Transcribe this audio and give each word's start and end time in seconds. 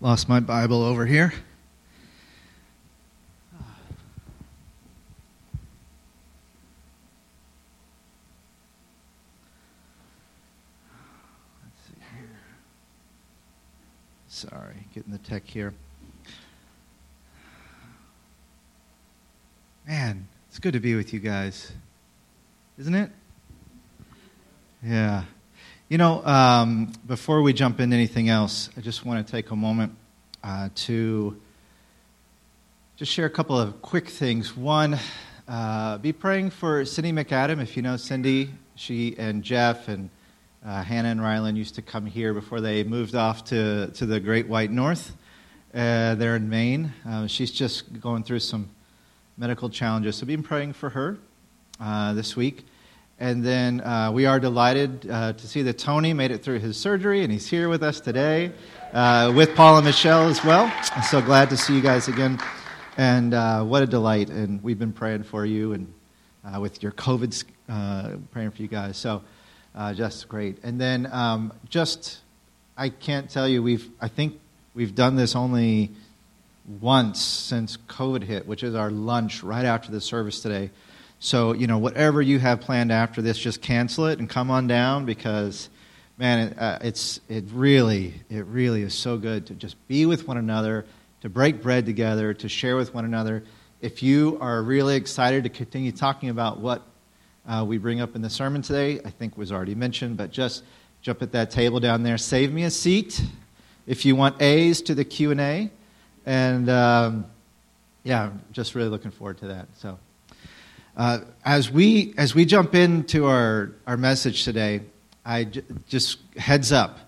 Lost 0.00 0.28
my 0.28 0.38
Bible 0.38 0.84
over 0.84 1.06
here. 1.06 1.32
Let's 3.52 3.64
see 11.88 11.94
here. 12.16 12.28
Sorry, 14.28 14.86
getting 14.94 15.10
the 15.10 15.18
tech 15.18 15.44
here. 15.44 15.74
Man, 19.84 20.28
it's 20.48 20.60
good 20.60 20.74
to 20.74 20.80
be 20.80 20.94
with 20.94 21.12
you 21.12 21.18
guys, 21.18 21.72
isn't 22.78 22.94
it? 22.94 23.10
Yeah. 24.84 25.24
You 25.90 25.96
know, 25.96 26.22
um, 26.22 26.92
before 27.06 27.40
we 27.40 27.54
jump 27.54 27.80
into 27.80 27.96
anything 27.96 28.28
else, 28.28 28.68
I 28.76 28.82
just 28.82 29.06
want 29.06 29.26
to 29.26 29.32
take 29.32 29.52
a 29.52 29.56
moment 29.56 29.96
uh, 30.44 30.68
to 30.74 31.40
just 32.96 33.10
share 33.10 33.24
a 33.24 33.30
couple 33.30 33.58
of 33.58 33.80
quick 33.80 34.06
things. 34.06 34.54
One, 34.54 34.98
uh, 35.48 35.96
be 35.96 36.12
praying 36.12 36.50
for 36.50 36.84
Cindy 36.84 37.10
McAdam. 37.10 37.62
If 37.62 37.74
you 37.74 37.80
know 37.80 37.96
Cindy, 37.96 38.50
she 38.74 39.16
and 39.16 39.42
Jeff 39.42 39.88
and 39.88 40.10
uh, 40.62 40.82
Hannah 40.82 41.08
and 41.08 41.20
Rylan 41.20 41.56
used 41.56 41.76
to 41.76 41.82
come 41.82 42.04
here 42.04 42.34
before 42.34 42.60
they 42.60 42.84
moved 42.84 43.14
off 43.14 43.44
to, 43.46 43.86
to 43.92 44.04
the 44.04 44.20
Great 44.20 44.46
White 44.46 44.70
North 44.70 45.16
uh, 45.72 46.16
there 46.16 46.36
in 46.36 46.50
Maine. 46.50 46.92
Uh, 47.08 47.26
she's 47.26 47.50
just 47.50 47.98
going 47.98 48.24
through 48.24 48.40
some 48.40 48.68
medical 49.38 49.70
challenges, 49.70 50.16
so 50.16 50.26
be 50.26 50.36
praying 50.36 50.74
for 50.74 50.90
her 50.90 51.16
uh, 51.80 52.12
this 52.12 52.36
week. 52.36 52.66
And 53.20 53.44
then 53.44 53.80
uh, 53.80 54.12
we 54.12 54.26
are 54.26 54.38
delighted 54.38 55.10
uh, 55.10 55.32
to 55.32 55.48
see 55.48 55.62
that 55.62 55.76
Tony 55.76 56.12
made 56.12 56.30
it 56.30 56.44
through 56.44 56.60
his 56.60 56.76
surgery, 56.76 57.24
and 57.24 57.32
he's 57.32 57.48
here 57.48 57.68
with 57.68 57.82
us 57.82 57.98
today 57.98 58.52
uh, 58.92 59.32
with 59.34 59.56
Paul 59.56 59.76
and 59.78 59.84
Michelle 59.84 60.28
as 60.28 60.44
well. 60.44 60.72
I'm 60.92 61.02
so 61.02 61.20
glad 61.20 61.50
to 61.50 61.56
see 61.56 61.74
you 61.74 61.80
guys 61.80 62.06
again. 62.06 62.38
And 62.96 63.34
uh, 63.34 63.64
what 63.64 63.82
a 63.82 63.86
delight. 63.86 64.30
And 64.30 64.62
we've 64.62 64.78
been 64.78 64.92
praying 64.92 65.24
for 65.24 65.44
you 65.44 65.72
and 65.72 65.92
uh, 66.44 66.60
with 66.60 66.80
your 66.80 66.92
COVID, 66.92 67.44
uh, 67.68 68.10
praying 68.30 68.52
for 68.52 68.62
you 68.62 68.68
guys. 68.68 68.96
So 68.96 69.24
just 69.94 70.28
great. 70.28 70.58
And 70.62 70.80
then 70.80 71.08
um, 71.10 71.52
just, 71.68 72.20
I 72.76 72.88
can't 72.88 73.28
tell 73.28 73.48
you, 73.48 73.64
we've, 73.64 73.90
I 74.00 74.06
think 74.06 74.38
we've 74.74 74.94
done 74.94 75.16
this 75.16 75.34
only 75.34 75.90
once 76.80 77.20
since 77.20 77.78
COVID 77.88 78.22
hit, 78.22 78.46
which 78.46 78.62
is 78.62 78.76
our 78.76 78.92
lunch 78.92 79.42
right 79.42 79.64
after 79.64 79.90
the 79.90 80.00
service 80.00 80.40
today. 80.40 80.70
So, 81.20 81.52
you 81.52 81.66
know, 81.66 81.78
whatever 81.78 82.22
you 82.22 82.38
have 82.38 82.60
planned 82.60 82.92
after 82.92 83.20
this, 83.20 83.38
just 83.38 83.60
cancel 83.60 84.06
it 84.06 84.20
and 84.20 84.28
come 84.28 84.50
on 84.50 84.68
down 84.68 85.04
because, 85.04 85.68
man, 86.16 86.48
it, 86.48 86.58
uh, 86.58 86.78
it's, 86.80 87.20
it 87.28 87.44
really, 87.52 88.14
it 88.30 88.46
really 88.46 88.82
is 88.82 88.94
so 88.94 89.16
good 89.16 89.46
to 89.46 89.54
just 89.54 89.76
be 89.88 90.06
with 90.06 90.28
one 90.28 90.36
another, 90.36 90.86
to 91.22 91.28
break 91.28 91.60
bread 91.60 91.86
together, 91.86 92.34
to 92.34 92.48
share 92.48 92.76
with 92.76 92.94
one 92.94 93.04
another. 93.04 93.42
If 93.80 94.02
you 94.02 94.38
are 94.40 94.62
really 94.62 94.94
excited 94.94 95.42
to 95.42 95.50
continue 95.50 95.90
talking 95.90 96.28
about 96.28 96.60
what 96.60 96.82
uh, 97.48 97.64
we 97.66 97.78
bring 97.78 98.00
up 98.00 98.14
in 98.14 98.22
the 98.22 98.30
sermon 98.30 98.62
today, 98.62 99.00
I 99.04 99.10
think 99.10 99.36
was 99.36 99.50
already 99.50 99.74
mentioned, 99.74 100.16
but 100.16 100.30
just 100.30 100.62
jump 101.02 101.20
at 101.22 101.32
that 101.32 101.50
table 101.50 101.80
down 101.80 102.04
there. 102.04 102.18
Save 102.18 102.52
me 102.52 102.62
a 102.62 102.70
seat 102.70 103.20
if 103.88 104.04
you 104.04 104.14
want 104.14 104.40
A's 104.40 104.82
to 104.82 104.94
the 104.94 105.04
Q&A. 105.04 105.70
And, 106.26 106.68
um, 106.68 107.26
yeah, 108.04 108.30
just 108.52 108.76
really 108.76 108.88
looking 108.88 109.10
forward 109.10 109.38
to 109.38 109.48
that. 109.48 109.66
So. 109.78 109.98
Uh, 110.98 111.20
as 111.44 111.70
we 111.70 112.12
as 112.18 112.34
we 112.34 112.44
jump 112.44 112.74
into 112.74 113.24
our 113.26 113.70
our 113.86 113.96
message 113.96 114.42
today, 114.42 114.80
I 115.24 115.44
j- 115.44 115.62
just 115.86 116.18
heads 116.36 116.72
up. 116.72 116.98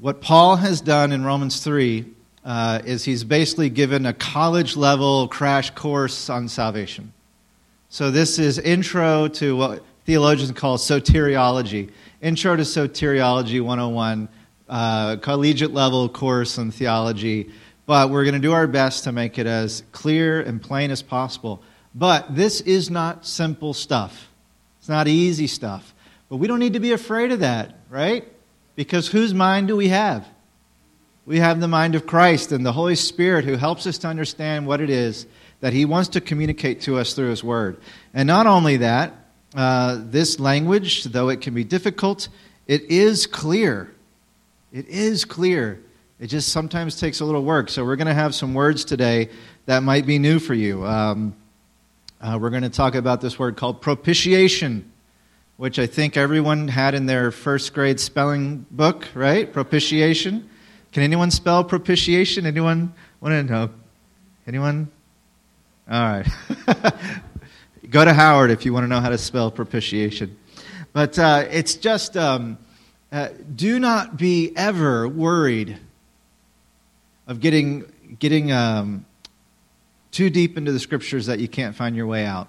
What 0.00 0.20
Paul 0.20 0.56
has 0.56 0.80
done 0.80 1.12
in 1.12 1.24
Romans 1.24 1.60
three 1.60 2.04
uh, 2.44 2.80
is 2.84 3.04
he's 3.04 3.22
basically 3.22 3.70
given 3.70 4.06
a 4.06 4.12
college 4.12 4.76
level 4.76 5.28
crash 5.28 5.70
course 5.70 6.28
on 6.28 6.48
salvation. 6.48 7.12
So 7.90 8.10
this 8.10 8.40
is 8.40 8.58
intro 8.58 9.28
to 9.28 9.56
what 9.56 9.84
theologians 10.04 10.50
call 10.50 10.76
soteriology. 10.76 11.92
Intro 12.20 12.56
to 12.56 12.62
soteriology 12.62 13.60
101, 13.60 14.28
uh, 14.68 15.16
collegiate 15.18 15.72
level 15.72 16.08
course 16.08 16.58
on 16.58 16.72
theology. 16.72 17.52
But 17.86 18.10
we're 18.10 18.24
going 18.24 18.34
to 18.34 18.40
do 18.40 18.52
our 18.52 18.66
best 18.66 19.04
to 19.04 19.12
make 19.12 19.38
it 19.38 19.46
as 19.46 19.84
clear 19.92 20.40
and 20.40 20.60
plain 20.60 20.90
as 20.90 21.02
possible. 21.02 21.62
But 21.96 22.36
this 22.36 22.60
is 22.60 22.90
not 22.90 23.24
simple 23.24 23.72
stuff. 23.72 24.28
It's 24.78 24.88
not 24.88 25.08
easy 25.08 25.46
stuff. 25.46 25.94
But 26.28 26.36
we 26.36 26.46
don't 26.46 26.58
need 26.58 26.74
to 26.74 26.80
be 26.80 26.92
afraid 26.92 27.32
of 27.32 27.40
that, 27.40 27.74
right? 27.88 28.30
Because 28.74 29.08
whose 29.08 29.32
mind 29.32 29.68
do 29.68 29.76
we 29.76 29.88
have? 29.88 30.28
We 31.24 31.38
have 31.38 31.58
the 31.58 31.68
mind 31.68 31.94
of 31.94 32.06
Christ 32.06 32.52
and 32.52 32.66
the 32.66 32.72
Holy 32.72 32.96
Spirit 32.96 33.46
who 33.46 33.56
helps 33.56 33.86
us 33.86 33.96
to 33.98 34.08
understand 34.08 34.66
what 34.66 34.82
it 34.82 34.90
is 34.90 35.26
that 35.60 35.72
He 35.72 35.86
wants 35.86 36.10
to 36.10 36.20
communicate 36.20 36.82
to 36.82 36.98
us 36.98 37.14
through 37.14 37.30
His 37.30 37.42
Word. 37.42 37.78
And 38.12 38.26
not 38.26 38.46
only 38.46 38.76
that, 38.76 39.14
uh, 39.54 39.98
this 40.02 40.38
language, 40.38 41.04
though 41.04 41.30
it 41.30 41.40
can 41.40 41.54
be 41.54 41.64
difficult, 41.64 42.28
it 42.66 42.82
is 42.82 43.26
clear. 43.26 43.90
It 44.70 44.86
is 44.88 45.24
clear. 45.24 45.80
It 46.20 46.26
just 46.26 46.50
sometimes 46.50 47.00
takes 47.00 47.20
a 47.20 47.24
little 47.24 47.42
work. 47.42 47.70
So 47.70 47.86
we're 47.86 47.96
going 47.96 48.06
to 48.06 48.14
have 48.14 48.34
some 48.34 48.52
words 48.52 48.84
today 48.84 49.30
that 49.64 49.82
might 49.82 50.04
be 50.04 50.18
new 50.18 50.38
for 50.38 50.54
you. 50.54 50.84
Um, 50.84 51.34
uh, 52.20 52.38
we're 52.40 52.50
going 52.50 52.62
to 52.62 52.70
talk 52.70 52.94
about 52.94 53.20
this 53.20 53.38
word 53.38 53.56
called 53.56 53.82
propitiation, 53.82 54.90
which 55.58 55.78
I 55.78 55.86
think 55.86 56.16
everyone 56.16 56.68
had 56.68 56.94
in 56.94 57.06
their 57.06 57.30
first 57.30 57.74
grade 57.74 58.00
spelling 58.00 58.64
book, 58.70 59.06
right? 59.14 59.52
Propitiation. 59.52 60.48
Can 60.92 61.02
anyone 61.02 61.30
spell 61.30 61.62
propitiation? 61.62 62.46
Anyone 62.46 62.94
want 63.20 63.32
to 63.32 63.52
know? 63.52 63.70
Anyone? 64.46 64.90
All 65.90 66.00
right. 66.00 66.26
Go 67.90 68.04
to 68.04 68.14
Howard 68.14 68.50
if 68.50 68.64
you 68.64 68.72
want 68.72 68.84
to 68.84 68.88
know 68.88 69.00
how 69.00 69.10
to 69.10 69.18
spell 69.18 69.50
propitiation. 69.50 70.36
But 70.92 71.18
uh, 71.18 71.44
it's 71.50 71.74
just 71.74 72.16
um, 72.16 72.56
uh, 73.12 73.28
do 73.54 73.78
not 73.78 74.16
be 74.16 74.52
ever 74.56 75.06
worried 75.06 75.78
of 77.26 77.40
getting 77.40 77.84
getting 78.18 78.50
um, 78.52 79.04
too 80.16 80.30
deep 80.30 80.56
into 80.56 80.72
the 80.72 80.80
scriptures 80.80 81.26
that 81.26 81.40
you 81.40 81.46
can't 81.46 81.76
find 81.76 81.94
your 81.94 82.06
way 82.06 82.24
out. 82.24 82.48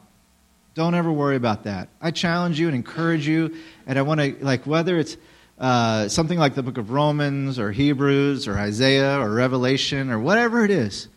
Don't 0.74 0.96
ever 0.96 1.12
worry 1.12 1.36
about 1.36 1.66
that. 1.66 1.90
I 2.00 2.12
challenge 2.12 2.58
you 2.58 2.68
and 2.68 2.76
encourage 2.76 3.28
you, 3.28 3.58
and 3.86 4.00
I 4.00 4.04
want 4.04 4.22
to, 4.22 4.38
like, 4.40 4.66
whether 4.66 4.98
it's 4.98 5.18
uh, 5.60 6.08
something 6.08 6.40
like 6.40 6.56
the 6.56 6.64
book 6.64 6.78
of 6.78 6.92
Romans 6.92 7.60
or 7.60 7.74
Hebrews 7.74 8.48
or 8.48 8.58
Isaiah 8.58 9.20
or 9.20 9.30
Revelation 9.34 10.12
or 10.12 10.18
whatever 10.18 10.64
it 10.64 10.72
is, 10.72 11.10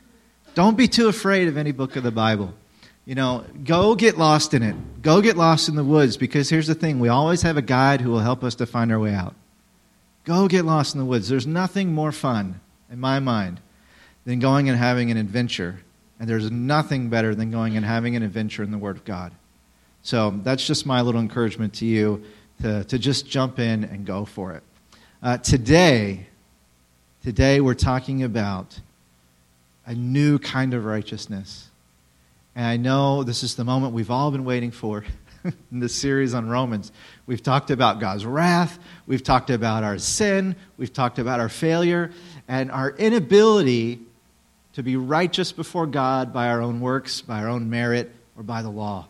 don't 0.57 0.77
be 0.77 0.89
too 0.89 1.07
afraid 1.07 1.47
of 1.47 1.57
any 1.57 1.71
book 1.71 1.95
of 1.95 2.03
the 2.03 2.11
Bible. 2.11 2.53
You 3.05 3.15
know, 3.15 3.45
go 3.63 3.95
get 3.95 4.19
lost 4.19 4.53
in 4.53 4.65
it. 4.65 5.03
Go 5.03 5.21
get 5.21 5.37
lost 5.37 5.69
in 5.69 5.77
the 5.77 5.85
woods 5.85 6.17
because 6.17 6.51
here's 6.51 6.67
the 6.67 6.75
thing 6.75 6.99
we 6.99 7.09
always 7.09 7.43
have 7.43 7.59
a 7.59 7.63
guide 7.63 8.01
who 8.01 8.11
will 8.11 8.19
help 8.19 8.43
us 8.43 8.57
to 8.57 8.67
find 8.67 8.91
our 8.91 8.99
way 8.99 9.15
out. 9.15 9.37
Go 10.25 10.49
get 10.49 10.65
lost 10.65 10.97
in 10.97 10.99
the 10.99 11.07
woods. 11.07 11.29
There's 11.29 11.47
nothing 11.47 11.95
more 11.95 12.11
fun, 12.11 12.61
in 12.91 12.99
my 12.99 13.21
mind, 13.21 13.61
than 14.25 14.41
going 14.41 14.69
and 14.69 14.77
having 14.77 15.13
an 15.13 15.17
adventure 15.17 15.85
and 16.21 16.29
there's 16.29 16.51
nothing 16.51 17.09
better 17.09 17.35
than 17.35 17.51
going 17.51 17.79
and 17.79 17.85
having 17.85 18.15
an 18.15 18.23
adventure 18.23 18.63
in 18.63 18.71
the 18.71 18.79
Word 18.79 18.97
of 18.97 19.05
God. 19.07 19.33
So 20.03 20.39
that's 20.43 20.65
just 20.65 20.85
my 20.85 21.01
little 21.01 21.21
encouragement 21.21 21.75
to 21.75 21.87
you 21.87 22.23
to, 22.61 22.85
to 22.85 22.99
just 22.99 23.27
jump 23.27 23.59
in 23.59 23.85
and 23.85 24.05
go 24.05 24.27
for 24.27 24.53
it. 24.53 24.63
Uh, 25.23 25.39
today, 25.39 26.27
today 27.25 27.61
we're 27.61 27.75
talking 27.75 28.23
about 28.23 28.79
a 29.87 29.95
new 29.95 30.39
kind 30.39 30.75
of 30.75 30.85
righteousness. 30.85 31.69
And 32.55 32.67
I 32.67 32.77
know 32.77 33.23
this 33.23 33.43
is 33.43 33.55
the 33.55 33.65
moment 33.65 33.95
we've 33.95 34.11
all 34.11 34.31
been 34.31 34.45
waiting 34.45 34.73
for 34.73 35.05
in 35.45 35.81
this 35.81 35.95
series 35.95 36.35
on 36.35 36.51
Romans. 36.51 36.93
We've 37.27 37.43
talked 37.43 37.71
about 37.71 37.99
God's 37.99 38.27
wrath, 38.27 38.79
we've 39.07 39.23
talked 39.23 39.49
about 39.49 39.85
our 39.85 39.97
sin, 39.97 40.55
we've 40.77 40.93
talked 40.93 41.19
about 41.19 41.41
our 41.41 41.49
failure, 41.49 42.13
and 42.47 42.71
our 42.71 42.91
inability 42.91 44.01
to 44.75 44.83
be 44.83 44.97
righteous 44.97 45.53
before 45.53 45.87
God 45.87 46.33
by 46.33 46.49
our 46.49 46.61
own 46.61 46.81
works, 46.81 47.21
by 47.21 47.41
our 47.41 47.49
own 47.49 47.71
merit, 47.71 48.13
or 48.37 48.43
by 48.43 48.63
the 48.63 48.71
law. 48.71 49.07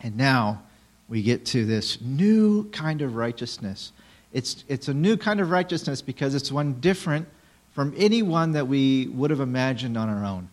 And 0.00 0.16
now 0.16 0.62
we 1.08 1.22
get 1.22 1.46
to 1.46 1.64
this 1.64 2.00
new 2.00 2.68
kind 2.70 3.02
of 3.02 3.14
righteousness. 3.14 3.92
It's, 4.32 4.64
it's 4.68 4.88
a 4.88 4.94
new 4.94 5.16
kind 5.16 5.40
of 5.40 5.50
righteousness 5.50 6.02
because 6.02 6.34
it's 6.34 6.50
one 6.50 6.80
different 6.80 7.28
from 7.72 7.94
any 7.96 8.22
one 8.22 8.52
that 8.52 8.68
we 8.68 9.08
would 9.08 9.30
have 9.30 9.40
imagined 9.40 9.96
on 9.96 10.08
our 10.08 10.24
own. 10.24 10.48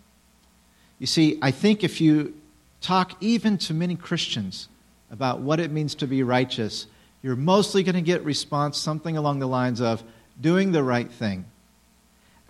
You 1.00 1.08
see, 1.08 1.40
I 1.42 1.52
think 1.52 1.84
if 1.84 2.00
you 2.00 2.36
talk 2.80 3.16
even 3.22 3.58
to 3.60 3.74
many 3.74 3.96
Christians 3.96 4.70
about 5.10 5.40
what 5.40 5.60
it 5.60 5.72
means 5.72 5.96
to 5.96 6.08
be 6.08 6.24
righteous, 6.24 6.88
you're 7.24 7.36
mostly 7.36 7.84
going 7.84 7.96
to 7.96 8.02
get 8.02 8.24
response 8.24 8.78
something 8.78 9.18
along 9.18 9.40
the 9.40 9.48
lines 9.48 9.82
of 9.82 10.04
doing 10.40 10.72
the 10.72 10.84
right 10.84 11.12
thing 11.12 11.46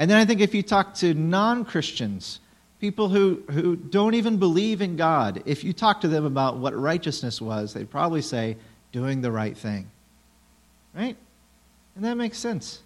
and 0.01 0.09
then 0.09 0.17
I 0.17 0.25
think 0.25 0.41
if 0.41 0.55
you 0.55 0.63
talk 0.63 0.95
to 0.95 1.13
non 1.13 1.63
Christians, 1.63 2.39
people 2.79 3.09
who, 3.09 3.43
who 3.51 3.75
don't 3.75 4.15
even 4.15 4.37
believe 4.37 4.81
in 4.81 4.95
God, 4.95 5.43
if 5.45 5.63
you 5.63 5.73
talk 5.73 6.01
to 6.01 6.07
them 6.07 6.25
about 6.25 6.57
what 6.57 6.75
righteousness 6.75 7.39
was, 7.39 7.75
they'd 7.75 7.91
probably 7.91 8.23
say, 8.23 8.57
doing 8.91 9.21
the 9.21 9.31
right 9.31 9.55
thing. 9.55 9.91
Right? 10.95 11.15
And 11.95 12.03
that 12.03 12.15
makes 12.15 12.39
sense. 12.39 12.81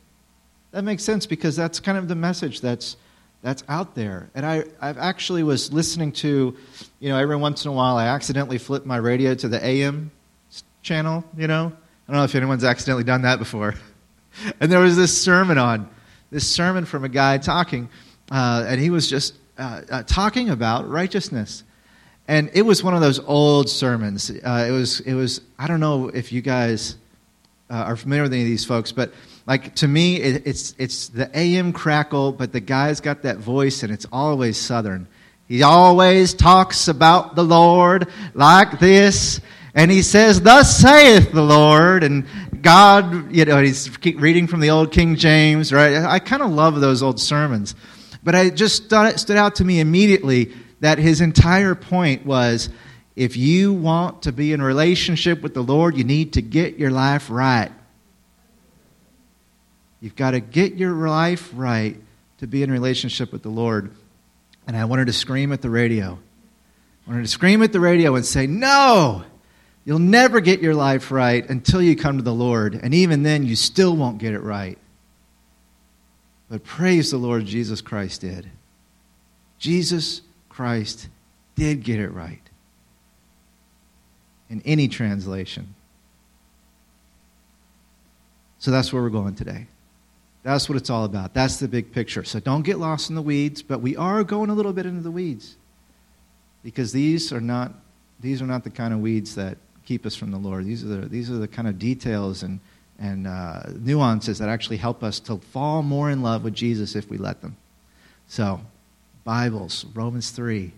that 0.71 0.83
makes 0.83 1.06
sense 1.06 1.25
because 1.25 1.56
that's 1.56 1.79
kind 1.79 1.97
of 1.97 2.09
the 2.09 2.15
message 2.15 2.59
that's 2.59 2.97
that's 3.41 3.63
out 3.69 3.95
there. 3.95 4.29
And 4.35 4.45
I 4.45 4.65
I 4.81 4.89
actually 4.89 5.44
was 5.44 5.71
listening 5.71 6.12
to, 6.13 6.57
you 7.00 7.09
know, 7.09 7.17
every 7.17 7.38
once 7.38 7.63
in 7.63 7.71
a 7.71 7.73
while 7.73 7.95
I 7.95 8.07
accidentally 8.07 8.57
flip 8.57 8.85
my 8.85 8.97
radio 8.97 9.35
to 9.35 9.47
the 9.47 9.65
AM 9.65 10.12
channel. 10.81 11.23
You 11.38 11.47
know, 11.47 11.71
I 12.09 12.12
don't 12.12 12.19
know 12.19 12.25
if 12.25 12.35
anyone's 12.35 12.65
accidentally 12.65 13.06
done 13.06 13.21
that 13.21 13.39
before. 13.39 13.75
and 14.59 14.69
there 14.69 14.81
was 14.81 14.97
this 14.97 15.17
sermon 15.17 15.57
on, 15.57 15.89
this 16.31 16.48
sermon 16.48 16.86
from 16.86 17.04
a 17.04 17.10
guy 17.10 17.38
talking, 17.38 17.89
uh, 18.31 18.66
and 18.68 18.80
he 18.80 18.89
was 18.89 19.10
just 19.10 19.36
uh, 19.57 19.81
uh, 19.89 20.04
talking 20.04 20.50
about 20.50 20.89
righteousness. 20.89 21.63
And 22.27 22.50
it 22.54 22.63
was 22.63 22.83
one 22.83 22.95
of 22.95 23.01
those 23.01 23.19
old 23.19 23.69
sermons. 23.69 24.31
Uh, 24.31 24.66
it 24.68 24.72
was, 24.72 25.00
it 25.01 25.13
was. 25.13 25.42
I 25.60 25.68
don't 25.68 25.80
know 25.80 26.10
if 26.10 26.31
you 26.31 26.42
guys 26.42 26.95
uh, 27.69 27.75
are 27.75 27.95
familiar 27.95 28.24
with 28.24 28.33
any 28.33 28.42
of 28.42 28.48
these 28.48 28.66
folks, 28.66 28.92
but 28.92 29.13
like 29.48 29.75
to 29.75 29.88
me, 29.88 30.18
it, 30.18 30.48
it's 30.48 30.74
it's 30.77 31.10
the 31.10 31.30
AM 31.38 31.72
crackle, 31.72 32.31
but 32.31 32.51
the 32.51 32.60
guy's 32.60 33.00
got 33.00 33.22
that 33.24 33.38
voice, 33.38 33.83
and 33.83 33.94
it's 33.94 34.07
always 34.12 34.57
Southern. 34.57 35.07
He 35.48 35.62
always 35.62 36.33
talks 36.33 36.88
about 36.88 37.36
the 37.36 37.44
Lord 37.44 38.07
like 38.33 38.80
this, 38.80 39.39
and 39.75 39.92
he 39.92 40.01
says, 40.01 40.42
"Thus 40.42 40.75
saith 40.75 41.31
the 41.31 41.44
Lord," 41.44 42.04
and 42.04 42.25
God, 42.65 43.31
you 43.31 43.45
know, 43.45 43.62
he's 43.62 43.91
reading 44.15 44.47
from 44.47 44.59
the 44.59 44.71
old 44.71 44.91
King 44.91 45.17
James, 45.17 45.71
right? 45.71 45.97
I, 45.97 46.17
kind 46.17 46.41
of 46.41 46.50
love 46.50 46.81
those 46.81 47.03
old 47.03 47.19
sermons. 47.19 47.75
But 48.23 48.33
I 48.33 48.50
just 48.50 48.85
stood 48.85 49.38
out 49.38 49.57
to 49.57 49.63
me 49.63 49.79
immediately 49.79 50.51
that 50.79 50.97
his 50.97 51.21
entire 51.21 51.75
point 51.75 52.25
was 52.25 52.69
if 53.15 53.38
you 53.38 53.71
want 53.71 54.23
to 54.23 54.31
be 54.31 54.51
in 54.51 54.63
relationship 54.63 55.44
with 55.44 55.53
the 55.53 55.62
Lord, 55.62 55.95
you 55.95 56.03
need 56.03 56.33
to 56.33 56.41
get 56.41 56.79
your 56.79 56.89
life 56.89 57.29
right. 57.29 57.71
You've 60.01 60.15
got 60.15 60.31
to 60.31 60.39
get 60.39 60.73
your 60.73 61.07
life 61.07 61.51
right 61.53 62.01
to 62.39 62.47
be 62.47 62.63
in 62.63 62.71
relationship 62.71 63.31
with 63.31 63.44
the 63.44 63.50
Lord. 63.50 63.91
And 64.65 64.75
I 64.75 64.85
wanted 64.85 65.06
to 65.06 65.13
scream 65.13 65.51
at 65.51 65.62
the 65.62 65.69
radio. 65.69 66.17
I 67.06 67.12
wanted 67.12 67.25
to 67.25 67.29
scream 67.29 67.62
at 67.62 67.71
the 67.71 67.79
radio 67.79 68.15
and 68.15 68.25
say, 68.25 68.47
No! 68.47 69.23
You'll 69.86 70.00
never 70.00 70.42
get 70.42 70.62
your 70.62 70.74
life 70.74 71.12
right 71.12 71.48
until 71.48 71.82
you 71.82 71.96
come 71.96 72.18
to 72.18 72.24
the 72.24 72.34
Lord. 72.34 72.74
And 72.82 72.94
even 72.94 73.22
then, 73.22 73.46
you 73.46 73.56
still 73.56 73.96
won't 73.96 74.18
get 74.18 74.34
it 74.34 74.42
right. 74.42 74.80
But 76.50 76.64
praise 76.64 77.12
the 77.12 77.18
Lord, 77.18 77.46
Jesus 77.46 77.82
Christ 77.82 78.22
did. 78.22 78.50
Jesus 79.60 80.22
Christ 80.50 81.08
did 81.56 81.84
get 81.84 82.00
it 82.00 82.10
right 82.10 82.42
in 84.50 84.62
any 84.66 84.88
translation. 84.88 85.76
So 88.60 88.72
that's 88.72 88.92
where 88.92 89.02
we're 89.02 89.10
going 89.10 89.36
today. 89.36 89.68
That's 90.44 90.70
what 90.70 90.78
it's 90.78 90.90
all 90.90 91.06
about. 91.06 91.34
That's 91.34 91.58
the 91.58 91.68
big 91.68 91.92
picture. 91.92 92.24
So 92.24 92.40
don't 92.40 92.62
get 92.62 92.78
lost 92.78 93.10
in 93.10 93.16
the 93.16 93.22
weeds, 93.22 93.62
but 93.62 93.82
we 93.82 93.96
are 93.96 94.24
going 94.24 94.50
a 94.50 94.54
little 94.54 94.74
bit 94.74 94.86
into 94.86 95.02
the 95.02 95.12
weeds. 95.12 95.56
Because 96.64 96.92
these 96.92 97.32
are 97.32 97.42
not 97.42 97.74
these 98.20 98.42
are 98.42 98.48
not 98.48 98.64
the 98.64 98.70
kind 98.70 98.94
of 98.94 99.02
weeds 99.02 99.36
that 99.36 99.58
keep 99.86 100.06
us 100.06 100.16
from 100.16 100.32
the 100.32 100.38
Lord. 100.38 100.66
These 100.66 100.84
are 100.84 100.88
the, 100.88 101.08
these 101.08 101.30
are 101.30 101.38
the 101.38 101.48
kind 101.48 101.68
of 101.68 101.80
details 101.80 102.44
and, 102.44 102.60
and 103.00 103.28
uh, 103.28 103.64
nuances 103.80 104.40
that 104.40 104.50
actually 104.50 104.78
help 104.78 105.04
us 105.04 105.20
to 105.22 105.38
fall 105.38 105.84
more 105.84 106.10
in 106.10 106.22
love 106.22 106.44
with 106.44 106.54
Jesus 106.54 106.96
if 106.96 107.10
we 107.10 107.18
let 107.18 107.42
them. 107.42 107.56
So, 108.28 108.62
Bibles, 109.24 109.86
Romans 109.94 110.32
3, 110.32 110.72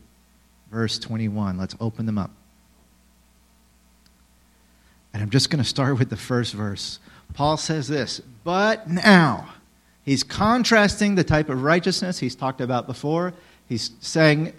verse 0.71 0.99
21. 0.99 1.57
Let's 1.57 1.75
open 1.79 2.05
them 2.05 2.17
up. 2.17 2.31
And 5.13 5.23
I'm 5.23 5.29
just 5.29 5.49
going 5.49 5.63
to 5.63 5.67
start 5.67 5.97
with 5.97 6.09
the 6.09 6.17
first 6.17 6.53
verse. 6.53 6.99
Paul 7.33 7.57
says 7.57 7.87
this, 7.87 8.21
but 8.43 8.89
now, 8.89 9.49
he's 10.03 10.23
contrasting 10.23 11.15
the 11.15 11.23
type 11.23 11.49
of 11.49 11.63
righteousness 11.63 12.19
he's 12.19 12.35
talked 12.35 12.61
about 12.61 12.87
before. 12.87 13.33
He's 13.67 13.91
saying, 13.99 14.53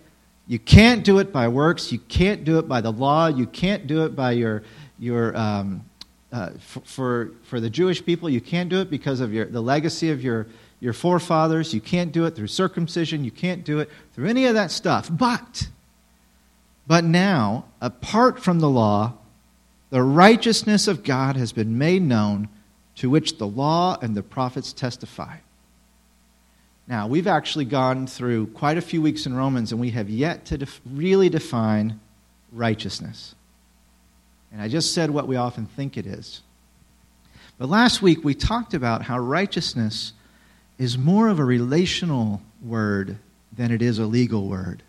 you 0.49 0.59
can't 0.59 1.05
do 1.05 1.19
it 1.19 1.33
by 1.33 1.47
works. 1.47 1.93
You 1.93 1.99
can't 1.99 2.43
do 2.43 2.59
it 2.59 2.67
by 2.67 2.81
the 2.81 2.91
law. 2.91 3.29
You 3.29 3.47
can't 3.47 3.87
do 3.87 4.05
it 4.05 4.17
by 4.17 4.33
your, 4.33 4.65
your 4.99 5.37
um, 5.37 5.85
uh, 6.33 6.50
for, 6.59 6.81
for, 6.81 7.31
for 7.45 7.61
the 7.61 7.71
Jewish 7.71 8.05
people, 8.05 8.29
you 8.29 8.41
can't 8.41 8.69
do 8.69 8.81
it 8.81 8.91
because 8.91 9.21
of 9.21 9.33
your, 9.33 9.47
the 9.47 9.62
legacy 9.62 10.11
of 10.11 10.23
your, 10.23 10.47
your 10.81 10.93
forefathers. 10.93 11.73
You 11.73 11.81
can't 11.81 12.12
do 12.12 12.27
it 12.27 12.37
through 12.37 12.49
circumcision. 12.49 13.25
You 13.25 13.31
can't 13.31 13.65
do 13.65 13.79
it 13.79 13.91
through 14.12 14.27
any 14.27 14.45
of 14.47 14.55
that 14.55 14.71
stuff. 14.71 15.09
But, 15.11 15.69
but 16.87 17.05
now, 17.05 17.65
apart 17.81 18.43
from 18.43 18.61
the 18.61 18.69
law, 18.69 19.15
the 19.91 20.03
righteousness 20.03 20.87
of 20.87 21.03
God 21.03 21.37
has 21.37 21.53
been 21.53 21.79
made 21.79 22.03
known, 22.03 22.49
to 22.97 23.09
which 23.09 23.39
the 23.39 23.47
law 23.47 23.97
and 24.03 24.15
the 24.15 24.23
prophets 24.23 24.73
testify. 24.73 25.37
Now, 26.88 27.06
we've 27.06 27.26
actually 27.26 27.67
gone 27.67 28.06
through 28.06 28.46
quite 28.49 28.79
a 28.79 28.81
few 28.81 29.02
weeks 29.02 29.26
in 29.26 29.35
Romans, 29.35 29.73
and 29.73 29.81
we 29.81 29.90
have 29.90 30.08
yet 30.08 30.46
to 30.46 30.56
def- 30.56 30.81
really 30.90 31.29
define 31.29 32.00
righteousness. 32.50 33.35
And 34.50 34.62
I 34.62 34.69
just 34.69 34.94
said 34.94 35.11
what 35.11 35.29
we 35.29 35.37
often 35.37 35.67
think 35.67 35.99
it 35.99 36.06
is. 36.06 36.40
But 37.58 37.69
last 37.69 38.00
week, 38.00 38.25
we 38.25 38.35
talked 38.35 38.73
about 38.73 39.02
how 39.02 39.19
righteousness 39.19 40.14
is 40.79 40.96
more 40.96 41.29
of 41.29 41.38
a 41.38 41.44
relational 41.44 42.40
word 42.64 43.19
than 43.55 43.70
it 43.70 43.82
is 43.82 43.99
a 43.99 44.06
legal 44.06 44.49
word. 44.49 44.82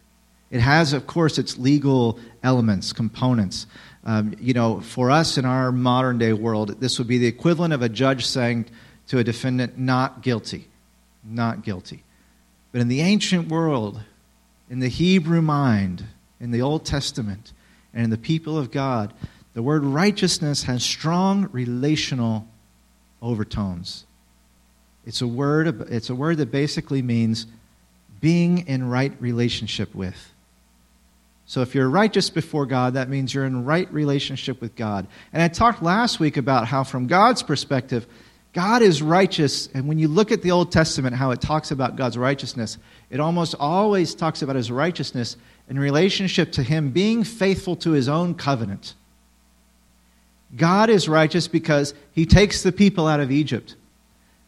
It 0.51 0.61
has, 0.61 0.93
of 0.93 1.05
course, 1.05 1.37
its 1.37 1.57
legal 1.57 2.17
elements, 2.43 2.93
components. 2.93 3.67
Um, 4.05 4.35
you 4.39 4.53
know, 4.53 4.79
for 4.79 5.11
us 5.11 5.37
in 5.37 5.43
our 5.43 5.73
modern 5.73 6.17
day 6.17 6.31
world, 6.31 6.79
this 6.79 6.97
would 6.97 7.09
be 7.09 7.17
the 7.17 7.27
equivalent 7.27 7.73
of 7.73 7.81
a 7.81 7.89
judge 7.89 8.25
saying 8.25 8.67
to 9.07 9.17
a 9.17 9.23
defendant, 9.23 9.77
not 9.77 10.21
guilty 10.21 10.68
not 11.29 11.63
guilty. 11.63 12.03
But 12.71 12.81
in 12.81 12.87
the 12.87 13.01
ancient 13.01 13.49
world, 13.49 14.01
in 14.69 14.79
the 14.79 14.89
Hebrew 14.89 15.41
mind, 15.41 16.05
in 16.39 16.51
the 16.51 16.61
Old 16.61 16.85
Testament, 16.85 17.53
and 17.93 18.03
in 18.03 18.09
the 18.09 18.17
people 18.17 18.57
of 18.57 18.71
God, 18.71 19.13
the 19.53 19.63
word 19.63 19.83
righteousness 19.83 20.63
has 20.63 20.83
strong 20.83 21.49
relational 21.51 22.47
overtones. 23.21 24.05
It's 25.05 25.21
a 25.21 25.27
word, 25.27 25.87
it's 25.89 26.09
a 26.09 26.15
word 26.15 26.37
that 26.37 26.51
basically 26.51 27.01
means 27.01 27.47
being 28.21 28.67
in 28.67 28.87
right 28.87 29.13
relationship 29.19 29.95
with. 29.95 30.33
So 31.45 31.61
if 31.61 31.73
you're 31.73 31.89
righteous 31.89 32.29
before 32.29 32.67
God, 32.67 32.93
that 32.93 33.09
means 33.09 33.33
you're 33.33 33.45
in 33.45 33.65
right 33.65 33.91
relationship 33.91 34.61
with 34.61 34.75
God. 34.75 35.07
And 35.33 35.41
I 35.41 35.47
talked 35.47 35.81
last 35.81 36.19
week 36.19 36.37
about 36.37 36.67
how, 36.67 36.83
from 36.83 37.07
God's 37.07 37.41
perspective, 37.41 38.05
God 38.53 38.81
is 38.81 39.01
righteous, 39.01 39.69
and 39.73 39.87
when 39.87 39.99
you 39.99 40.07
look 40.07 40.31
at 40.31 40.41
the 40.41 40.51
Old 40.51 40.71
Testament, 40.71 41.15
how 41.15 41.31
it 41.31 41.39
talks 41.39 41.69
about 41.69 41.95
God's 41.95 42.17
righteousness, 42.17 42.77
it 43.09 43.19
almost 43.19 43.53
always 43.59 44.15
talks 44.15 44.41
about 44.41 44.55
his 44.55 44.71
righteousness 44.71 45.37
in 45.69 45.77
relationship 45.77 46.51
to 46.53 46.63
him 46.63 46.89
being 46.89 47.23
faithful 47.23 47.75
to 47.77 47.91
his 47.91 48.09
own 48.09 48.33
covenant. 48.33 48.95
God 50.55 50.89
is 50.89 51.07
righteous 51.07 51.47
because 51.47 51.93
he 52.11 52.25
takes 52.25 52.63
the 52.63 52.71
people 52.71 53.07
out 53.07 53.19
of 53.19 53.31
Egypt. 53.31 53.75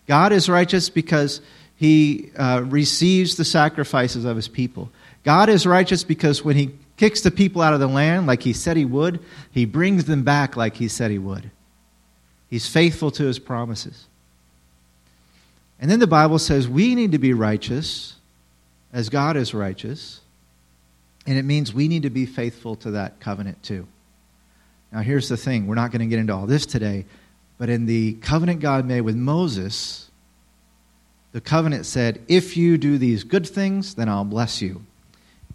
God 0.08 0.32
is 0.32 0.50
righteous 0.50 0.90
because 0.90 1.42
he 1.76 2.32
uh, 2.36 2.64
receives 2.66 3.36
the 3.36 3.46
sacrifices 3.46 4.26
of 4.26 4.36
his 4.36 4.48
people. 4.48 4.92
God 5.24 5.48
is 5.48 5.68
righteous 5.68 6.04
because 6.04 6.44
when 6.44 6.56
he 6.56 6.72
kicks 6.98 7.22
the 7.22 7.32
people 7.32 7.62
out 7.62 7.74
of 7.76 7.80
the 7.80 7.88
land 7.88 8.26
like 8.26 8.42
he 8.42 8.54
said 8.54 8.78
he 8.78 8.86
would, 8.86 9.20
he 9.52 9.66
brings 9.66 10.06
them 10.06 10.24
back 10.24 10.56
like 10.56 10.76
he 10.76 10.88
said 10.88 11.12
he 11.12 11.20
would. 11.20 11.52
He's 12.52 12.68
faithful 12.68 13.10
to 13.12 13.24
his 13.24 13.40
promises. 13.40 14.08
And 15.80 15.90
then 15.90 16.00
the 16.00 16.06
Bible 16.06 16.38
says 16.38 16.68
we 16.68 16.94
need 16.94 17.14
to 17.14 17.18
be 17.18 17.34
righteous 17.34 18.16
as 18.94 19.10
God 19.10 19.38
is 19.38 19.54
righteous. 19.54 20.20
And 21.26 21.38
it 21.38 21.46
means 21.46 21.74
we 21.74 21.88
need 21.88 22.04
to 22.04 22.10
be 22.10 22.26
faithful 22.26 22.76
to 22.78 22.92
that 22.92 23.20
covenant 23.22 23.64
too. 23.64 23.88
Now, 24.92 25.00
here's 25.00 25.30
the 25.30 25.38
thing 25.38 25.66
we're 25.66 25.76
not 25.76 25.92
going 25.92 26.02
to 26.02 26.08
get 26.08 26.20
into 26.20 26.34
all 26.34 26.46
this 26.46 26.66
today, 26.66 27.06
but 27.58 27.70
in 27.70 27.86
the 27.86 28.14
covenant 28.16 28.60
God 28.60 28.86
made 28.86 29.02
with 29.02 29.16
Moses, 29.16 30.12
the 31.32 31.40
covenant 31.40 31.86
said, 31.86 32.22
If 32.28 32.58
you 32.58 32.78
do 32.78 32.98
these 32.98 33.24
good 33.24 33.48
things, 33.48 33.96
then 33.96 34.10
I'll 34.10 34.26
bless 34.26 34.62
you. 34.62 34.84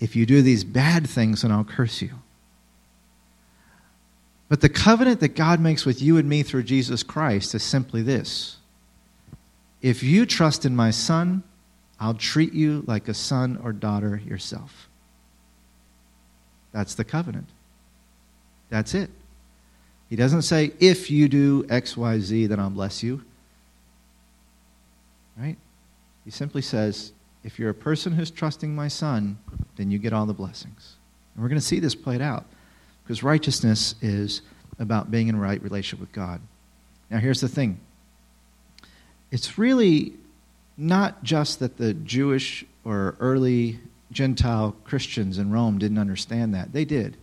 If 0.01 0.17
you 0.17 0.25
do 0.25 0.41
these 0.41 0.65
bad 0.65 1.07
things, 1.07 1.43
then 1.43 1.53
I'll 1.53 1.65
curse 1.65 2.01
you. 2.01 2.13
But 4.49 4.61
the 4.61 4.69
covenant 4.69 5.21
that 5.21 5.35
God 5.35 5.61
makes 5.61 5.85
with 5.85 6.01
you 6.01 6.19
and 6.19 6.29
me 6.29 6.43
through 6.43 6.63
Jesus 6.63 7.03
Christ 7.03 7.55
is 7.55 7.63
simply 7.63 8.03
this 8.03 8.59
If 9.83 10.03
you 10.03 10.27
trust 10.27 10.65
in 10.65 10.77
my 10.77 10.91
Son, 10.91 11.43
I'll 11.99 12.15
treat 12.15 12.53
you 12.53 12.85
like 12.87 13.09
a 13.09 13.15
son 13.15 13.59
or 13.63 13.73
daughter 13.73 14.21
yourself. 14.25 14.89
That's 16.73 16.95
the 16.95 17.05
covenant. 17.05 17.49
That's 18.69 18.95
it. 18.95 19.11
He 20.11 20.17
doesn't 20.17 20.43
say, 20.43 20.73
if 20.79 21.11
you 21.11 21.29
do 21.29 21.67
X, 21.69 21.97
Y, 21.97 22.19
Z, 22.21 22.47
then 22.47 22.61
I'll 22.61 22.71
bless 22.71 23.03
you. 23.03 23.25
Right? 25.39 25.57
He 26.25 26.31
simply 26.31 26.63
says, 26.63 27.13
if 27.45 27.59
you're 27.59 27.71
a 27.71 27.75
person 27.75 28.13
who's 28.13 28.31
trusting 28.31 28.75
my 28.75 28.89
son, 28.89 29.39
then 29.77 29.91
you 29.91 29.99
get 29.99 30.13
all 30.13 30.27
the 30.27 30.35
blessings. 30.35 30.97
And 31.35 31.43
we're 31.43 31.49
going 31.49 31.61
to 31.61 31.67
see 31.67 31.81
this 31.81 31.95
played 31.95 32.21
out. 32.21 32.45
Because 33.07 33.23
righteousness 33.23 33.95
is 34.03 34.43
about 34.81 35.13
being 35.13 35.29
in 35.29 35.39
right 35.39 35.63
relationship 35.63 36.01
with 36.01 36.13
God. 36.13 36.41
Now, 37.09 37.19
here's 37.19 37.41
the 37.41 37.49
thing 37.49 37.79
it's 39.31 39.59
really 39.59 40.15
not 40.77 41.23
just 41.23 41.61
that 41.61 41.77
the 41.77 41.95
Jewish 41.95 42.65
or 42.85 43.17
early 43.21 43.79
Gentile 44.11 44.75
Christians 44.85 45.39
in 45.39 45.53
Rome 45.53 45.79
didn't 45.79 45.99
understand 45.99 46.55
that, 46.55 46.73
they 46.73 46.85
did. 46.85 47.17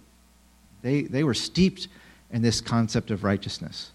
They, 0.82 1.04
they 1.04 1.24
were 1.24 1.34
steeped 1.34 1.88
in 2.32 2.42
this 2.42 2.62
concept 2.62 3.12
of 3.12 3.24
righteousness. 3.24 3.92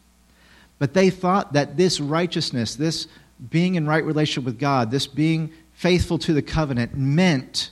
But 0.79 0.95
they 0.95 1.11
thought 1.11 1.55
that 1.55 1.77
this 1.77 2.01
righteousness, 2.01 2.77
this 2.77 3.09
being 3.51 3.75
in 3.75 3.87
right 3.87 4.05
relationship 4.05 4.45
with 4.45 4.59
God, 4.59 4.91
this 4.91 5.07
being 5.07 5.53
faithful 5.73 6.19
to 6.19 6.33
the 6.33 6.43
covenant, 6.43 6.97
meant 6.97 7.71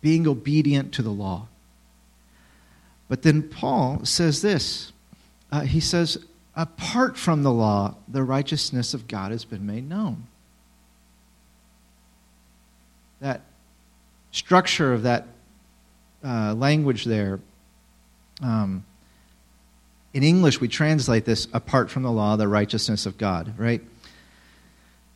being 0.00 0.26
obedient 0.26 0.92
to 0.94 1.02
the 1.02 1.10
law. 1.10 1.48
But 3.08 3.22
then 3.22 3.42
Paul 3.42 4.04
says 4.04 4.42
this 4.42 4.92
uh, 5.52 5.60
he 5.60 5.80
says, 5.80 6.18
apart 6.56 7.16
from 7.16 7.42
the 7.42 7.52
law, 7.52 7.94
the 8.08 8.22
righteousness 8.22 8.94
of 8.94 9.06
God 9.06 9.30
has 9.30 9.44
been 9.44 9.66
made 9.66 9.88
known. 9.88 10.26
That 13.20 13.42
structure 14.32 14.92
of 14.92 15.04
that 15.04 15.28
uh, 16.24 16.54
language 16.54 17.04
there, 17.04 17.38
um, 18.42 18.84
in 20.12 20.22
English, 20.22 20.60
we 20.60 20.68
translate 20.68 21.24
this 21.24 21.46
apart 21.52 21.90
from 21.90 22.02
the 22.02 22.10
law, 22.10 22.36
the 22.36 22.48
righteousness 22.48 23.06
of 23.06 23.18
God, 23.18 23.54
right? 23.58 23.82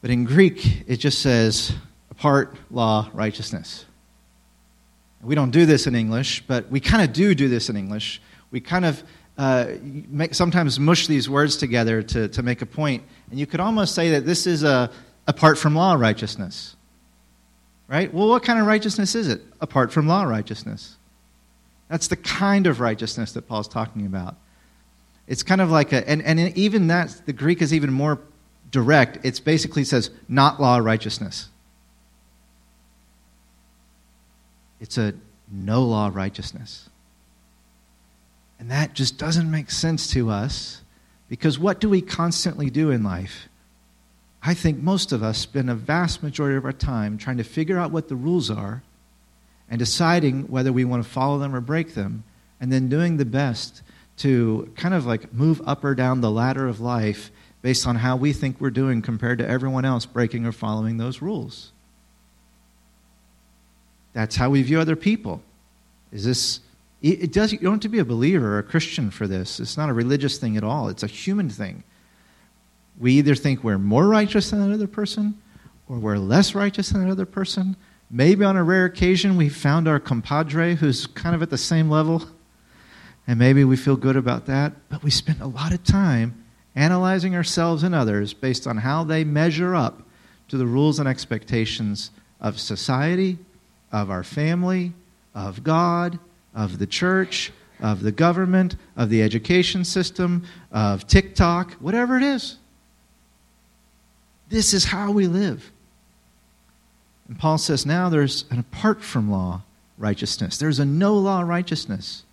But 0.01 0.11
in 0.11 0.25
Greek, 0.25 0.85
it 0.87 0.97
just 0.99 1.21
says 1.21 1.73
apart, 2.11 2.57
law, 2.71 3.11
righteousness. 3.13 3.85
We 5.23 5.35
don't 5.35 5.51
do 5.51 5.67
this 5.67 5.87
in 5.87 5.95
English, 5.95 6.45
but 6.47 6.71
we 6.71 6.81
kind 6.81 7.03
of 7.03 7.13
do 7.13 7.35
do 7.35 7.49
this 7.49 7.69
in 7.69 7.77
English. 7.77 8.23
We 8.51 8.61
kind 8.61 8.85
of 8.85 9.03
uh, 9.37 9.67
make, 9.83 10.35
sometimes 10.35 10.79
mush 10.79 11.07
these 11.07 11.29
words 11.29 11.57
together 11.57 12.03
to, 12.03 12.29
to 12.29 12.43
make 12.43 12.63
a 12.63 12.67
point. 12.67 13.03
And 13.31 13.39
you 13.39 13.47
could 13.47 13.61
almost 13.61 13.95
say 13.95 14.11
that 14.11 14.27
this 14.27 14.47
is 14.47 14.63
a 14.63 14.91
apart 15.27 15.59
from 15.59 15.75
law 15.75 15.95
righteousness. 15.95 16.75
Right? 17.87 18.13
Well, 18.13 18.29
what 18.29 18.43
kind 18.43 18.59
of 18.59 18.67
righteousness 18.67 19.15
is 19.15 19.29
it 19.29 19.43
apart 19.61 19.93
from 19.93 20.07
law 20.07 20.23
righteousness? 20.25 20.97
That's 21.89 22.09
the 22.09 22.17
kind 22.17 22.67
of 22.67 22.81
righteousness 22.81 23.33
that 23.33 23.49
Paul's 23.49 23.69
talking 23.69 24.05
about. 24.05 24.37
It's 25.27 25.43
kind 25.43 25.61
of 25.61 25.71
like 25.71 25.93
a, 25.93 26.09
and, 26.09 26.23
and 26.23 26.57
even 26.57 26.89
that, 26.89 27.23
the 27.27 27.33
Greek 27.33 27.63
is 27.63 27.73
even 27.73 27.93
more 27.93 28.19
direct. 28.71 29.25
It 29.25 29.41
basically 29.45 29.85
says, 29.85 30.11
not 30.29 30.61
law 30.61 30.79
righteousness. 30.79 31.49
It's 34.81 34.99
a 34.99 35.15
no 35.51 35.83
law 35.83 36.11
righteousness. 36.13 36.89
And 38.59 38.71
that 38.71 38.95
just 38.95 39.19
doesn't 39.19 39.51
make 39.51 39.71
sense 39.71 40.11
to 40.13 40.31
us 40.31 40.83
because 41.29 41.59
what 41.59 41.81
do 41.81 41.89
we 41.89 42.01
constantly 42.01 42.71
do 42.71 42.91
in 42.91 43.05
life? 43.05 43.49
I 44.43 44.55
think 44.55 44.79
most 44.79 45.13
of 45.13 45.23
us 45.23 45.39
spend 45.39 45.69
a 45.71 45.75
vast 45.75 46.23
majority 46.23 46.57
of 46.57 46.65
our 46.65 46.73
time 46.73 47.19
trying 47.19 47.37
to 47.39 47.45
figure 47.45 47.79
out 47.79 47.91
what 47.91 48.09
the 48.09 48.17
rules 48.17 48.51
are 48.51 48.83
and 49.69 49.79
deciding 49.79 50.45
whether 50.49 50.73
we 50.73 50.85
want 50.85 51.03
to 51.03 51.09
follow 51.09 51.39
them 51.39 51.55
or 51.55 51.61
break 51.61 51.95
them, 51.95 52.25
and 52.61 52.73
then 52.73 52.89
doing 52.89 53.17
the 53.17 53.25
best 53.25 53.83
to 54.17 54.73
kind 54.77 54.95
of 54.95 55.07
like 55.07 55.33
move 55.33 55.61
up 55.67 55.85
or 55.85 55.95
down 55.95 56.21
the 56.21 56.31
ladder 56.31 56.67
of 56.67 56.81
life 56.81 57.31
based 57.61 57.87
on 57.87 57.97
how 57.97 58.17
we 58.17 58.33
think 58.33 58.61
we're 58.61 58.71
doing 58.71 59.03
compared 59.03 59.39
to 59.39 59.49
everyone 59.49 59.85
else 59.85 60.07
breaking 60.07 60.47
or 60.47 60.53
following 60.53 60.97
those 60.97 61.21
rules. 61.21 61.73
That's 64.13 64.37
how 64.37 64.51
we 64.51 64.63
view 64.63 64.81
other 64.81 64.97
people. 64.97 65.43
Is 66.13 66.25
this 66.25 66.61
it 67.01 67.33
does 67.33 67.53
you 67.53 67.59
don't 67.59 67.75
have 67.75 67.81
to 67.83 67.89
be 67.89 68.01
a 68.01 68.05
believer 68.05 68.55
or 68.55 68.59
a 68.59 68.63
Christian 68.65 69.11
for 69.11 69.29
this. 69.29 69.61
It's 69.61 69.77
not 69.77 69.89
a 69.89 69.93
religious 69.93 70.39
thing 70.39 70.57
at 70.57 70.65
all. 70.65 70.89
It's 70.89 71.05
a 71.05 71.07
human 71.07 71.49
thing. 71.49 71.85
We 72.99 73.13
either 73.15 73.37
think 73.37 73.63
we're 73.63 73.79
more 73.79 74.09
righteous 74.09 74.51
than 74.51 74.61
another 74.61 74.89
person 74.89 75.41
or 75.89 75.99
we're 75.99 76.19
less 76.19 76.57
righteous 76.57 76.91
than 76.91 77.03
another 77.03 77.27
person. 77.27 77.77
Maybe 78.11 78.45
on 78.45 78.57
a 78.57 78.65
rare 78.65 78.85
occasion 78.85 79.37
we 79.37 79.49
found 79.49 79.87
our 79.87 80.01
compadre 80.01 80.75
who's 80.75 81.07
kind 81.07 81.37
of 81.37 81.43
at 81.43 81.51
the 81.51 81.59
same 81.59 81.89
level 81.89 82.25
and 83.29 83.39
maybe 83.39 83.63
we 83.63 83.77
feel 83.77 83.97
good 83.97 84.17
about 84.17 84.47
that, 84.47 84.73
but 84.89 85.03
we 85.03 85.11
spend 85.11 85.41
a 85.41 85.47
lot 85.47 85.73
of 85.73 85.85
time 85.85 86.45
analyzing 86.75 87.37
ourselves 87.37 87.83
and 87.83 87.95
others 87.95 88.33
based 88.33 88.67
on 88.67 88.79
how 88.79 89.05
they 89.05 89.23
measure 89.23 89.75
up 89.75 90.03
to 90.49 90.57
the 90.57 90.67
rules 90.67 90.99
and 90.99 91.07
expectations 91.07 92.11
of 92.41 92.59
society, 92.59 93.37
of 93.93 94.11
our 94.11 94.23
family, 94.23 94.93
of 95.35 95.63
God, 95.63 96.19
of 96.55 96.79
the 96.79 96.87
church, 96.87 97.53
of 97.81 98.03
the 98.03 98.13
government, 98.13 98.77
of 98.97 99.09
the 99.09 99.23
education 99.23 99.85
system, 99.85 100.45
of 100.73 101.07
TikTok, 101.07 101.73
whatever 101.75 102.17
it 102.17 102.23
is. 102.23 102.57
This 104.49 104.75
is 104.75 104.85
how 104.85 105.13
we 105.13 105.27
live. 105.27 105.71
And 107.29 107.39
Paul 107.39 107.59
says 107.59 107.85
now 107.85 108.09
there's 108.09 108.45
an 108.51 108.59
apart 108.59 109.03
from 109.03 109.31
law 109.31 109.63
righteousness, 109.99 110.59
there's 110.59 110.79
a 110.79 110.85
no 110.85 111.15
law 111.15 111.41
righteousness. 111.43 112.25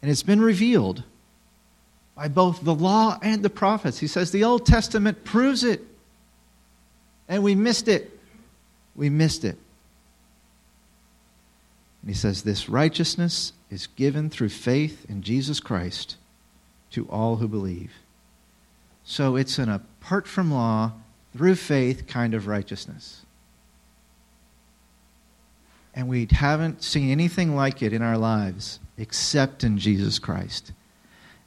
And 0.00 0.10
it's 0.10 0.24
been 0.24 0.40
revealed 0.40 1.04
by 2.16 2.28
both 2.28 2.64
the 2.64 2.74
law 2.74 3.18
and 3.22 3.42
the 3.42 3.50
prophets. 3.50 3.98
He 3.98 4.08
says 4.08 4.32
the 4.32 4.44
Old 4.44 4.66
Testament 4.66 5.24
proves 5.24 5.62
it. 5.62 5.80
And 7.28 7.42
we 7.42 7.54
missed 7.54 7.86
it. 7.86 8.11
We 8.94 9.08
missed 9.08 9.44
it. 9.44 9.58
And 12.02 12.10
he 12.10 12.14
says, 12.14 12.42
This 12.42 12.68
righteousness 12.68 13.52
is 13.70 13.86
given 13.86 14.28
through 14.28 14.50
faith 14.50 15.06
in 15.08 15.22
Jesus 15.22 15.60
Christ 15.60 16.16
to 16.90 17.06
all 17.08 17.36
who 17.36 17.48
believe. 17.48 17.92
So 19.04 19.36
it's 19.36 19.58
an 19.58 19.68
apart 19.68 20.28
from 20.28 20.52
law, 20.52 20.92
through 21.32 21.54
faith 21.54 22.06
kind 22.06 22.34
of 22.34 22.46
righteousness. 22.46 23.22
And 25.94 26.08
we 26.08 26.26
haven't 26.30 26.82
seen 26.82 27.10
anything 27.10 27.54
like 27.54 27.82
it 27.82 27.92
in 27.92 28.02
our 28.02 28.18
lives 28.18 28.80
except 28.96 29.64
in 29.64 29.78
Jesus 29.78 30.18
Christ. 30.18 30.72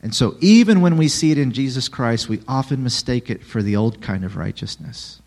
And 0.01 0.13
so, 0.13 0.35
even 0.39 0.81
when 0.81 0.97
we 0.97 1.07
see 1.07 1.31
it 1.31 1.37
in 1.39 1.51
Jesus 1.51 1.89
Christ, 1.89 2.29
we 2.29 2.41
often 2.47 2.83
mistake 2.83 3.29
it 3.31 3.43
for 3.43 3.63
the 3.63 3.75
old 3.75 4.01
kind 4.01 4.23
of 4.23 4.35
righteousness. 4.35 5.19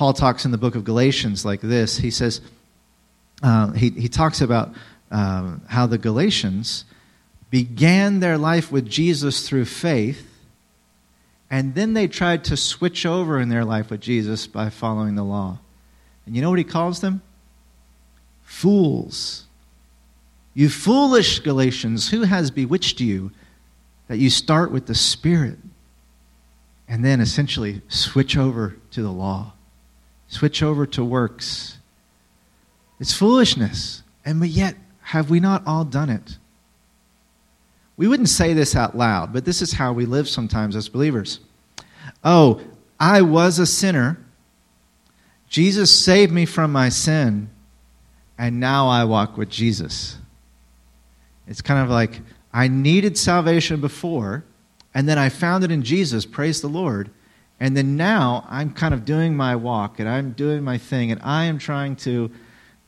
Paul 0.00 0.14
talks 0.14 0.46
in 0.46 0.50
the 0.50 0.56
book 0.56 0.76
of 0.76 0.84
Galatians 0.84 1.44
like 1.44 1.60
this. 1.60 1.98
He 1.98 2.10
says, 2.10 2.40
uh, 3.42 3.72
he, 3.72 3.90
he 3.90 4.08
talks 4.08 4.40
about 4.40 4.72
um, 5.10 5.60
how 5.68 5.86
the 5.86 5.98
Galatians 5.98 6.86
began 7.50 8.20
their 8.20 8.38
life 8.38 8.72
with 8.72 8.88
Jesus 8.88 9.46
through 9.46 9.66
faith, 9.66 10.26
and 11.50 11.74
then 11.74 11.92
they 11.92 12.08
tried 12.08 12.44
to 12.44 12.56
switch 12.56 13.04
over 13.04 13.38
in 13.38 13.50
their 13.50 13.62
life 13.62 13.90
with 13.90 14.00
Jesus 14.00 14.46
by 14.46 14.70
following 14.70 15.16
the 15.16 15.22
law. 15.22 15.58
And 16.24 16.34
you 16.34 16.40
know 16.40 16.48
what 16.48 16.58
he 16.58 16.64
calls 16.64 17.02
them? 17.02 17.20
Fools. 18.42 19.44
You 20.54 20.70
foolish 20.70 21.40
Galatians, 21.40 22.08
who 22.08 22.22
has 22.22 22.50
bewitched 22.50 23.02
you 23.02 23.32
that 24.08 24.16
you 24.16 24.30
start 24.30 24.72
with 24.72 24.86
the 24.86 24.94
Spirit 24.94 25.58
and 26.88 27.04
then 27.04 27.20
essentially 27.20 27.82
switch 27.88 28.38
over 28.38 28.78
to 28.92 29.02
the 29.02 29.12
law, 29.12 29.52
switch 30.30 30.62
over 30.62 30.86
to 30.86 31.04
works? 31.04 31.76
It's 32.98 33.12
foolishness. 33.12 34.02
And 34.24 34.44
yet, 34.46 34.76
have 35.02 35.28
we 35.28 35.40
not 35.40 35.66
all 35.66 35.84
done 35.84 36.08
it? 36.08 36.38
We 37.96 38.08
wouldn't 38.08 38.30
say 38.30 38.54
this 38.54 38.74
out 38.74 38.96
loud, 38.96 39.32
but 39.32 39.44
this 39.44 39.60
is 39.60 39.74
how 39.74 39.92
we 39.92 40.06
live 40.06 40.28
sometimes 40.28 40.74
as 40.74 40.88
believers. 40.88 41.40
Oh, 42.24 42.62
I 42.98 43.22
was 43.22 43.58
a 43.58 43.66
sinner. 43.66 44.18
Jesus 45.48 45.94
saved 45.94 46.32
me 46.32 46.46
from 46.46 46.72
my 46.72 46.88
sin, 46.88 47.50
and 48.38 48.60
now 48.60 48.88
I 48.88 49.04
walk 49.04 49.36
with 49.36 49.50
Jesus. 49.50 50.16
It's 51.46 51.60
kind 51.60 51.82
of 51.82 51.90
like 51.90 52.20
I 52.52 52.68
needed 52.68 53.18
salvation 53.18 53.80
before, 53.80 54.44
and 54.94 55.08
then 55.08 55.18
I 55.18 55.28
found 55.28 55.64
it 55.64 55.72
in 55.72 55.82
Jesus, 55.82 56.24
praise 56.24 56.60
the 56.60 56.68
Lord. 56.68 57.10
And 57.60 57.76
then 57.76 57.96
now 57.96 58.46
I'm 58.48 58.72
kind 58.72 58.94
of 58.94 59.04
doing 59.04 59.36
my 59.36 59.54
walk 59.54 60.00
and 60.00 60.08
I'm 60.08 60.32
doing 60.32 60.64
my 60.64 60.78
thing, 60.78 61.12
and 61.12 61.20
I 61.22 61.44
am 61.44 61.58
trying 61.58 61.96
to 61.96 62.30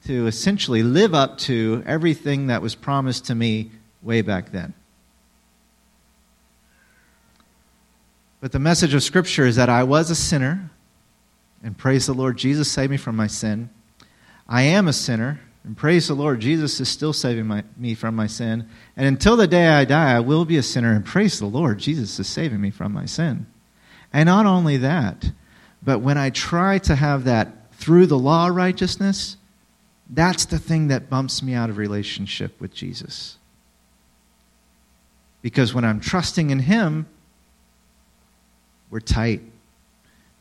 to 0.07 0.27
essentially 0.27 0.83
live 0.83 1.15
up 1.15 1.39
to 1.39 1.83
everything 1.87 2.49
that 2.49 2.61
was 2.61 2.75
promised 2.75 3.27
to 3.27 3.35
me 3.35 3.71
way 4.03 4.21
back 4.21 4.51
then. 4.51 4.75
But 8.41 8.51
the 8.51 8.59
message 8.59 8.95
of 8.95 9.03
Scripture 9.05 9.47
is 9.47 9.57
that 9.57 9.69
I 9.69 9.85
was 9.85 10.11
a 10.11 10.17
sinner, 10.17 10.71
and 11.63 11.79
praise 11.79 12.07
the 12.07 12.13
Lord, 12.13 12.37
Jesus 12.37 12.69
saved 12.69 12.91
me 12.91 12.97
from 12.97 13.15
my 13.15 13.29
sin. 13.29 13.71
I 14.49 14.63
am 14.63 14.89
a 14.89 14.93
sinner, 14.93 15.41
and 15.63 15.77
praise 15.77 16.09
the 16.09 16.15
Lord, 16.15 16.41
Jesus 16.41 16.81
is 16.81 16.89
still 16.89 17.13
saving 17.13 17.47
my, 17.47 17.63
me 17.77 17.95
from 17.95 18.17
my 18.17 18.27
sin. 18.27 18.69
And 18.97 19.07
until 19.07 19.37
the 19.37 19.47
day 19.47 19.69
I 19.69 19.85
die, 19.85 20.17
I 20.17 20.21
will 20.21 20.45
be 20.45 20.57
a 20.57 20.63
sinner, 20.65 20.93
and 20.93 21.05
praise 21.05 21.39
the 21.39 21.47
Lord, 21.47 21.79
Jesus 21.79 22.19
is 22.19 22.27
saving 22.27 22.61
me 22.61 22.71
from 22.71 22.93
my 22.93 23.07
sin. 23.07 23.47
And 24.13 24.27
not 24.27 24.47
only 24.47 24.77
that, 24.79 25.31
but 25.83 26.01
when 26.01 26.19
I 26.19 26.31
try 26.31 26.79
to 26.79 26.95
have 26.95 27.25
that 27.25 27.73
through 27.75 28.07
the 28.07 28.19
law 28.19 28.49
righteousness, 28.49 29.37
that's 30.09 30.45
the 30.45 30.59
thing 30.59 30.89
that 30.89 31.09
bumps 31.09 31.43
me 31.43 31.55
out 31.55 31.71
of 31.71 31.79
relationship 31.79 32.61
with 32.61 32.75
Jesus. 32.75 33.39
Because 35.41 35.75
when 35.75 35.85
I'm 35.85 35.99
trusting 35.99 36.51
in 36.51 36.61
Him, 36.61 37.07
we're 38.91 39.01
tight. 39.01 39.41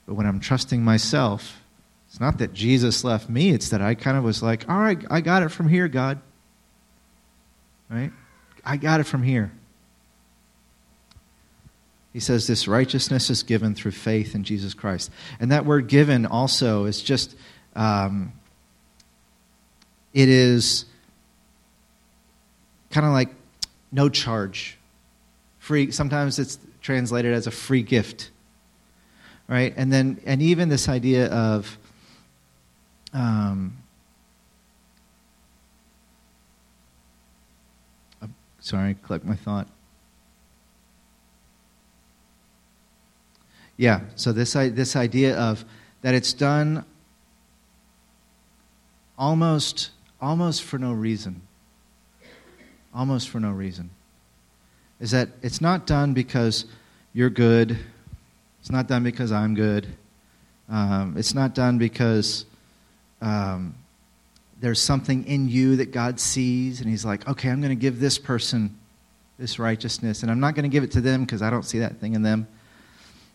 But 0.05 0.15
when 0.15 0.25
I'm 0.25 0.39
trusting 0.39 0.83
myself, 0.83 1.61
it's 2.07 2.19
not 2.19 2.37
that 2.39 2.53
Jesus 2.53 3.03
left 3.03 3.29
me, 3.29 3.51
it's 3.51 3.69
that 3.69 3.81
I 3.81 3.95
kind 3.95 4.17
of 4.17 4.23
was 4.23 4.43
like, 4.43 4.69
all 4.69 4.77
right, 4.77 4.99
I 5.09 5.21
got 5.21 5.43
it 5.43 5.49
from 5.49 5.69
here, 5.69 5.87
God. 5.87 6.19
Right? 7.89 8.11
I 8.65 8.77
got 8.77 8.99
it 8.99 9.05
from 9.05 9.23
here. 9.23 9.51
He 12.13 12.19
says 12.19 12.45
this 12.45 12.67
righteousness 12.67 13.29
is 13.29 13.43
given 13.43 13.73
through 13.73 13.91
faith 13.91 14.35
in 14.35 14.43
Jesus 14.43 14.73
Christ. 14.73 15.11
And 15.39 15.51
that 15.51 15.65
word 15.65 15.87
given 15.87 16.25
also 16.25 16.85
is 16.85 17.01
just, 17.01 17.35
um, 17.75 18.33
it 20.13 20.27
is 20.27 20.85
kind 22.89 23.05
of 23.05 23.13
like 23.13 23.29
no 23.91 24.09
charge. 24.09 24.77
Free, 25.59 25.91
sometimes 25.91 26.37
it's 26.37 26.59
translated 26.81 27.33
as 27.33 27.47
a 27.47 27.51
free 27.51 27.83
gift. 27.83 28.29
Right? 29.47 29.73
And 29.77 29.91
then, 29.91 30.19
and 30.25 30.41
even 30.41 30.69
this 30.69 30.89
idea 30.89 31.27
of, 31.27 31.77
um, 33.13 33.77
sorry, 38.59 38.95
collect 39.03 39.25
my 39.25 39.35
thought. 39.35 39.67
Yeah, 43.81 44.01
so 44.15 44.31
this, 44.31 44.53
this 44.53 44.95
idea 44.95 45.35
of 45.35 45.65
that 46.03 46.13
it's 46.13 46.33
done 46.33 46.85
almost, 49.17 49.89
almost 50.21 50.61
for 50.61 50.77
no 50.77 50.93
reason. 50.93 51.41
Almost 52.93 53.29
for 53.29 53.39
no 53.39 53.49
reason. 53.49 53.89
Is 54.99 55.09
that 55.09 55.29
it's 55.41 55.61
not 55.61 55.87
done 55.87 56.13
because 56.13 56.65
you're 57.13 57.31
good. 57.31 57.75
It's 58.59 58.69
not 58.69 58.87
done 58.87 59.03
because 59.03 59.31
I'm 59.31 59.55
good. 59.55 59.87
Um, 60.69 61.15
it's 61.17 61.33
not 61.33 61.55
done 61.55 61.79
because 61.79 62.45
um, 63.19 63.73
there's 64.59 64.79
something 64.79 65.25
in 65.25 65.49
you 65.49 65.77
that 65.77 65.91
God 65.91 66.19
sees, 66.19 66.81
and 66.81 66.87
He's 66.87 67.03
like, 67.03 67.27
okay, 67.27 67.49
I'm 67.49 67.61
going 67.61 67.75
to 67.75 67.81
give 67.81 67.99
this 67.99 68.19
person 68.19 68.77
this 69.39 69.57
righteousness, 69.57 70.21
and 70.21 70.29
I'm 70.29 70.39
not 70.39 70.53
going 70.53 70.69
to 70.69 70.69
give 70.69 70.83
it 70.83 70.91
to 70.91 71.01
them 71.01 71.25
because 71.25 71.41
I 71.41 71.49
don't 71.49 71.65
see 71.65 71.79
that 71.79 71.97
thing 71.97 72.13
in 72.13 72.21
them. 72.21 72.47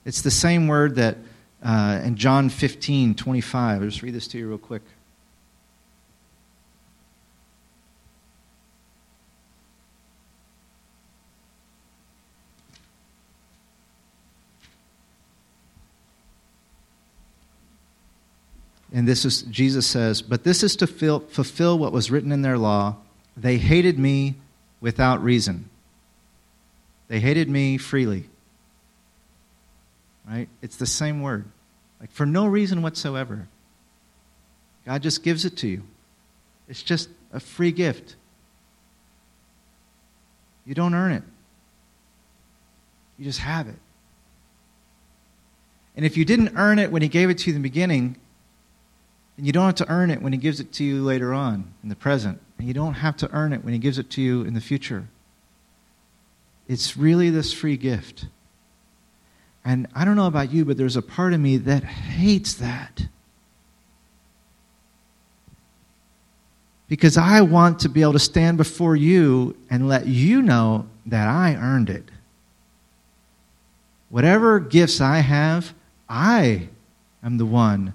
It's 0.07 0.23
the 0.23 0.31
same 0.31 0.69
word 0.69 0.95
that 0.95 1.19
uh, 1.65 2.01
in 2.05 2.15
John 2.15 2.49
15, 2.49 3.17
25. 3.17 3.83
I'll 3.83 3.89
just 3.89 4.03
read 4.03 4.15
this 4.15 4.29
to 4.29 4.39
you 4.39 4.49
real 4.49 4.57
quick. 4.57 4.83
And 18.93 19.09
this 19.09 19.25
is, 19.25 19.43
Jesus 19.43 19.89
says, 19.89 20.23
But 20.23 20.45
this 20.45 20.63
is 20.63 20.77
to 20.77 20.87
fill, 20.87 21.19
fulfill 21.19 21.81
what 21.81 21.91
was 21.91 22.13
written 22.13 22.31
in 22.31 22.43
their 22.43 22.57
law. 22.57 22.95
They 23.37 23.59
hated 23.59 23.99
me 23.99 24.37
without 24.81 25.21
reason. 25.21 25.69
They 27.09 27.19
hated 27.19 27.51
me 27.51 27.77
freely 27.77 28.29
right? 30.28 30.49
It's 30.62 30.76
the 30.76 30.87
same 30.87 31.23
word. 31.23 31.45
Like 32.00 32.11
for 32.11 32.26
no 32.26 32.47
reason 32.47 32.83
whatsoever. 32.83 33.49
God 34.85 35.02
just 35.02 35.23
gives 35.23 35.45
it 35.45 35.56
to 35.59 35.68
you. 35.68 35.83
It's 36.68 36.83
just 36.83 37.09
a 37.33 37.40
free 37.40 37.73
gift. 37.73 38.16
You 40.64 40.75
don't 40.75 40.95
earn 40.95 41.12
it. 41.12 41.23
You 43.18 43.25
just 43.25 43.40
have 43.40 43.68
it. 43.68 43.76
And 45.97 46.04
if 46.04 46.16
you 46.16 46.25
didn't 46.25 46.52
earn 46.56 46.78
it 46.78 46.93
when 46.93 47.02
he 47.02 47.08
gave 47.08 47.30
it 47.30 47.39
to 47.39 47.50
you 47.50 47.56
in 47.56 47.62
the 47.62 47.69
beginning, 47.69 48.17
then 49.36 49.47
you 49.47 49.52
don't 49.52 49.65
have 49.65 49.75
to 49.76 49.91
earn 49.91 50.10
it 50.10 50.21
when 50.21 50.32
he 50.32 50.39
gives 50.39 50.60
it 50.60 50.73
to 50.75 50.84
you 50.84 51.02
later 51.02 51.32
on 51.32 51.73
in 51.82 51.89
the 51.89 51.97
present. 51.97 52.41
And 52.58 52.69
you 52.69 52.75
don't 52.75 52.95
have 52.95 53.17
to 53.19 53.30
earn 53.32 53.52
it 53.52 53.65
when 53.65 53.73
he 53.73 53.78
gives 53.78 53.99
it 53.99 54.10
to 54.10 54.23
you 54.23 54.43
in 54.43 54.54
the 54.54 54.60
future. 54.60 55.08
It's 56.69 56.97
really 56.97 57.30
this 57.30 57.52
free 57.52 57.76
gift. 57.76 58.26
And 59.67 59.89
I 59.97 60.05
don't 60.05 60.15
know 60.15 60.29
about 60.29 60.52
you, 60.52 60.65
but 60.65 60.76
there's 60.76 60.97
a 60.97 61.02
part 61.02 61.33
of 61.33 61.41
me 61.41 61.57
that 61.57 61.83
hates 61.83 62.55
that. 62.55 63.09
Because 66.89 67.17
I 67.17 67.41
want 67.41 67.81
to 67.81 67.89
be 67.89 68.00
able 68.00 68.13
to 68.13 68.21
stand 68.21 68.59
before 68.59 68.95
you 68.95 69.57
and 69.69 69.89
let 69.89 70.07
you 70.07 70.41
know 70.41 70.87
that 71.07 71.26
I 71.26 71.57
earned 71.57 71.91
it. 71.91 72.09
Whatever 74.09 74.61
gifts 74.61 75.00
I 75.00 75.19
have, 75.19 75.75
I 76.09 76.69
am 77.25 77.39
the 77.39 77.45
one 77.45 77.93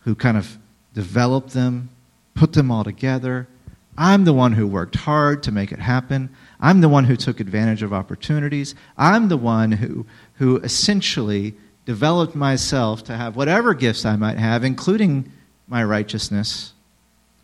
who 0.00 0.14
kind 0.14 0.36
of 0.36 0.58
developed 0.92 1.54
them, 1.54 1.88
put 2.34 2.52
them 2.52 2.70
all 2.70 2.84
together. 2.84 3.48
I'm 3.96 4.24
the 4.24 4.34
one 4.34 4.52
who 4.52 4.66
worked 4.66 4.94
hard 4.94 5.42
to 5.44 5.52
make 5.52 5.72
it 5.72 5.80
happen. 5.80 6.28
I'm 6.60 6.82
the 6.82 6.88
one 6.88 7.04
who 7.04 7.16
took 7.16 7.40
advantage 7.40 7.82
of 7.82 7.92
opportunities. 7.92 8.74
I'm 8.96 9.28
the 9.28 9.36
one 9.36 9.72
who, 9.72 10.06
who 10.38 10.56
essentially 10.58 11.54
developed 11.84 12.34
myself 12.34 13.04
to 13.04 13.16
have 13.16 13.36
whatever 13.36 13.74
gifts 13.74 14.04
I 14.04 14.16
might 14.16 14.38
have, 14.38 14.64
including 14.64 15.32
my 15.66 15.82
righteousness. 15.84 16.72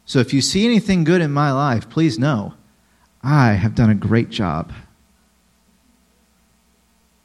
So 0.07 0.19
if 0.19 0.33
you 0.33 0.41
see 0.41 0.65
anything 0.65 1.05
good 1.05 1.21
in 1.21 1.33
my 1.33 1.53
life, 1.53 1.89
please 1.89 2.19
know 2.19 2.55
I 3.23 3.53
have 3.53 3.75
done 3.75 3.91
a 3.91 3.95
great 3.95 4.31
job. 4.31 4.73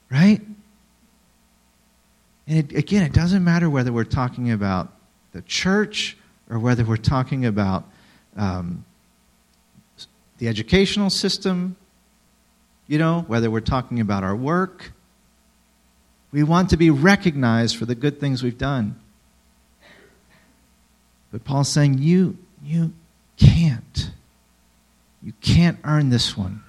Right? 0.09 0.41
And 2.47 2.57
it, 2.57 2.75
again, 2.75 3.03
it 3.03 3.13
doesn't 3.13 3.43
matter 3.43 3.69
whether 3.69 3.91
we're 3.91 4.05
talking 4.05 4.51
about 4.51 4.91
the 5.33 5.41
church 5.43 6.17
or 6.49 6.57
whether 6.57 6.83
we're 6.83 6.97
talking 6.97 7.45
about 7.45 7.87
um, 8.35 8.85
the 10.39 10.47
educational 10.47 11.11
system, 11.11 11.75
you 12.87 12.97
know, 12.97 13.23
whether 13.27 13.51
we're 13.51 13.59
talking 13.59 13.99
about 13.99 14.23
our 14.23 14.35
work. 14.35 14.93
We 16.31 16.43
want 16.43 16.69
to 16.69 16.77
be 16.77 16.89
recognized 16.89 17.77
for 17.77 17.85
the 17.85 17.95
good 17.95 18.19
things 18.19 18.43
we've 18.43 18.57
done. 18.57 18.99
But 21.31 21.43
Paul's 21.43 21.69
saying, 21.69 21.99
you, 21.99 22.37
you 22.63 22.93
can't. 23.37 24.11
You 25.21 25.33
can't 25.41 25.79
earn 25.83 26.09
this 26.09 26.37
one. 26.37 26.63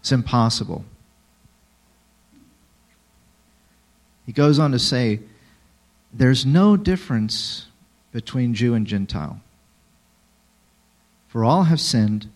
It's 0.00 0.12
impossible. 0.12 0.84
He 4.26 4.32
goes 4.32 4.58
on 4.58 4.72
to 4.72 4.78
say, 4.78 5.20
there's 6.12 6.46
no 6.46 6.76
difference 6.76 7.66
between 8.12 8.54
Jew 8.54 8.74
and 8.74 8.86
Gentile. 8.86 9.40
For 11.28 11.44
all 11.44 11.64
have 11.64 11.80
sinned 11.80 12.28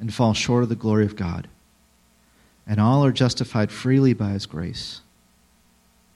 and 0.00 0.12
fall 0.12 0.34
short 0.34 0.62
of 0.62 0.68
the 0.68 0.74
glory 0.74 1.04
of 1.04 1.16
God. 1.16 1.48
And 2.66 2.80
all 2.80 3.04
are 3.04 3.12
justified 3.12 3.70
freely 3.70 4.12
by 4.12 4.30
his 4.30 4.46
grace 4.46 5.00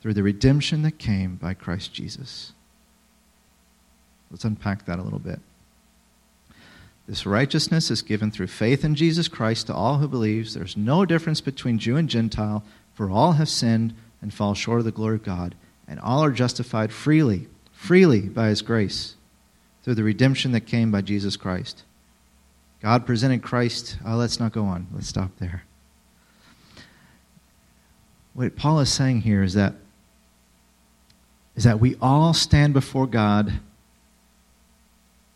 through 0.00 0.14
the 0.14 0.22
redemption 0.22 0.82
that 0.82 0.98
came 0.98 1.36
by 1.36 1.54
Christ 1.54 1.92
Jesus. 1.92 2.52
Let's 4.30 4.44
unpack 4.44 4.86
that 4.86 4.98
a 4.98 5.02
little 5.02 5.18
bit. 5.18 5.40
This 7.06 7.26
righteousness 7.26 7.90
is 7.90 8.02
given 8.02 8.30
through 8.30 8.46
faith 8.46 8.84
in 8.84 8.94
Jesus 8.94 9.26
Christ 9.26 9.66
to 9.66 9.74
all 9.74 9.98
who 9.98 10.06
believes. 10.06 10.54
There's 10.54 10.76
no 10.76 11.04
difference 11.04 11.40
between 11.40 11.78
Jew 11.78 11.96
and 11.96 12.08
Gentile, 12.08 12.62
for 12.94 13.10
all 13.10 13.32
have 13.32 13.48
sinned 13.48 13.94
and 14.22 14.32
fall 14.32 14.54
short 14.54 14.78
of 14.78 14.84
the 14.84 14.92
glory 14.92 15.16
of 15.16 15.24
God, 15.24 15.54
and 15.88 15.98
all 15.98 16.22
are 16.22 16.30
justified 16.30 16.92
freely, 16.92 17.48
freely 17.72 18.20
by 18.20 18.46
his 18.46 18.62
grace, 18.62 19.16
through 19.82 19.96
the 19.96 20.04
redemption 20.04 20.52
that 20.52 20.60
came 20.60 20.92
by 20.92 21.00
Jesus 21.00 21.36
Christ. 21.36 21.82
God 22.80 23.04
presented 23.04 23.42
Christ. 23.42 23.98
Oh, 24.06 24.16
let's 24.16 24.38
not 24.38 24.52
go 24.52 24.64
on. 24.64 24.86
Let's 24.94 25.08
stop 25.08 25.30
there. 25.38 25.64
What 28.34 28.56
Paul 28.56 28.80
is 28.80 28.92
saying 28.92 29.22
here 29.22 29.42
is 29.42 29.54
that 29.54 29.74
is 31.60 31.64
that 31.64 31.78
we 31.78 31.94
all 32.00 32.32
stand 32.32 32.72
before 32.72 33.06
God 33.06 33.52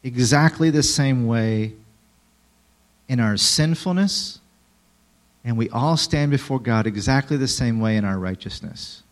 exactly 0.02 0.70
the 0.70 0.82
same 0.82 1.26
way 1.26 1.74
in 3.10 3.20
our 3.20 3.36
sinfulness, 3.36 4.40
and 5.44 5.58
we 5.58 5.68
all 5.68 5.98
stand 5.98 6.30
before 6.30 6.58
God 6.58 6.86
exactly 6.86 7.36
the 7.36 7.46
same 7.46 7.78
way 7.78 7.98
in 7.98 8.06
our 8.06 8.18
righteousness. 8.18 9.02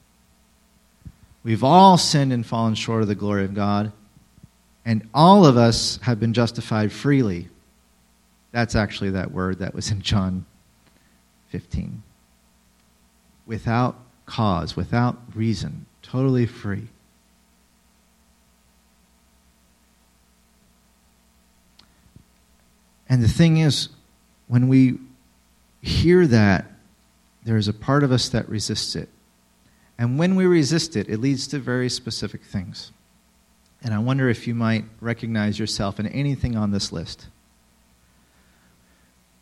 We've 1.44 1.62
all 1.62 1.98
sinned 1.98 2.32
and 2.32 2.46
fallen 2.46 2.74
short 2.74 3.02
of 3.02 3.08
the 3.08 3.14
glory 3.14 3.44
of 3.44 3.52
God, 3.52 3.92
and 4.86 5.06
all 5.12 5.44
of 5.44 5.58
us 5.58 5.98
have 6.04 6.18
been 6.18 6.32
justified 6.32 6.92
freely 6.92 7.50
that's 8.52 8.74
actually 8.74 9.10
that 9.10 9.32
word 9.32 9.58
that 9.58 9.74
was 9.74 9.90
in 9.90 10.00
John 10.00 10.46
15. 11.50 12.02
Without 13.44 13.96
cause, 14.24 14.76
without 14.76 15.18
reason, 15.34 15.84
totally 16.00 16.46
free. 16.46 16.88
And 23.12 23.22
the 23.22 23.28
thing 23.28 23.58
is, 23.58 23.90
when 24.48 24.68
we 24.68 24.96
hear 25.82 26.26
that, 26.28 26.64
there's 27.44 27.68
a 27.68 27.74
part 27.74 28.04
of 28.04 28.10
us 28.10 28.30
that 28.30 28.48
resists 28.48 28.96
it. 28.96 29.10
And 29.98 30.18
when 30.18 30.34
we 30.34 30.46
resist 30.46 30.96
it, 30.96 31.10
it 31.10 31.20
leads 31.20 31.46
to 31.48 31.58
very 31.58 31.90
specific 31.90 32.42
things. 32.42 32.90
And 33.82 33.92
I 33.92 33.98
wonder 33.98 34.30
if 34.30 34.46
you 34.46 34.54
might 34.54 34.86
recognize 35.02 35.58
yourself 35.58 36.00
in 36.00 36.06
anything 36.06 36.56
on 36.56 36.70
this 36.70 36.90
list. 36.90 37.26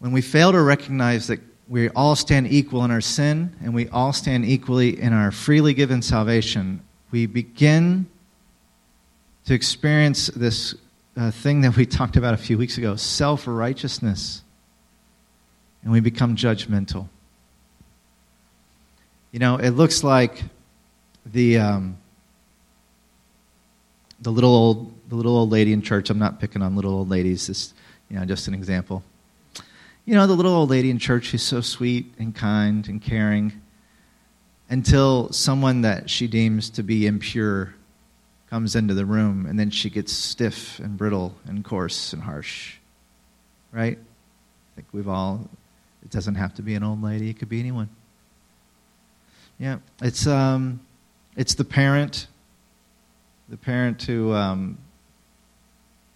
When 0.01 0.11
we 0.11 0.21
fail 0.21 0.51
to 0.51 0.61
recognize 0.61 1.29
that 1.29 1.39
we 1.69 1.91
all 1.91 2.17
stand 2.17 2.49
equal 2.49 2.85
in 2.85 2.91
our 2.91 3.01
sin 3.01 3.55
and 3.63 3.73
we 3.73 3.89
all 3.91 4.13
stand 4.13 4.47
equally 4.47 5.01
in 5.01 5.13
our 5.13 5.31
freely 5.31 5.75
given 5.75 6.03
salvation, 6.03 6.83
we 7.13 7.27
begin 7.27 8.09
to 9.45 9.55
experience 9.55 10.27
this 10.27 10.75
uh, 11.21 11.31
thing 11.31 11.61
that 11.61 11.77
we 11.77 11.85
talked 11.99 12.17
about 12.17 12.35
a 12.35 12.39
few 12.39 12.57
weeks 12.57 12.79
ago 12.79 12.97
self 12.97 13.47
righteousness. 13.47 14.43
And 15.83 15.93
we 15.93 16.01
become 16.01 16.37
judgmental. 16.37 17.09
You 19.33 19.39
know, 19.39 19.57
it 19.57 19.71
looks 19.71 20.05
like 20.05 20.43
the, 21.25 21.59
um, 21.59 21.97
the, 24.21 24.31
little 24.31 24.55
old, 24.55 24.93
the 25.09 25.15
little 25.15 25.39
old 25.39 25.51
lady 25.51 25.73
in 25.73 25.81
church. 25.81 26.11
I'm 26.11 26.19
not 26.19 26.39
picking 26.39 26.61
on 26.61 26.77
little 26.77 26.93
old 26.93 27.09
ladies, 27.09 27.47
this, 27.47 27.73
you 28.11 28.19
know, 28.19 28.27
just 28.27 28.47
an 28.47 28.53
example. 28.53 29.03
You 30.05 30.15
know, 30.17 30.27
the 30.27 30.35
little 30.35 30.53
old 30.53 30.69
lady 30.69 30.91
in 30.91 30.99
church 30.99 31.31
who's 31.31 31.43
so 31.43 31.63
sweet 31.63 32.13
and 32.19 32.35
kind 32.35 32.87
and 32.87 33.01
caring 33.01 33.63
until 34.69 35.33
someone 35.33 35.81
that 35.83 36.11
she 36.11 36.27
deems 36.27 36.69
to 36.71 36.83
be 36.83 37.07
impure 37.07 37.75
comes 38.51 38.75
into 38.75 38.95
the 38.95 39.07
room, 39.07 39.47
and 39.47 39.59
then 39.59 39.71
she 39.71 39.89
gets 39.89 40.13
stiff 40.13 40.81
and 40.81 40.99
brittle 40.99 41.37
and 41.47 41.65
coarse 41.65 42.13
and 42.13 42.21
harsh. 42.21 42.75
Right? 43.71 43.97
I 43.97 44.75
think 44.75 44.89
we've 44.93 45.09
all, 45.09 45.49
it 46.03 46.11
doesn't 46.11 46.35
have 46.35 46.55
to 46.57 46.63
be 46.63 46.75
an 46.75 46.83
old 46.83 47.01
lady, 47.01 47.31
it 47.31 47.39
could 47.39 47.49
be 47.49 47.61
anyone. 47.61 47.89
Yeah, 49.59 49.79
it's, 50.03 50.27
um, 50.27 50.81
it's 51.37 51.55
the 51.55 51.65
parent, 51.65 52.27
the 53.49 53.57
parent 53.57 54.03
who 54.03 54.33
um, 54.33 54.79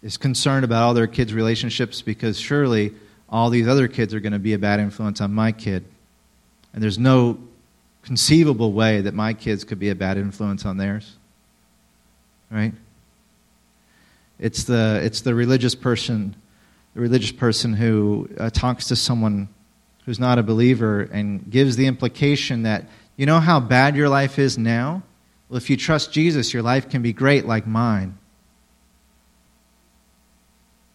is 0.03 0.17
concerned 0.17 0.65
about 0.65 0.83
all 0.83 0.95
their 0.95 1.07
kids' 1.07 1.33
relationships 1.33 2.03
because 2.03 2.39
surely 2.39 2.95
all 3.29 3.49
these 3.49 3.69
other 3.69 3.87
kids 3.87 4.13
are 4.13 4.21
going 4.21 4.33
to 4.33 4.39
be 4.41 4.55
a 4.55 4.59
bad 4.59 4.81
influence 4.81 5.21
on 5.21 5.33
my 5.33 5.53
kid. 5.53 5.85
And 6.73 6.83
there's 6.83 6.99
no 6.99 7.39
conceivable 8.03 8.73
way 8.73 9.03
that 9.03 9.15
my 9.15 9.35
kids 9.35 9.63
could 9.63 9.79
be 9.79 9.91
a 9.91 9.95
bad 9.95 10.17
influence 10.17 10.65
on 10.65 10.79
theirs 10.79 11.17
right? 12.55 12.73
It's 14.39 14.65
the, 14.65 15.01
it's 15.03 15.23
the 15.23 15.35
religious 15.35 15.75
person, 15.75 16.37
the 16.95 17.01
religious 17.01 17.33
person 17.33 17.73
who 17.73 18.29
uh, 18.39 18.51
talks 18.51 18.89
to 18.89 18.97
someone 18.97 19.49
who's 20.05 20.21
not 20.21 20.39
a 20.39 20.43
believer 20.43 21.01
and 21.01 21.51
gives 21.51 21.77
the 21.77 21.87
implication 21.87 22.63
that, 22.63 22.89
you 23.17 23.27
know 23.27 23.41
how 23.41 23.59
bad 23.59 23.97
your 23.97 24.09
life 24.09 24.39
is 24.39 24.57
now? 24.57 25.03
Well, 25.49 25.57
if 25.57 25.69
you 25.69 25.77
trust 25.77 26.13
Jesus, 26.13 26.55
your 26.55 26.63
life 26.63 26.89
can 26.89 27.03
be 27.03 27.13
great 27.13 27.45
like 27.45 27.67
mine. 27.67 28.19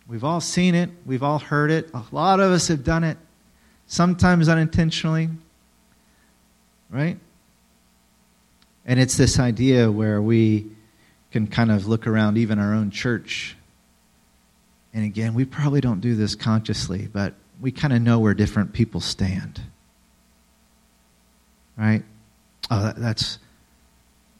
We've 0.07 0.23
all 0.23 0.41
seen 0.41 0.75
it, 0.75 0.89
we've 1.05 1.23
all 1.23 1.39
heard 1.39 1.71
it. 1.71 1.89
A 1.93 2.03
lot 2.11 2.39
of 2.39 2.51
us 2.51 2.69
have 2.69 2.83
done 2.83 3.03
it, 3.03 3.17
sometimes 3.85 4.47
unintentionally, 4.47 5.29
right? 6.89 7.17
And 8.85 8.99
it's 8.99 9.17
this 9.17 9.39
idea 9.39 9.91
where 9.91 10.21
we 10.21 10.71
can 11.31 11.47
kind 11.47 11.71
of 11.71 11.87
look 11.87 12.07
around 12.07 12.37
even 12.37 12.59
our 12.59 12.73
own 12.73 12.91
church. 12.91 13.55
And 14.93 15.05
again, 15.05 15.33
we 15.33 15.45
probably 15.45 15.81
don't 15.81 16.01
do 16.01 16.15
this 16.15 16.35
consciously, 16.35 17.07
but 17.11 17.33
we 17.61 17.71
kind 17.71 17.93
of 17.93 18.01
know 18.01 18.19
where 18.19 18.33
different 18.33 18.73
people 18.73 19.01
stand. 19.01 19.61
Right? 21.77 22.03
Oh, 22.71 22.83
that, 22.83 22.95
that's 22.97 23.39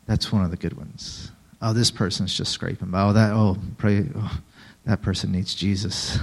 that's 0.06 0.32
one 0.32 0.44
of 0.44 0.52
the 0.52 0.58
good 0.58 0.76
ones. 0.76 1.32
Oh, 1.62 1.74
this 1.74 1.92
person's 1.92 2.36
just 2.36 2.52
scraping 2.52 2.90
by. 2.90 3.02
Oh, 3.02 3.14
that 3.14 3.32
oh, 3.34 3.58
pray 3.78 4.08
oh, 4.16 4.40
that 4.86 5.02
person 5.02 5.32
needs 5.32 5.54
Jesus. 5.54 6.18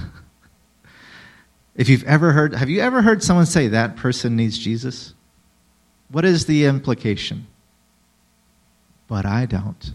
if 1.75 1.89
you've 1.89 2.03
ever 2.03 2.31
heard 2.33 2.53
have 2.53 2.69
you 2.69 2.81
ever 2.81 3.01
heard 3.01 3.23
someone 3.23 3.45
say 3.45 3.69
that 3.69 3.95
person 3.95 4.35
needs 4.35 4.57
Jesus? 4.57 5.13
What 6.09 6.25
is 6.25 6.45
the 6.45 6.65
implication? 6.65 7.47
But 9.07 9.25
I 9.25 9.45
don't. 9.45 9.93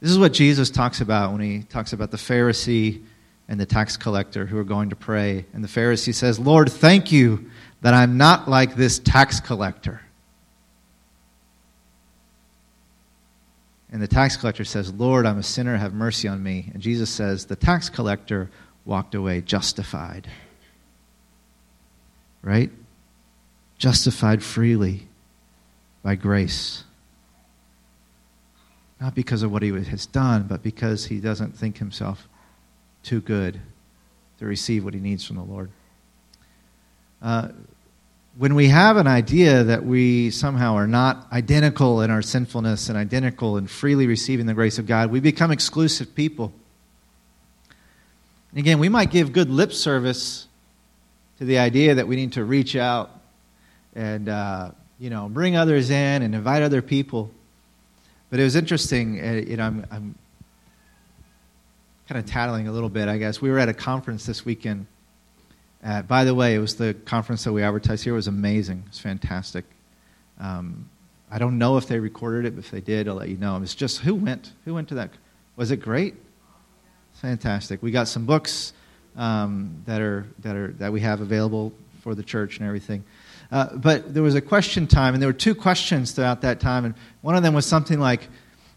This 0.00 0.10
is 0.10 0.18
what 0.18 0.32
Jesus 0.32 0.70
talks 0.70 1.00
about 1.00 1.32
when 1.32 1.40
he 1.40 1.62
talks 1.62 1.92
about 1.92 2.10
the 2.10 2.16
Pharisee 2.16 3.02
and 3.48 3.58
the 3.58 3.66
tax 3.66 3.96
collector 3.96 4.44
who 4.44 4.58
are 4.58 4.64
going 4.64 4.90
to 4.90 4.96
pray. 4.96 5.46
And 5.52 5.62
the 5.62 5.68
Pharisee 5.68 6.14
says, 6.14 6.38
Lord, 6.38 6.70
thank 6.70 7.12
you 7.12 7.50
that 7.82 7.94
I'm 7.94 8.16
not 8.16 8.48
like 8.48 8.74
this 8.74 8.98
tax 8.98 9.40
collector. 9.40 10.00
And 13.90 14.02
the 14.02 14.08
tax 14.08 14.36
collector 14.36 14.64
says, 14.64 14.92
Lord, 14.92 15.26
I'm 15.26 15.38
a 15.38 15.42
sinner, 15.42 15.76
have 15.76 15.94
mercy 15.94 16.28
on 16.28 16.42
me. 16.42 16.70
And 16.74 16.82
Jesus 16.82 17.08
says, 17.08 17.46
The 17.46 17.56
tax 17.56 17.88
collector 17.88 18.50
walked 18.84 19.14
away 19.14 19.40
justified. 19.40 20.28
Right? 22.42 22.70
Justified 23.78 24.42
freely 24.42 25.08
by 26.02 26.16
grace. 26.16 26.84
Not 29.00 29.14
because 29.14 29.42
of 29.42 29.52
what 29.52 29.62
he 29.62 29.70
has 29.70 30.06
done, 30.06 30.44
but 30.44 30.62
because 30.62 31.06
he 31.06 31.20
doesn't 31.20 31.56
think 31.56 31.78
himself 31.78 32.28
too 33.02 33.20
good 33.20 33.60
to 34.38 34.46
receive 34.46 34.84
what 34.84 34.94
he 34.94 35.00
needs 35.00 35.24
from 35.24 35.36
the 35.36 35.42
Lord. 35.42 35.70
Uh, 37.20 37.48
when 38.38 38.54
we 38.54 38.68
have 38.68 38.98
an 38.98 39.06
idea 39.06 39.64
that 39.64 39.84
we 39.84 40.30
somehow 40.30 40.74
are 40.74 40.86
not 40.86 41.26
identical 41.32 42.02
in 42.02 42.10
our 42.10 42.20
sinfulness 42.20 42.88
and 42.88 42.98
identical 42.98 43.56
in 43.56 43.66
freely 43.66 44.06
receiving 44.06 44.46
the 44.46 44.54
grace 44.54 44.78
of 44.78 44.86
God, 44.86 45.10
we 45.10 45.20
become 45.20 45.50
exclusive 45.50 46.14
people. 46.14 46.52
And 48.50 48.58
again, 48.58 48.78
we 48.78 48.88
might 48.88 49.10
give 49.10 49.32
good 49.32 49.50
lip 49.50 49.72
service 49.72 50.46
to 51.38 51.44
the 51.44 51.58
idea 51.58 51.94
that 51.94 52.08
we 52.08 52.16
need 52.16 52.32
to 52.34 52.44
reach 52.44 52.76
out 52.76 53.10
and 53.94 54.28
uh, 54.28 54.70
you 54.98 55.10
know 55.10 55.28
bring 55.28 55.56
others 55.56 55.90
in 55.90 56.22
and 56.22 56.34
invite 56.34 56.62
other 56.62 56.82
people. 56.82 57.30
But 58.36 58.42
it 58.42 58.44
was 58.44 58.56
interesting. 58.56 59.18
Uh, 59.18 59.32
you 59.32 59.56
know, 59.56 59.64
I'm, 59.64 59.86
I'm 59.90 60.14
kind 62.06 62.18
of 62.18 62.26
tattling 62.26 62.68
a 62.68 62.72
little 62.72 62.90
bit, 62.90 63.08
I 63.08 63.16
guess. 63.16 63.40
We 63.40 63.48
were 63.48 63.58
at 63.58 63.70
a 63.70 63.72
conference 63.72 64.26
this 64.26 64.44
weekend. 64.44 64.88
Uh, 65.82 66.02
by 66.02 66.24
the 66.24 66.34
way, 66.34 66.54
it 66.54 66.58
was 66.58 66.76
the 66.76 66.92
conference 67.06 67.44
that 67.44 67.54
we 67.54 67.62
advertised 67.62 68.04
here. 68.04 68.12
It 68.12 68.16
was 68.16 68.26
amazing. 68.26 68.82
It 68.84 68.90
was 68.90 68.98
fantastic. 68.98 69.64
Um, 70.38 70.90
I 71.30 71.38
don't 71.38 71.56
know 71.56 71.78
if 71.78 71.88
they 71.88 71.98
recorded 71.98 72.44
it, 72.44 72.56
but 72.56 72.66
if 72.66 72.70
they 72.70 72.82
did, 72.82 73.08
I'll 73.08 73.14
let 73.14 73.30
you 73.30 73.38
know. 73.38 73.56
It 73.56 73.60
was 73.60 73.74
just 73.74 74.00
who 74.00 74.14
went? 74.14 74.52
Who 74.66 74.74
went 74.74 74.88
to 74.88 74.96
that? 74.96 75.12
Was 75.56 75.70
it 75.70 75.78
great? 75.78 76.14
Fantastic. 77.14 77.82
We 77.82 77.90
got 77.90 78.06
some 78.06 78.26
books 78.26 78.74
um, 79.16 79.82
that 79.86 80.02
are 80.02 80.26
that 80.40 80.56
are 80.56 80.72
that 80.72 80.92
we 80.92 81.00
have 81.00 81.22
available 81.22 81.72
for 82.02 82.14
the 82.14 82.22
church 82.22 82.58
and 82.58 82.66
everything. 82.66 83.02
Uh, 83.50 83.76
but 83.76 84.12
there 84.12 84.22
was 84.22 84.34
a 84.34 84.40
question 84.40 84.86
time, 84.86 85.14
and 85.14 85.22
there 85.22 85.28
were 85.28 85.32
two 85.32 85.54
questions 85.54 86.12
throughout 86.12 86.42
that 86.42 86.60
time, 86.60 86.84
and 86.84 86.94
one 87.20 87.36
of 87.36 87.42
them 87.42 87.54
was 87.54 87.66
something 87.66 88.00
like, 88.00 88.28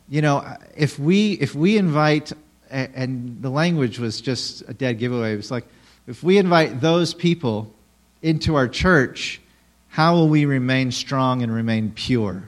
you 0.07 0.21
know, 0.21 0.45
if 0.75 0.99
we 0.99 1.33
if 1.33 1.55
we 1.55 1.77
invite, 1.77 2.31
and 2.69 3.41
the 3.41 3.49
language 3.49 3.99
was 3.99 4.21
just 4.21 4.63
a 4.67 4.73
dead 4.73 4.99
giveaway. 4.99 5.33
It 5.33 5.37
was 5.37 5.51
like, 5.51 5.65
if 6.07 6.23
we 6.23 6.37
invite 6.37 6.81
those 6.81 7.13
people 7.13 7.73
into 8.21 8.55
our 8.55 8.67
church, 8.67 9.41
how 9.87 10.13
will 10.13 10.29
we 10.29 10.45
remain 10.45 10.91
strong 10.91 11.41
and 11.41 11.53
remain 11.53 11.91
pure? 11.91 12.43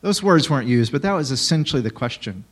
Those 0.00 0.22
words 0.22 0.50
weren't 0.50 0.68
used, 0.68 0.90
but 0.90 1.02
that 1.02 1.12
was 1.12 1.30
essentially 1.30 1.82
the 1.82 1.90
question. 1.90 2.44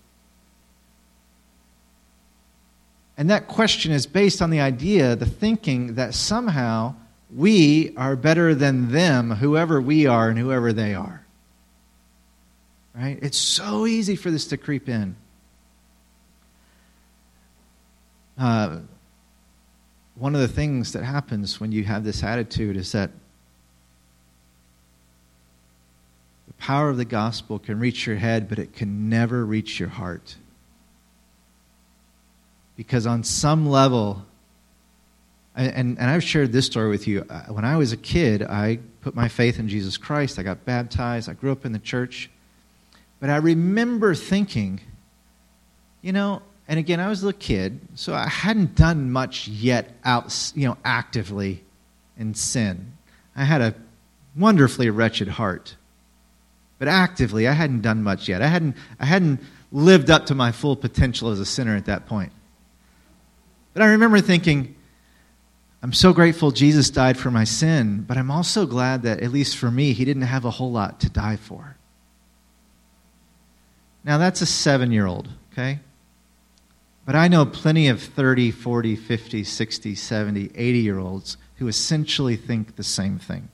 And 3.16 3.28
that 3.28 3.48
question 3.48 3.92
is 3.92 4.06
based 4.06 4.40
on 4.40 4.50
the 4.50 4.60
idea, 4.60 5.14
the 5.14 5.26
thinking 5.26 5.96
that 5.96 6.14
somehow 6.14 6.94
we 7.34 7.94
are 7.96 8.16
better 8.16 8.54
than 8.54 8.90
them, 8.90 9.30
whoever 9.30 9.80
we 9.80 10.06
are 10.06 10.28
and 10.28 10.38
whoever 10.38 10.72
they 10.72 10.94
are. 10.94 11.24
Right? 12.94 13.18
It's 13.22 13.38
so 13.38 13.86
easy 13.86 14.16
for 14.16 14.30
this 14.30 14.46
to 14.48 14.56
creep 14.56 14.88
in. 14.88 15.16
Uh, 18.36 18.80
one 20.16 20.34
of 20.34 20.40
the 20.40 20.48
things 20.48 20.92
that 20.92 21.04
happens 21.04 21.60
when 21.60 21.72
you 21.72 21.84
have 21.84 22.04
this 22.04 22.22
attitude 22.22 22.76
is 22.76 22.92
that 22.92 23.10
the 26.46 26.52
power 26.54 26.90
of 26.90 26.96
the 26.96 27.04
gospel 27.04 27.58
can 27.58 27.78
reach 27.78 28.06
your 28.06 28.16
head, 28.16 28.48
but 28.48 28.58
it 28.58 28.72
can 28.72 29.08
never 29.08 29.44
reach 29.44 29.78
your 29.78 29.88
heart. 29.88 30.36
Because 32.76 33.06
on 33.06 33.22
some 33.22 33.68
level, 33.68 34.26
and, 35.62 35.98
and 35.98 36.10
I've 36.10 36.24
shared 36.24 36.52
this 36.52 36.66
story 36.66 36.88
with 36.88 37.06
you. 37.06 37.24
Uh, 37.28 37.44
when 37.52 37.64
I 37.64 37.76
was 37.76 37.92
a 37.92 37.96
kid, 37.96 38.42
I 38.42 38.78
put 39.00 39.14
my 39.14 39.28
faith 39.28 39.58
in 39.58 39.68
Jesus 39.68 39.96
Christ. 39.96 40.38
I 40.38 40.42
got 40.42 40.64
baptized. 40.64 41.28
I 41.28 41.34
grew 41.34 41.52
up 41.52 41.64
in 41.64 41.72
the 41.72 41.78
church. 41.78 42.30
But 43.18 43.30
I 43.30 43.36
remember 43.36 44.14
thinking, 44.14 44.80
you 46.02 46.12
know, 46.12 46.42
and 46.68 46.78
again, 46.78 47.00
I 47.00 47.08
was 47.08 47.22
a 47.22 47.26
little 47.26 47.40
kid, 47.40 47.80
so 47.94 48.14
I 48.14 48.28
hadn't 48.28 48.76
done 48.76 49.10
much 49.10 49.48
yet 49.48 49.92
out, 50.04 50.52
you 50.54 50.68
know, 50.68 50.76
actively 50.84 51.64
in 52.16 52.34
sin. 52.34 52.92
I 53.34 53.44
had 53.44 53.60
a 53.60 53.74
wonderfully 54.36 54.88
wretched 54.88 55.28
heart. 55.28 55.76
But 56.78 56.88
actively, 56.88 57.46
I 57.46 57.52
hadn't 57.52 57.82
done 57.82 58.02
much 58.02 58.28
yet. 58.28 58.40
I 58.40 58.46
hadn't, 58.46 58.76
I 58.98 59.04
hadn't 59.04 59.40
lived 59.72 60.10
up 60.10 60.26
to 60.26 60.34
my 60.34 60.52
full 60.52 60.76
potential 60.76 61.30
as 61.30 61.40
a 61.40 61.44
sinner 61.44 61.76
at 61.76 61.86
that 61.86 62.06
point. 62.06 62.32
But 63.74 63.82
I 63.82 63.86
remember 63.86 64.20
thinking, 64.20 64.74
I'm 65.82 65.92
so 65.92 66.12
grateful 66.12 66.50
Jesus 66.50 66.90
died 66.90 67.16
for 67.16 67.30
my 67.30 67.44
sin, 67.44 68.04
but 68.06 68.18
I'm 68.18 68.30
also 68.30 68.66
glad 68.66 69.02
that, 69.02 69.20
at 69.20 69.32
least 69.32 69.56
for 69.56 69.70
me, 69.70 69.92
he 69.92 70.04
didn't 70.04 70.22
have 70.22 70.44
a 70.44 70.50
whole 70.50 70.70
lot 70.70 71.00
to 71.00 71.08
die 71.08 71.36
for. 71.36 71.76
Now, 74.04 74.18
that's 74.18 74.42
a 74.42 74.46
seven 74.46 74.92
year 74.92 75.06
old, 75.06 75.28
okay? 75.52 75.80
But 77.06 77.14
I 77.14 77.28
know 77.28 77.46
plenty 77.46 77.88
of 77.88 78.02
30, 78.02 78.50
40, 78.50 78.96
50, 78.96 79.44
60, 79.44 79.94
70, 79.94 80.50
80 80.54 80.78
year 80.78 80.98
olds 80.98 81.36
who 81.56 81.68
essentially 81.68 82.36
think 82.36 82.76
the 82.76 82.84
same 82.84 83.18
thing. 83.18 83.48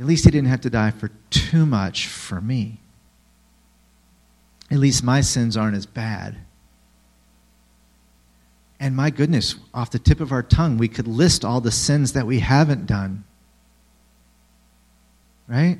At 0.00 0.06
least 0.06 0.24
he 0.24 0.30
didn't 0.30 0.48
have 0.48 0.60
to 0.62 0.70
die 0.70 0.90
for 0.90 1.10
too 1.30 1.64
much 1.64 2.08
for 2.08 2.40
me. 2.40 2.80
At 4.70 4.78
least 4.78 5.04
my 5.04 5.20
sins 5.20 5.56
aren't 5.56 5.76
as 5.76 5.86
bad. 5.86 6.38
And 8.82 8.96
my 8.96 9.10
goodness, 9.10 9.54
off 9.72 9.92
the 9.92 10.00
tip 10.00 10.18
of 10.18 10.32
our 10.32 10.42
tongue, 10.42 10.76
we 10.76 10.88
could 10.88 11.06
list 11.06 11.44
all 11.44 11.60
the 11.60 11.70
sins 11.70 12.14
that 12.14 12.26
we 12.26 12.40
haven't 12.40 12.84
done. 12.84 13.22
Right? 15.46 15.78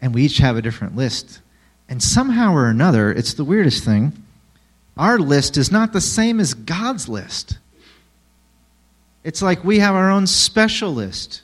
And 0.00 0.14
we 0.14 0.22
each 0.22 0.38
have 0.38 0.56
a 0.56 0.62
different 0.62 0.96
list. 0.96 1.40
And 1.86 2.02
somehow 2.02 2.54
or 2.54 2.68
another, 2.68 3.12
it's 3.12 3.34
the 3.34 3.44
weirdest 3.44 3.84
thing. 3.84 4.14
Our 4.96 5.18
list 5.18 5.58
is 5.58 5.70
not 5.70 5.92
the 5.92 6.00
same 6.00 6.40
as 6.40 6.54
God's 6.54 7.06
list. 7.06 7.58
It's 9.22 9.42
like 9.42 9.64
we 9.64 9.80
have 9.80 9.94
our 9.94 10.10
own 10.10 10.26
special 10.26 10.94
list 10.94 11.42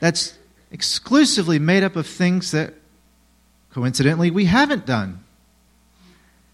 that's 0.00 0.32
exclusively 0.70 1.58
made 1.58 1.82
up 1.82 1.94
of 1.94 2.06
things 2.06 2.52
that 2.52 2.72
coincidentally 3.70 4.30
we 4.30 4.46
haven't 4.46 4.86
done. 4.86 5.24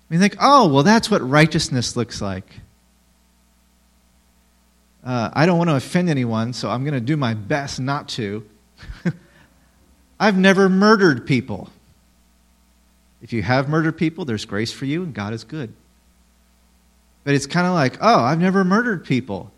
We 0.08 0.18
think, 0.18 0.36
oh, 0.40 0.68
well, 0.68 0.82
that's 0.82 1.10
what 1.10 1.28
righteousness 1.28 1.96
looks 1.96 2.20
like. 2.20 2.46
Uh, 5.04 5.30
I 5.32 5.46
don't 5.46 5.58
want 5.58 5.70
to 5.70 5.76
offend 5.76 6.08
anyone, 6.08 6.52
so 6.52 6.70
I'm 6.70 6.84
going 6.84 6.94
to 6.94 7.00
do 7.00 7.16
my 7.16 7.34
best 7.34 7.78
not 7.78 8.08
to. 8.10 8.48
I've 10.20 10.38
never 10.38 10.68
murdered 10.68 11.26
people. 11.26 11.68
If 13.22 13.32
you 13.32 13.42
have 13.42 13.68
murdered 13.68 13.96
people, 13.96 14.24
there's 14.24 14.44
grace 14.44 14.72
for 14.72 14.84
you, 14.84 15.02
and 15.02 15.14
God 15.14 15.32
is 15.32 15.44
good. 15.44 15.72
But 17.24 17.34
it's 17.34 17.46
kind 17.46 17.66
of 17.66 17.72
like, 17.72 17.96
oh, 18.00 18.20
I've 18.20 18.38
never 18.38 18.64
murdered 18.64 19.04
people. 19.04 19.50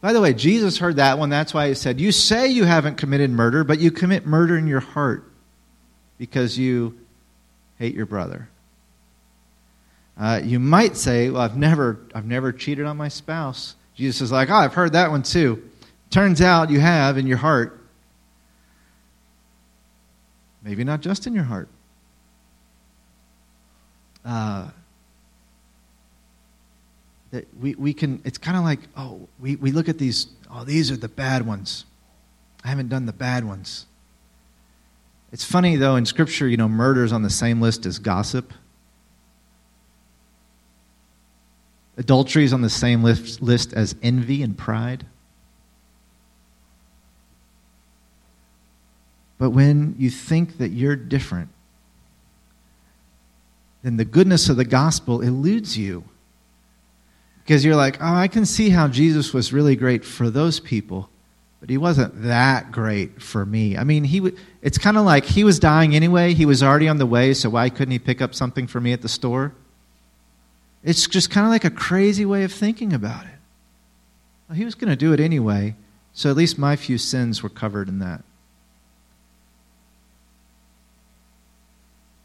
By 0.00 0.12
the 0.12 0.20
way, 0.20 0.34
Jesus 0.34 0.78
heard 0.78 0.96
that 0.96 1.18
one. 1.18 1.30
That's 1.30 1.54
why 1.54 1.68
he 1.68 1.74
said, 1.74 1.98
You 1.98 2.12
say 2.12 2.48
you 2.48 2.64
haven't 2.64 2.96
committed 2.96 3.30
murder, 3.30 3.64
but 3.64 3.80
you 3.80 3.90
commit 3.90 4.26
murder 4.26 4.58
in 4.58 4.66
your 4.66 4.80
heart 4.80 5.24
because 6.18 6.58
you 6.58 6.98
hate 7.78 7.94
your 7.94 8.04
brother. 8.04 8.50
Uh, 10.16 10.40
you 10.42 10.60
might 10.60 10.96
say, 10.96 11.30
Well, 11.30 11.42
I've 11.42 11.56
never, 11.56 12.00
I've 12.14 12.26
never 12.26 12.52
cheated 12.52 12.86
on 12.86 12.96
my 12.96 13.08
spouse. 13.08 13.74
Jesus 13.94 14.20
is 14.20 14.32
like, 14.32 14.50
Oh, 14.50 14.54
I've 14.54 14.74
heard 14.74 14.92
that 14.92 15.10
one 15.10 15.22
too. 15.22 15.62
Turns 16.10 16.40
out 16.40 16.70
you 16.70 16.80
have 16.80 17.18
in 17.18 17.26
your 17.26 17.38
heart. 17.38 17.80
Maybe 20.62 20.84
not 20.84 21.00
just 21.00 21.26
in 21.26 21.34
your 21.34 21.44
heart. 21.44 21.68
Uh, 24.24 24.68
that 27.32 27.46
we, 27.60 27.74
we 27.74 27.92
can, 27.92 28.22
it's 28.24 28.38
kind 28.38 28.56
of 28.56 28.62
like, 28.62 28.78
oh, 28.96 29.28
we, 29.40 29.56
we 29.56 29.72
look 29.72 29.88
at 29.88 29.98
these, 29.98 30.28
oh, 30.50 30.64
these 30.64 30.90
are 30.90 30.96
the 30.96 31.08
bad 31.08 31.44
ones. 31.44 31.84
I 32.64 32.68
haven't 32.68 32.88
done 32.88 33.06
the 33.06 33.12
bad 33.12 33.44
ones. 33.44 33.86
It's 35.32 35.44
funny, 35.44 35.74
though, 35.74 35.96
in 35.96 36.06
Scripture, 36.06 36.46
you 36.46 36.56
know, 36.56 36.68
murder 36.68 37.02
is 37.02 37.12
on 37.12 37.22
the 37.22 37.30
same 37.30 37.60
list 37.60 37.86
as 37.86 37.98
gossip. 37.98 38.54
Adultery 41.96 42.44
is 42.44 42.52
on 42.52 42.62
the 42.62 42.70
same 42.70 43.02
list, 43.02 43.40
list 43.40 43.72
as 43.72 43.94
envy 44.02 44.42
and 44.42 44.56
pride. 44.58 45.06
But 49.38 49.50
when 49.50 49.94
you 49.98 50.10
think 50.10 50.58
that 50.58 50.70
you're 50.70 50.96
different, 50.96 51.50
then 53.82 53.96
the 53.96 54.04
goodness 54.04 54.48
of 54.48 54.56
the 54.56 54.64
gospel 54.64 55.20
eludes 55.20 55.76
you. 55.76 56.04
Because 57.44 57.64
you're 57.64 57.76
like, 57.76 57.98
oh, 58.00 58.14
I 58.14 58.28
can 58.28 58.46
see 58.46 58.70
how 58.70 58.88
Jesus 58.88 59.34
was 59.34 59.52
really 59.52 59.76
great 59.76 60.02
for 60.04 60.30
those 60.30 60.58
people, 60.58 61.10
but 61.60 61.68
he 61.68 61.76
wasn't 61.76 62.22
that 62.22 62.72
great 62.72 63.20
for 63.20 63.44
me. 63.44 63.76
I 63.76 63.84
mean, 63.84 64.02
he 64.04 64.20
w- 64.20 64.36
it's 64.62 64.78
kind 64.78 64.96
of 64.96 65.04
like 65.04 65.26
he 65.26 65.44
was 65.44 65.58
dying 65.58 65.94
anyway. 65.94 66.32
He 66.32 66.46
was 66.46 66.62
already 66.62 66.88
on 66.88 66.96
the 66.96 67.04
way, 67.04 67.34
so 67.34 67.50
why 67.50 67.68
couldn't 67.68 67.92
he 67.92 67.98
pick 67.98 68.22
up 68.22 68.34
something 68.34 68.66
for 68.66 68.80
me 68.80 68.94
at 68.94 69.02
the 69.02 69.10
store? 69.10 69.52
It's 70.84 71.08
just 71.08 71.30
kind 71.30 71.46
of 71.46 71.50
like 71.50 71.64
a 71.64 71.70
crazy 71.70 72.26
way 72.26 72.44
of 72.44 72.52
thinking 72.52 72.92
about 72.92 73.24
it. 73.24 73.32
Well, 74.48 74.56
he 74.56 74.64
was 74.66 74.74
going 74.74 74.90
to 74.90 74.96
do 74.96 75.14
it 75.14 75.20
anyway, 75.20 75.74
so 76.12 76.30
at 76.30 76.36
least 76.36 76.58
my 76.58 76.76
few 76.76 76.98
sins 76.98 77.42
were 77.42 77.48
covered 77.48 77.88
in 77.88 77.98
that. 78.00 78.22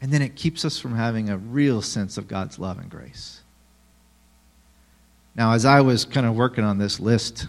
And 0.02 0.12
then 0.12 0.22
it 0.22 0.36
keeps 0.36 0.64
us 0.64 0.78
from 0.78 0.94
having 0.94 1.28
a 1.30 1.36
real 1.36 1.82
sense 1.82 2.18
of 2.18 2.28
God's 2.28 2.58
love 2.58 2.78
and 2.78 2.90
grace. 2.90 3.40
Now, 5.34 5.52
as 5.52 5.64
I 5.64 5.80
was 5.80 6.04
kind 6.04 6.26
of 6.26 6.34
working 6.34 6.64
on 6.64 6.78
this 6.78 7.00
list, 7.00 7.46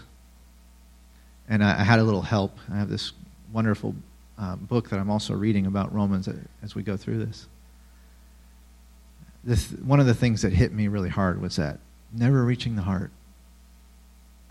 and 1.48 1.62
I, 1.62 1.82
had 1.82 1.98
a 1.98 2.04
little 2.04 2.22
help, 2.22 2.56
I 2.70 2.76
have 2.78 2.88
this 2.88 3.12
wonderful 3.52 3.94
uh, 4.38 4.56
book 4.56 4.88
that 4.90 4.98
I'm 4.98 5.10
also 5.10 5.34
reading 5.34 5.66
about 5.66 5.94
Romans 5.94 6.28
as 6.62 6.74
we 6.74 6.82
go 6.82 6.96
through 6.96 7.24
this. 7.24 7.48
One 9.44 10.00
of 10.00 10.06
the 10.06 10.14
things 10.14 10.42
that 10.42 10.52
hit 10.52 10.72
me 10.72 10.88
really 10.88 11.08
hard 11.08 11.40
was 11.40 11.56
that 11.56 11.80
never 12.12 12.44
reaching 12.44 12.76
the 12.76 12.82
heart. 12.82 13.10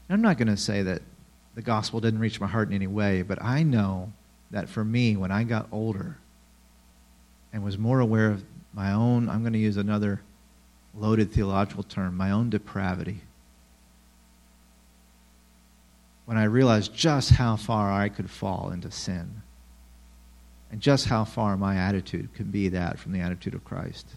I'm 0.10 0.22
not 0.22 0.38
going 0.38 0.50
to 0.50 0.58
say 0.58 0.84
that 0.84 1.02
the 1.56 1.62
gospel 1.62 2.02
didn't 2.02 2.20
reach 2.20 2.42
my 2.42 2.48
heart 2.48 2.68
in 2.68 2.74
any 2.74 2.88
way, 2.88 3.22
but 3.22 3.42
I 3.42 3.64
know 3.64 4.12
that 4.52 4.68
for 4.68 4.84
me, 4.84 5.16
when 5.16 5.32
I 5.32 5.44
got 5.44 5.68
older 5.72 6.18
and 7.54 7.64
was 7.64 7.78
more 7.78 8.02
aware 8.02 8.30
of 8.30 8.44
my 8.74 8.92
own, 8.92 9.30
I'm 9.30 9.42
going 9.42 9.54
to 9.54 9.60
use 9.60 9.78
another 9.78 10.22
loaded 10.94 11.32
theological 11.32 11.84
term, 11.84 12.18
my 12.18 12.32
own 12.32 12.50
depravity. 12.50 13.22
When 16.26 16.38
I 16.38 16.44
realized 16.44 16.94
just 16.94 17.32
how 17.32 17.56
far 17.56 17.92
I 17.92 18.10
could 18.10 18.30
fall 18.30 18.72
into 18.74 18.92
sin 18.92 19.42
and 20.70 20.82
just 20.82 21.06
how 21.08 21.24
far 21.24 21.56
my 21.56 21.78
attitude 21.78 22.34
could 22.34 22.52
be 22.52 22.70
that 22.70 23.00
from 23.00 23.14
the 23.14 23.20
attitude 23.20 23.54
of 23.54 23.64
Christ, 23.64 24.08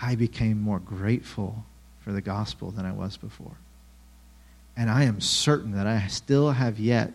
I 0.00 0.14
became 0.14 0.60
more 0.60 0.78
grateful 0.78 1.64
for 2.00 2.12
the 2.12 2.20
gospel 2.20 2.70
than 2.70 2.84
I 2.84 2.92
was 2.92 3.16
before. 3.16 3.56
And 4.76 4.90
I 4.90 5.04
am 5.04 5.20
certain 5.20 5.72
that 5.72 5.86
I 5.86 6.06
still 6.08 6.52
have 6.52 6.78
yet 6.78 7.12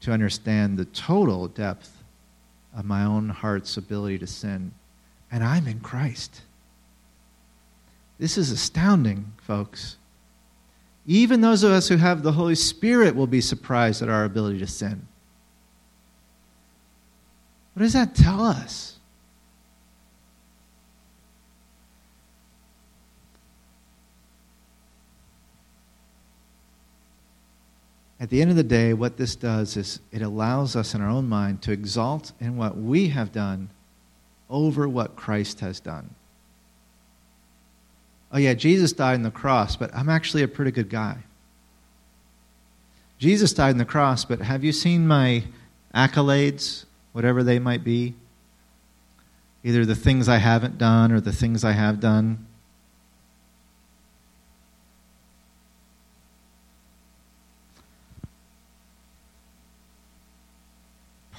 to 0.00 0.12
understand 0.12 0.78
the 0.78 0.84
total 0.86 1.48
depth 1.48 2.02
of 2.76 2.84
my 2.84 3.04
own 3.04 3.28
heart's 3.28 3.76
ability 3.76 4.18
to 4.18 4.26
sin 4.26 4.72
and 5.30 5.44
I'm 5.44 5.66
in 5.66 5.80
Christ. 5.80 6.42
This 8.18 8.36
is 8.36 8.50
astounding, 8.50 9.32
folks. 9.38 9.96
Even 11.06 11.40
those 11.40 11.62
of 11.62 11.72
us 11.72 11.88
who 11.88 11.96
have 11.96 12.22
the 12.22 12.32
Holy 12.32 12.54
Spirit 12.54 13.14
will 13.14 13.26
be 13.26 13.40
surprised 13.40 14.02
at 14.02 14.08
our 14.08 14.24
ability 14.24 14.58
to 14.58 14.66
sin. 14.66 15.06
What 17.74 17.82
does 17.82 17.92
that 17.94 18.14
tell 18.14 18.44
us? 18.44 18.98
At 28.20 28.28
the 28.28 28.42
end 28.42 28.50
of 28.50 28.56
the 28.56 28.62
day, 28.62 28.92
what 28.92 29.16
this 29.16 29.34
does 29.34 29.78
is 29.78 29.98
it 30.12 30.20
allows 30.20 30.76
us 30.76 30.94
in 30.94 31.00
our 31.00 31.08
own 31.08 31.26
mind 31.26 31.62
to 31.62 31.72
exalt 31.72 32.32
in 32.38 32.58
what 32.58 32.76
we 32.76 33.08
have 33.08 33.32
done 33.32 33.70
over 34.50 34.86
what 34.86 35.16
Christ 35.16 35.60
has 35.60 35.80
done. 35.80 36.10
Oh, 38.30 38.38
yeah, 38.38 38.52
Jesus 38.52 38.92
died 38.92 39.14
on 39.14 39.22
the 39.22 39.30
cross, 39.30 39.74
but 39.74 39.94
I'm 39.94 40.10
actually 40.10 40.42
a 40.42 40.48
pretty 40.48 40.70
good 40.70 40.90
guy. 40.90 41.16
Jesus 43.18 43.54
died 43.54 43.70
on 43.70 43.78
the 43.78 43.84
cross, 43.86 44.24
but 44.24 44.40
have 44.40 44.64
you 44.64 44.72
seen 44.72 45.06
my 45.06 45.44
accolades, 45.94 46.84
whatever 47.12 47.42
they 47.42 47.58
might 47.58 47.82
be? 47.82 48.14
Either 49.64 49.84
the 49.84 49.94
things 49.94 50.28
I 50.28 50.36
haven't 50.36 50.78
done 50.78 51.10
or 51.10 51.20
the 51.20 51.32
things 51.32 51.64
I 51.64 51.72
have 51.72 52.00
done. 52.00 52.46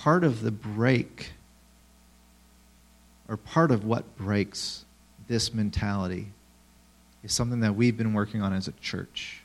Part 0.02 0.24
of 0.24 0.42
the 0.42 0.50
break 0.50 1.30
or 3.28 3.38
part 3.38 3.70
of 3.70 3.86
what 3.86 4.18
breaks 4.18 4.84
this 5.28 5.54
mentality 5.54 6.30
is 7.24 7.32
something 7.32 7.60
that 7.60 7.76
we've 7.76 7.96
been 7.96 8.14
working 8.14 8.42
on 8.42 8.52
as 8.52 8.68
a 8.68 8.72
church. 8.72 9.44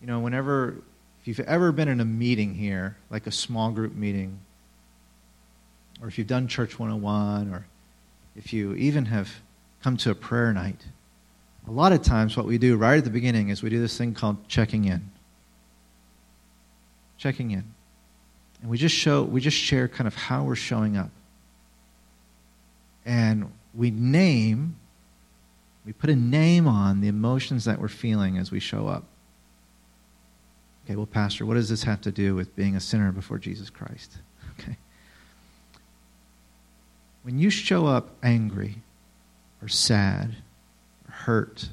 You 0.00 0.06
know, 0.06 0.20
whenever, 0.20 0.76
if 1.20 1.26
you've 1.26 1.40
ever 1.40 1.72
been 1.72 1.88
in 1.88 1.98
a 1.98 2.04
meeting 2.04 2.54
here, 2.54 2.96
like 3.10 3.26
a 3.26 3.32
small 3.32 3.72
group 3.72 3.96
meeting, 3.96 4.38
or 6.00 6.06
if 6.06 6.16
you've 6.16 6.28
done 6.28 6.46
Church 6.46 6.78
101, 6.78 7.52
or 7.52 7.66
if 8.36 8.52
you 8.52 8.74
even 8.74 9.06
have 9.06 9.28
come 9.82 9.96
to 9.96 10.12
a 10.12 10.14
prayer 10.14 10.52
night, 10.52 10.86
a 11.66 11.72
lot 11.72 11.90
of 11.90 12.02
times 12.02 12.36
what 12.36 12.46
we 12.46 12.56
do 12.56 12.76
right 12.76 12.98
at 12.98 13.04
the 13.04 13.10
beginning 13.10 13.48
is 13.48 13.64
we 13.64 13.68
do 13.68 13.80
this 13.80 13.98
thing 13.98 14.14
called 14.14 14.46
checking 14.46 14.84
in. 14.84 15.10
Checking 17.18 17.50
in. 17.50 17.64
And 18.62 18.70
we 18.70 18.78
just 18.78 18.94
show 18.94 19.22
we 19.22 19.40
just 19.40 19.56
share 19.56 19.88
kind 19.88 20.06
of 20.06 20.14
how 20.14 20.44
we're 20.44 20.56
showing 20.56 20.96
up. 20.96 21.10
And 23.04 23.52
we 23.74 23.90
name 23.90 24.76
we 25.88 25.94
put 25.94 26.10
a 26.10 26.16
name 26.16 26.68
on 26.68 27.00
the 27.00 27.08
emotions 27.08 27.64
that 27.64 27.80
we're 27.80 27.88
feeling 27.88 28.36
as 28.36 28.50
we 28.50 28.60
show 28.60 28.88
up. 28.88 29.04
Okay, 30.84 30.96
well, 30.96 31.06
Pastor, 31.06 31.46
what 31.46 31.54
does 31.54 31.70
this 31.70 31.82
have 31.84 32.02
to 32.02 32.12
do 32.12 32.34
with 32.34 32.54
being 32.54 32.76
a 32.76 32.80
sinner 32.80 33.10
before 33.10 33.38
Jesus 33.38 33.70
Christ? 33.70 34.18
Okay. 34.60 34.76
When 37.22 37.38
you 37.38 37.48
show 37.48 37.86
up 37.86 38.10
angry 38.24 38.82
or 39.62 39.68
sad 39.68 40.34
or 41.06 41.12
hurt 41.12 41.68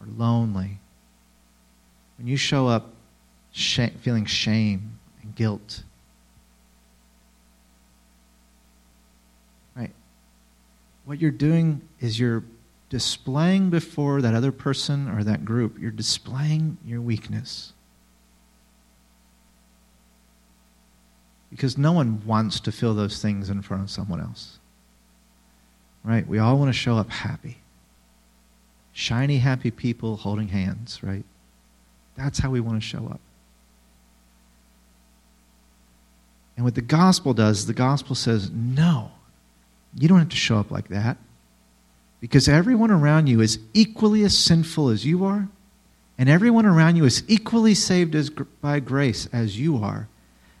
or 0.00 0.06
lonely, 0.16 0.78
when 2.16 2.26
you 2.26 2.38
show 2.38 2.66
up 2.66 2.94
feeling 3.58 4.24
shame 4.24 4.98
and 5.22 5.34
guilt, 5.34 5.82
right? 9.74 9.90
What 11.04 11.20
you're 11.20 11.30
doing 11.30 11.80
is 12.00 12.20
you're 12.20 12.44
displaying 12.88 13.70
before 13.70 14.22
that 14.22 14.34
other 14.34 14.52
person 14.52 15.08
or 15.08 15.24
that 15.24 15.44
group, 15.44 15.78
you're 15.78 15.90
displaying 15.90 16.78
your 16.84 17.00
weakness. 17.00 17.72
Because 21.50 21.76
no 21.76 21.92
one 21.92 22.24
wants 22.26 22.60
to 22.60 22.72
feel 22.72 22.94
those 22.94 23.20
things 23.20 23.50
in 23.50 23.62
front 23.62 23.82
of 23.82 23.90
someone 23.90 24.20
else. 24.20 24.58
Right? 26.04 26.26
We 26.26 26.38
all 26.38 26.58
want 26.58 26.68
to 26.68 26.78
show 26.78 26.96
up 26.96 27.10
happy. 27.10 27.58
Shiny, 28.92 29.38
happy 29.38 29.70
people 29.70 30.16
holding 30.16 30.48
hands, 30.48 31.02
right? 31.02 31.24
That's 32.16 32.38
how 32.38 32.50
we 32.50 32.60
want 32.60 32.80
to 32.80 32.86
show 32.86 33.06
up. 33.06 33.20
And 36.58 36.64
what 36.64 36.74
the 36.74 36.80
gospel 36.80 37.34
does, 37.34 37.66
the 37.66 37.72
gospel 37.72 38.16
says, 38.16 38.50
no, 38.50 39.12
you 39.96 40.08
don't 40.08 40.18
have 40.18 40.30
to 40.30 40.36
show 40.36 40.58
up 40.58 40.72
like 40.72 40.88
that. 40.88 41.16
Because 42.20 42.48
everyone 42.48 42.90
around 42.90 43.28
you 43.28 43.40
is 43.40 43.60
equally 43.74 44.24
as 44.24 44.36
sinful 44.36 44.88
as 44.88 45.06
you 45.06 45.24
are, 45.24 45.46
and 46.18 46.28
everyone 46.28 46.66
around 46.66 46.96
you 46.96 47.04
is 47.04 47.22
equally 47.28 47.76
saved 47.76 48.16
as, 48.16 48.28
by 48.60 48.80
grace 48.80 49.28
as 49.32 49.60
you 49.60 49.76
are. 49.76 50.08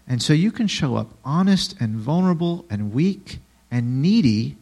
And 0.06 0.22
so 0.22 0.32
you 0.32 0.52
can 0.52 0.68
show 0.68 0.94
up 0.94 1.08
honest 1.24 1.74
and 1.80 1.96
vulnerable 1.96 2.64
and 2.70 2.92
weak 2.92 3.40
and 3.68 4.00
needy, 4.00 4.56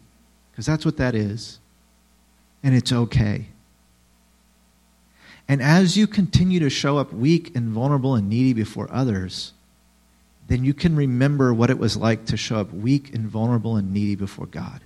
because 0.50 0.64
that's 0.64 0.86
what 0.86 0.96
that 0.96 1.14
is, 1.14 1.58
and 2.62 2.74
it's 2.74 2.92
okay. 2.92 3.48
And 5.46 5.60
as 5.60 5.98
you 5.98 6.06
continue 6.06 6.60
to 6.60 6.70
show 6.70 6.96
up 6.96 7.12
weak 7.12 7.54
and 7.54 7.68
vulnerable 7.68 8.14
and 8.14 8.30
needy 8.30 8.54
before 8.54 8.88
others, 8.90 9.52
then 10.48 10.64
you 10.64 10.74
can 10.74 10.94
remember 10.94 11.52
what 11.52 11.70
it 11.70 11.78
was 11.78 11.96
like 11.96 12.26
to 12.26 12.36
show 12.36 12.56
up 12.56 12.72
weak 12.72 13.14
and 13.14 13.26
vulnerable 13.26 13.76
and 13.76 13.92
needy 13.92 14.14
before 14.14 14.46
God. 14.46 14.80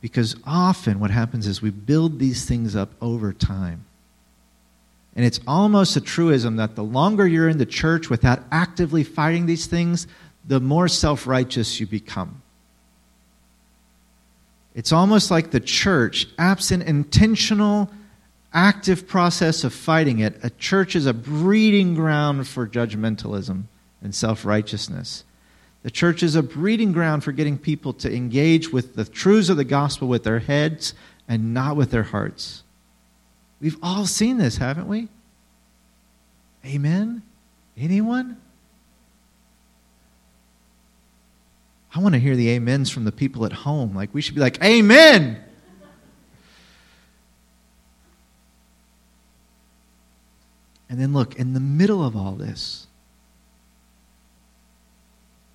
Because 0.00 0.36
often 0.46 1.00
what 1.00 1.10
happens 1.10 1.46
is 1.46 1.60
we 1.60 1.70
build 1.70 2.18
these 2.18 2.46
things 2.46 2.74
up 2.74 2.90
over 3.02 3.32
time. 3.32 3.84
And 5.16 5.24
it's 5.24 5.40
almost 5.46 5.96
a 5.96 6.00
truism 6.00 6.56
that 6.56 6.76
the 6.76 6.84
longer 6.84 7.26
you're 7.26 7.48
in 7.48 7.58
the 7.58 7.66
church 7.66 8.08
without 8.08 8.42
actively 8.50 9.02
fighting 9.02 9.46
these 9.46 9.66
things, 9.66 10.06
the 10.46 10.60
more 10.60 10.88
self 10.88 11.26
righteous 11.26 11.80
you 11.80 11.86
become. 11.86 12.42
It's 14.74 14.92
almost 14.92 15.30
like 15.30 15.50
the 15.50 15.60
church, 15.60 16.28
absent 16.38 16.84
intentional, 16.84 17.90
active 18.52 19.06
process 19.06 19.64
of 19.64 19.72
fighting 19.72 20.18
it, 20.18 20.38
a 20.42 20.50
church 20.50 20.96
is 20.96 21.06
a 21.06 21.14
breeding 21.14 21.94
ground 21.94 22.48
for 22.48 22.66
judgmentalism 22.66 23.64
and 24.02 24.14
self 24.14 24.44
righteousness. 24.44 25.24
The 25.82 25.90
church 25.90 26.22
is 26.22 26.34
a 26.34 26.42
breeding 26.42 26.92
ground 26.92 27.24
for 27.24 27.32
getting 27.32 27.56
people 27.56 27.92
to 27.94 28.14
engage 28.14 28.70
with 28.70 28.96
the 28.96 29.04
truths 29.04 29.48
of 29.48 29.56
the 29.56 29.64
gospel 29.64 30.08
with 30.08 30.24
their 30.24 30.40
heads 30.40 30.94
and 31.26 31.54
not 31.54 31.76
with 31.76 31.90
their 31.90 32.02
hearts. 32.02 32.62
We've 33.60 33.78
all 33.82 34.06
seen 34.06 34.38
this, 34.38 34.58
haven't 34.58 34.88
we? 34.88 35.08
Amen? 36.66 37.22
Anyone? 37.78 38.36
I 41.94 42.00
want 42.00 42.14
to 42.14 42.20
hear 42.20 42.36
the 42.36 42.54
amens 42.56 42.90
from 42.90 43.04
the 43.04 43.12
people 43.12 43.44
at 43.46 43.52
home. 43.52 43.94
Like, 43.94 44.10
we 44.12 44.20
should 44.20 44.34
be 44.34 44.40
like, 44.40 44.62
Amen! 44.62 45.42
And 50.90 51.00
then 51.00 51.12
look, 51.12 51.36
in 51.36 51.54
the 51.54 51.60
middle 51.60 52.04
of 52.04 52.16
all 52.16 52.32
this, 52.32 52.88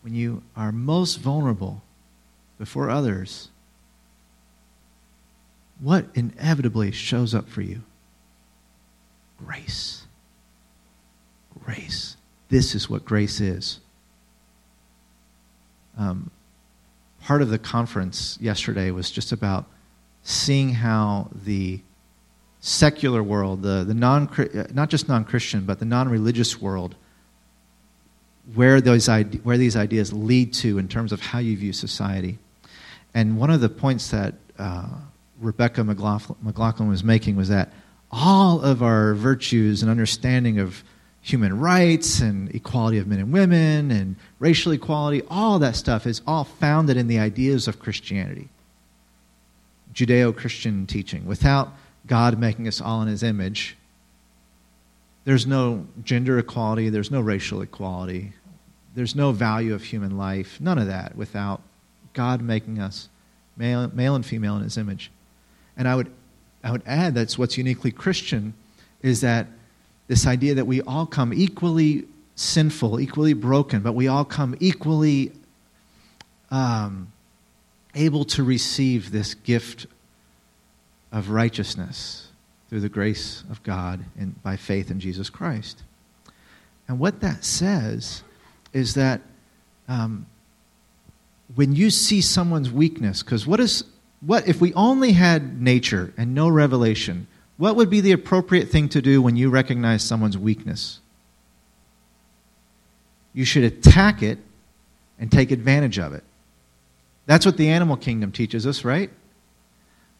when 0.01 0.15
you 0.15 0.43
are 0.55 0.71
most 0.71 1.17
vulnerable 1.17 1.83
before 2.57 2.89
others, 2.89 3.49
what 5.81 6.05
inevitably 6.15 6.91
shows 6.91 7.35
up 7.35 7.49
for 7.49 7.61
you? 7.61 7.81
Grace. 9.37 10.05
Grace. 11.65 12.15
This 12.47 12.73
is 12.73 12.89
what 12.89 13.03
grace 13.03 13.41
is. 13.41 13.81
Um, 15.97 16.31
part 17.21 17.41
of 17.41 17.49
the 17.49 17.59
conference 17.59 18.37
yesterday 18.39 18.89
was 18.89 19.11
just 19.11 19.33
about 19.33 19.65
seeing 20.23 20.75
how 20.75 21.29
the 21.33 21.81
secular 22.65 23.21
world, 23.21 23.61
the, 23.61 23.83
the 23.83 23.93
non, 23.93 24.27
not 24.73 24.89
just 24.89 25.07
non 25.07 25.23
Christian, 25.23 25.65
but 25.65 25.77
the 25.77 25.85
non 25.85 26.09
religious 26.09 26.59
world, 26.59 26.95
where, 28.55 28.81
those 28.81 29.07
where 29.43 29.57
these 29.57 29.75
ideas 29.75 30.11
lead 30.11 30.51
to 30.55 30.79
in 30.79 30.87
terms 30.87 31.11
of 31.11 31.21
how 31.21 31.37
you 31.37 31.55
view 31.55 31.73
society. 31.73 32.39
And 33.13 33.37
one 33.37 33.51
of 33.51 33.61
the 33.61 33.69
points 33.69 34.09
that 34.09 34.33
uh, 34.57 34.87
Rebecca 35.39 35.83
McLaughlin, 35.83 36.37
McLaughlin 36.41 36.89
was 36.89 37.03
making 37.03 37.35
was 37.35 37.49
that 37.49 37.71
all 38.11 38.61
of 38.61 38.81
our 38.81 39.13
virtues 39.13 39.83
and 39.83 39.91
understanding 39.91 40.59
of 40.59 40.83
human 41.21 41.59
rights 41.59 42.19
and 42.19 42.53
equality 42.55 42.97
of 42.97 43.05
men 43.05 43.19
and 43.19 43.31
women 43.31 43.91
and 43.91 44.15
racial 44.39 44.71
equality, 44.71 45.21
all 45.29 45.59
that 45.59 45.75
stuff 45.75 46.07
is 46.07 46.21
all 46.25 46.45
founded 46.45 46.97
in 46.97 47.07
the 47.07 47.19
ideas 47.19 47.67
of 47.67 47.79
Christianity, 47.79 48.49
Judeo 49.93 50.35
Christian 50.35 50.87
teaching. 50.87 51.25
Without 51.27 51.71
God 52.07 52.37
making 52.39 52.67
us 52.67 52.81
all 52.81 53.01
in 53.01 53.07
his 53.07 53.23
image, 53.23 53.75
there's 55.23 55.47
no 55.47 55.87
gender 56.03 56.37
equality, 56.37 56.89
there's 56.89 57.09
no 57.11 57.19
racial 57.19 57.61
equality, 57.61 58.33
there's 58.93 59.15
no 59.15 59.31
value 59.31 59.73
of 59.73 59.83
human 59.83 60.17
life, 60.17 60.61
none 60.61 60.77
of 60.77 60.87
that 60.87 61.15
without 61.15 61.61
God 62.13 62.41
making 62.41 62.79
us 62.79 63.09
male, 63.57 63.89
male 63.93 64.15
and 64.15 64.25
female 64.25 64.55
in 64.57 64.63
his 64.63 64.77
image. 64.77 65.11
And 65.75 65.87
I 65.87 65.95
would, 65.95 66.11
I 66.63 66.71
would 66.71 66.83
add 66.85 67.15
that's 67.15 67.37
what's 67.37 67.57
uniquely 67.57 67.91
Christian 67.91 68.53
is 69.01 69.21
that 69.21 69.47
this 70.07 70.27
idea 70.27 70.55
that 70.55 70.65
we 70.65 70.81
all 70.81 71.05
come 71.05 71.33
equally 71.33 72.05
sinful, 72.35 72.99
equally 72.99 73.33
broken, 73.33 73.81
but 73.81 73.93
we 73.93 74.07
all 74.07 74.25
come 74.25 74.55
equally 74.59 75.31
um, 76.51 77.11
able 77.95 78.25
to 78.25 78.43
receive 78.43 79.11
this 79.11 79.33
gift 79.33 79.87
of 81.15 81.29
righteousness 81.29 82.27
through 82.69 82.81
the 82.81 82.89
grace 82.89 83.45
of 83.49 83.63
God 83.63 84.03
and 84.19 84.41
by 84.43 84.57
faith 84.57 84.91
in 84.91 84.99
Jesus 84.99 85.29
Christ. 85.29 85.81
And 86.89 86.99
what 86.99 87.21
that 87.21 87.45
says 87.45 88.21
is 88.73 88.95
that 88.95 89.21
um, 89.87 90.25
when 91.55 91.73
you 91.73 91.89
see 91.89 92.19
someone's 92.19 92.69
weakness, 92.69 93.23
because 93.23 93.47
what 93.47 93.61
is 93.61 93.85
what 94.19 94.47
if 94.47 94.59
we 94.59 94.73
only 94.73 95.13
had 95.13 95.61
nature 95.61 96.13
and 96.17 96.35
no 96.35 96.49
revelation? 96.49 97.27
What 97.57 97.77
would 97.77 97.89
be 97.89 98.01
the 98.01 98.11
appropriate 98.11 98.67
thing 98.67 98.89
to 98.89 99.01
do 99.01 99.21
when 99.21 99.37
you 99.37 99.49
recognize 99.49 100.03
someone's 100.03 100.37
weakness? 100.37 100.99
You 103.33 103.45
should 103.45 103.63
attack 103.63 104.21
it 104.21 104.39
and 105.17 105.31
take 105.31 105.51
advantage 105.51 105.97
of 105.97 106.11
it. 106.11 106.23
That's 107.25 107.45
what 107.45 107.55
the 107.55 107.69
animal 107.69 107.95
kingdom 107.95 108.33
teaches 108.33 108.67
us, 108.67 108.83
right? 108.83 109.09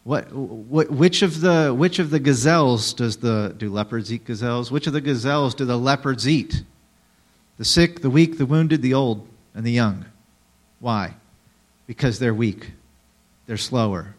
What, 0.05 0.31
what, 0.31 0.89
which, 0.89 1.21
of 1.21 1.41
the, 1.41 1.73
which 1.73 1.99
of 1.99 2.09
the 2.09 2.19
gazelles 2.19 2.93
does 2.93 3.17
the, 3.17 3.53
do 3.57 3.69
leopards 3.69 4.13
eat 4.13 4.23
gazelles? 4.23 4.71
Which 4.71 4.87
of 4.87 4.93
the 4.93 5.01
gazelles 5.01 5.53
do 5.53 5.65
the 5.65 5.77
leopards 5.77 6.27
eat? 6.27 6.63
The 7.57 7.65
sick, 7.65 8.01
the 8.01 8.09
weak, 8.09 8.37
the 8.37 8.45
wounded, 8.45 8.81
the 8.81 8.93
old, 8.93 9.27
and 9.53 9.65
the 9.65 9.71
young. 9.71 10.05
Why? 10.79 11.15
because 11.87 12.19
they're 12.19 12.33
weak, 12.33 12.71
they're 13.45 13.57
slower, 13.57 14.15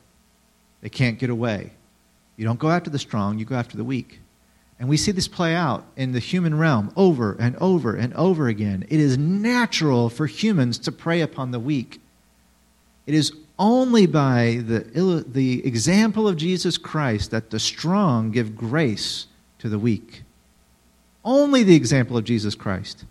they 0.80 0.88
can't 0.88 1.18
get 1.18 1.30
away. 1.30 1.72
You 2.36 2.44
don't 2.44 2.58
go 2.58 2.70
after 2.70 2.90
the 2.90 2.98
strong, 2.98 3.38
you 3.38 3.44
go 3.44 3.56
after 3.56 3.76
the 3.76 3.84
weak. 3.84 4.20
And 4.78 4.90
we 4.90 4.98
see 4.98 5.10
this 5.10 5.26
play 5.26 5.54
out 5.54 5.86
in 5.96 6.12
the 6.12 6.18
human 6.18 6.58
realm 6.58 6.92
over 6.96 7.34
and 7.40 7.56
over 7.56 7.94
and 7.94 8.12
over 8.12 8.46
again. 8.48 8.84
It 8.90 9.00
is 9.00 9.16
natural 9.16 10.10
for 10.10 10.26
humans 10.26 10.78
to 10.80 10.92
prey 10.92 11.22
upon 11.22 11.50
the 11.50 11.58
weak. 11.58 11.98
It 13.06 13.14
is 13.14 13.32
only 13.58 14.06
by 14.06 14.62
the, 14.66 15.24
the 15.26 15.66
example 15.66 16.28
of 16.28 16.36
Jesus 16.36 16.76
Christ 16.76 17.30
that 17.30 17.50
the 17.50 17.58
strong 17.58 18.30
give 18.30 18.56
grace 18.56 19.26
to 19.58 19.68
the 19.68 19.78
weak. 19.78 20.22
Only 21.24 21.62
the 21.62 21.74
example 21.74 22.16
of 22.16 22.24
Jesus 22.24 22.54
Christ. 22.54 23.04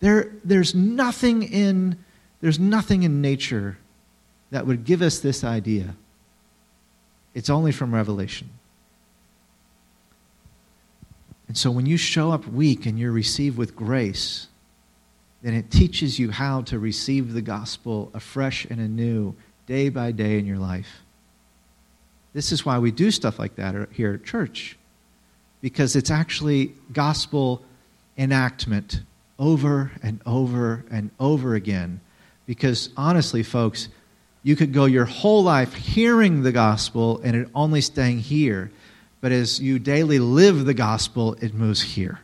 There, 0.00 0.32
there's, 0.44 0.74
nothing 0.74 1.42
in, 1.42 1.98
there's 2.40 2.58
nothing 2.58 3.02
in 3.02 3.20
nature 3.20 3.78
that 4.50 4.66
would 4.66 4.84
give 4.84 5.02
us 5.02 5.18
this 5.18 5.42
idea. 5.42 5.96
It's 7.34 7.50
only 7.50 7.72
from 7.72 7.94
Revelation. 7.94 8.50
And 11.48 11.56
so 11.56 11.70
when 11.70 11.86
you 11.86 11.96
show 11.96 12.30
up 12.30 12.46
weak 12.46 12.86
and 12.86 12.98
you're 12.98 13.12
received 13.12 13.56
with 13.56 13.74
grace, 13.74 14.48
then 15.42 15.54
it 15.54 15.70
teaches 15.70 16.18
you 16.18 16.30
how 16.30 16.62
to 16.62 16.78
receive 16.78 17.32
the 17.32 17.42
gospel 17.42 18.10
afresh 18.14 18.64
and 18.66 18.80
anew, 18.80 19.34
day 19.66 19.88
by 19.88 20.12
day 20.12 20.38
in 20.38 20.46
your 20.46 20.58
life. 20.58 21.00
This 22.32 22.52
is 22.52 22.64
why 22.64 22.78
we 22.78 22.90
do 22.90 23.10
stuff 23.10 23.38
like 23.38 23.56
that 23.56 23.88
here 23.92 24.14
at 24.14 24.24
church, 24.24 24.76
because 25.60 25.96
it's 25.96 26.10
actually 26.10 26.72
gospel 26.92 27.62
enactment 28.18 29.00
over 29.38 29.90
and 30.02 30.20
over 30.26 30.84
and 30.90 31.10
over 31.18 31.54
again. 31.54 32.00
Because 32.46 32.90
honestly, 32.96 33.42
folks, 33.42 33.88
you 34.42 34.54
could 34.54 34.72
go 34.72 34.84
your 34.84 35.06
whole 35.06 35.42
life 35.42 35.74
hearing 35.74 36.42
the 36.42 36.52
gospel 36.52 37.20
and 37.24 37.34
it 37.34 37.48
only 37.54 37.80
staying 37.80 38.20
here. 38.20 38.70
But 39.20 39.32
as 39.32 39.58
you 39.60 39.78
daily 39.78 40.18
live 40.18 40.64
the 40.64 40.74
gospel, 40.74 41.34
it 41.40 41.52
moves 41.52 41.82
here. 41.82 42.20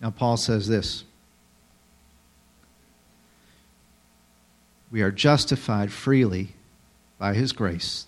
Now, 0.00 0.10
Paul 0.10 0.36
says 0.36 0.66
this 0.66 1.04
We 4.92 5.00
are 5.00 5.10
justified 5.10 5.90
freely 5.90 6.50
by 7.18 7.32
his 7.32 7.52
grace 7.52 8.06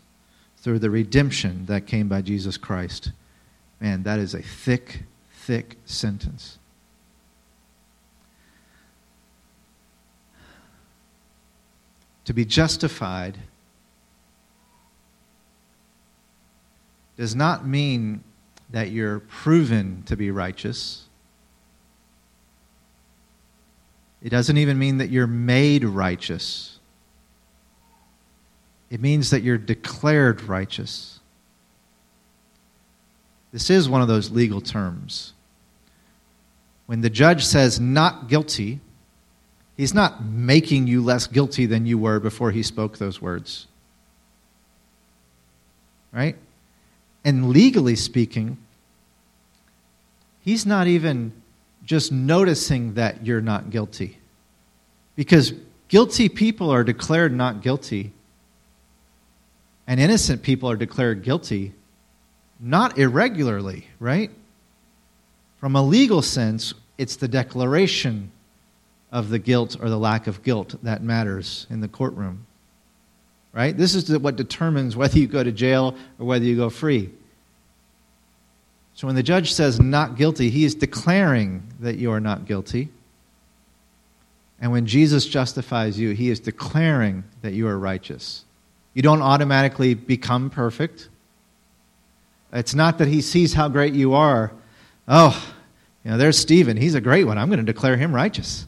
through 0.58 0.80
the 0.80 0.90
redemption 0.90 1.64
that 1.66 1.86
came 1.86 2.08
by 2.08 2.20
Jesus 2.20 2.58
Christ. 2.58 3.10
Man, 3.80 4.02
that 4.02 4.18
is 4.18 4.34
a 4.34 4.42
thick, 4.42 5.04
thick 5.32 5.76
sentence. 5.86 6.58
To 12.26 12.34
be 12.34 12.44
justified 12.44 13.38
does 17.16 17.34
not 17.34 17.66
mean 17.66 18.22
that 18.70 18.90
you're 18.90 19.20
proven 19.20 20.02
to 20.06 20.16
be 20.16 20.30
righteous. 20.30 21.04
It 24.22 24.30
doesn't 24.30 24.56
even 24.56 24.78
mean 24.78 24.98
that 24.98 25.10
you're 25.10 25.26
made 25.26 25.84
righteous. 25.84 26.73
It 28.90 29.00
means 29.00 29.30
that 29.30 29.42
you're 29.42 29.58
declared 29.58 30.42
righteous. 30.42 31.20
This 33.52 33.70
is 33.70 33.88
one 33.88 34.02
of 34.02 34.08
those 34.08 34.30
legal 34.30 34.60
terms. 34.60 35.32
When 36.86 37.00
the 37.00 37.10
judge 37.10 37.44
says 37.44 37.80
not 37.80 38.28
guilty, 38.28 38.80
He's 39.76 39.94
not 39.94 40.24
making 40.24 40.86
you 40.86 41.02
less 41.02 41.26
guilty 41.26 41.66
than 41.66 41.86
you 41.86 41.98
were 41.98 42.20
before 42.20 42.50
he 42.52 42.62
spoke 42.62 42.98
those 42.98 43.20
words. 43.20 43.66
Right? 46.12 46.36
And 47.24 47.48
legally 47.48 47.96
speaking, 47.96 48.56
he's 50.42 50.64
not 50.64 50.86
even 50.86 51.32
just 51.84 52.12
noticing 52.12 52.94
that 52.94 53.26
you're 53.26 53.40
not 53.40 53.70
guilty. 53.70 54.18
Because 55.16 55.52
guilty 55.88 56.28
people 56.28 56.70
are 56.70 56.84
declared 56.84 57.32
not 57.32 57.60
guilty, 57.60 58.12
and 59.86 60.00
innocent 60.00 60.42
people 60.42 60.70
are 60.70 60.76
declared 60.76 61.22
guilty 61.22 61.72
not 62.60 62.98
irregularly, 62.98 63.86
right? 63.98 64.30
From 65.58 65.76
a 65.76 65.82
legal 65.82 66.22
sense, 66.22 66.74
it's 66.98 67.16
the 67.16 67.28
declaration 67.28 68.30
of 69.12 69.28
the 69.28 69.38
guilt 69.38 69.76
or 69.80 69.88
the 69.88 69.98
lack 69.98 70.26
of 70.26 70.42
guilt 70.42 70.74
that 70.82 71.02
matters 71.02 71.66
in 71.70 71.80
the 71.80 71.88
courtroom. 71.88 72.46
Right? 73.52 73.76
This 73.76 73.94
is 73.94 74.18
what 74.18 74.34
determines 74.34 74.96
whether 74.96 75.18
you 75.18 75.28
go 75.28 75.44
to 75.44 75.52
jail 75.52 75.96
or 76.18 76.26
whether 76.26 76.44
you 76.44 76.56
go 76.56 76.70
free. 76.70 77.10
So 78.94 79.06
when 79.06 79.14
the 79.14 79.22
judge 79.22 79.52
says 79.52 79.78
not 79.78 80.16
guilty, 80.16 80.50
he 80.50 80.64
is 80.64 80.74
declaring 80.74 81.62
that 81.80 81.96
you 81.96 82.10
are 82.10 82.20
not 82.20 82.46
guilty. 82.46 82.88
And 84.60 84.72
when 84.72 84.86
Jesus 84.86 85.26
justifies 85.26 85.98
you, 85.98 86.10
he 86.10 86.30
is 86.30 86.40
declaring 86.40 87.24
that 87.42 87.52
you 87.52 87.68
are 87.68 87.78
righteous. 87.78 88.44
You 88.94 89.02
don't 89.02 89.22
automatically 89.22 89.94
become 89.94 90.50
perfect. 90.50 91.08
It's 92.52 92.74
not 92.74 92.98
that 92.98 93.08
he 93.08 93.20
sees 93.20 93.52
how 93.52 93.68
great 93.68 93.94
you 93.94 94.14
are. 94.14 94.52
Oh, 95.08 95.54
you 96.04 96.12
know, 96.12 96.16
there's 96.16 96.38
Stephen. 96.38 96.76
He's 96.76 96.94
a 96.94 97.00
great 97.00 97.24
one. 97.24 97.36
I'm 97.36 97.48
going 97.48 97.58
to 97.58 97.64
declare 97.64 97.96
him 97.96 98.14
righteous. 98.14 98.66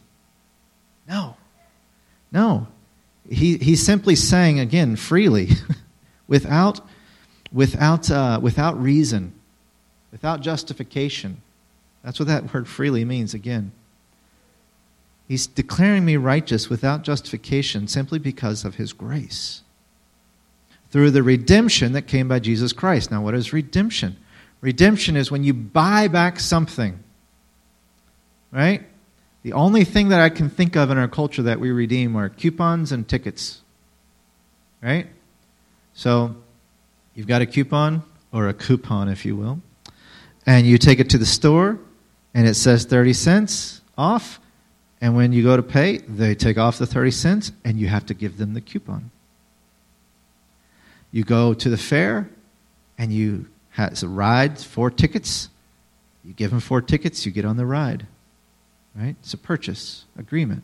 No. 1.07 1.37
No. 2.31 2.67
He, 3.29 3.57
he's 3.57 3.85
simply 3.85 4.15
saying, 4.15 4.59
again, 4.59 4.97
freely, 4.97 5.49
without, 6.27 6.81
without, 7.51 8.11
uh, 8.11 8.39
without 8.41 8.81
reason, 8.81 9.33
without 10.11 10.41
justification. 10.41 11.41
That's 12.03 12.19
what 12.19 12.27
that 12.27 12.53
word 12.53 12.67
freely 12.67 13.05
means, 13.05 13.33
again. 13.33 13.71
He's 15.27 15.47
declaring 15.47 16.05
me 16.05 16.17
righteous 16.17 16.69
without 16.69 17.03
justification 17.03 17.87
simply 17.87 18.19
because 18.19 18.63
of 18.65 18.75
his 18.75 18.93
grace. 18.93 19.61
Through 20.91 21.11
the 21.11 21.23
redemption 21.23 21.93
that 21.93 22.03
came 22.03 22.27
by 22.27 22.39
Jesus 22.39 22.73
Christ. 22.73 23.11
Now, 23.11 23.21
what 23.21 23.33
is 23.33 23.51
redemption? 23.53 24.17
Redemption 24.61 25.15
is 25.15 25.29
when 25.29 25.43
you 25.43 25.53
buy 25.53 26.07
back 26.07 26.39
something, 26.39 27.03
right? 28.51 28.83
The 29.43 29.53
only 29.53 29.83
thing 29.83 30.09
that 30.09 30.19
I 30.19 30.29
can 30.29 30.49
think 30.49 30.75
of 30.75 30.89
in 30.89 30.97
our 30.97 31.07
culture 31.07 31.43
that 31.43 31.59
we 31.59 31.71
redeem 31.71 32.15
are 32.15 32.29
coupons 32.29 32.91
and 32.91 33.07
tickets. 33.07 33.61
Right? 34.81 35.07
So 35.93 36.35
you've 37.15 37.27
got 37.27 37.41
a 37.41 37.45
coupon, 37.45 38.03
or 38.31 38.47
a 38.47 38.53
coupon, 38.53 39.09
if 39.09 39.25
you 39.25 39.35
will, 39.35 39.61
and 40.45 40.67
you 40.67 40.77
take 40.77 40.99
it 40.99 41.09
to 41.11 41.17
the 41.17 41.25
store, 41.25 41.79
and 42.33 42.47
it 42.47 42.55
says 42.55 42.85
30 42.85 43.13
cents 43.13 43.81
off. 43.97 44.39
And 45.01 45.15
when 45.15 45.31
you 45.31 45.43
go 45.43 45.55
to 45.55 45.63
pay, 45.63 45.97
they 45.97 46.35
take 46.35 46.57
off 46.57 46.77
the 46.77 46.85
30 46.85 47.11
cents, 47.11 47.51
and 47.63 47.79
you 47.79 47.87
have 47.87 48.05
to 48.07 48.13
give 48.13 48.37
them 48.37 48.53
the 48.53 48.61
coupon. 48.61 49.11
You 51.11 51.23
go 51.23 51.53
to 51.53 51.69
the 51.69 51.77
fair, 51.77 52.29
and 52.97 53.13
you 53.13 53.47
have 53.71 54.01
a 54.01 54.07
ride, 54.07 54.59
four 54.59 54.89
tickets. 54.89 55.49
You 56.23 56.33
give 56.33 56.51
them 56.51 56.59
four 56.59 56.81
tickets, 56.81 57.25
you 57.25 57.31
get 57.31 57.45
on 57.45 57.57
the 57.57 57.65
ride. 57.65 58.07
Right? 58.95 59.15
It's 59.21 59.33
a 59.33 59.37
purchase 59.37 60.05
agreement. 60.17 60.63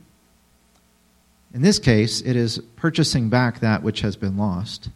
In 1.53 1.61
this 1.61 1.77
case, 1.77 2.21
it 2.21 2.35
is 2.35 2.59
purchasing 2.75 3.29
back 3.29 3.59
that 3.59 3.83
which 3.83 4.01
has 4.01 4.15
been 4.15 4.37
lost. 4.37 4.89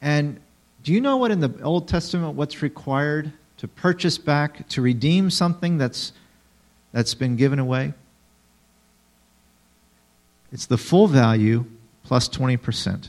And 0.00 0.40
do 0.82 0.92
you 0.92 1.00
know 1.00 1.16
what 1.16 1.30
in 1.30 1.38
the 1.38 1.62
Old 1.62 1.86
Testament 1.86 2.34
what's 2.34 2.60
required 2.60 3.32
to 3.58 3.68
purchase 3.68 4.18
back, 4.18 4.68
to 4.70 4.82
redeem 4.82 5.30
something 5.30 5.78
that's, 5.78 6.12
that's 6.90 7.14
been 7.14 7.36
given 7.36 7.60
away? 7.60 7.94
It's 10.50 10.66
the 10.66 10.76
full 10.76 11.06
value 11.06 11.64
plus 12.02 12.28
20%. 12.28 13.08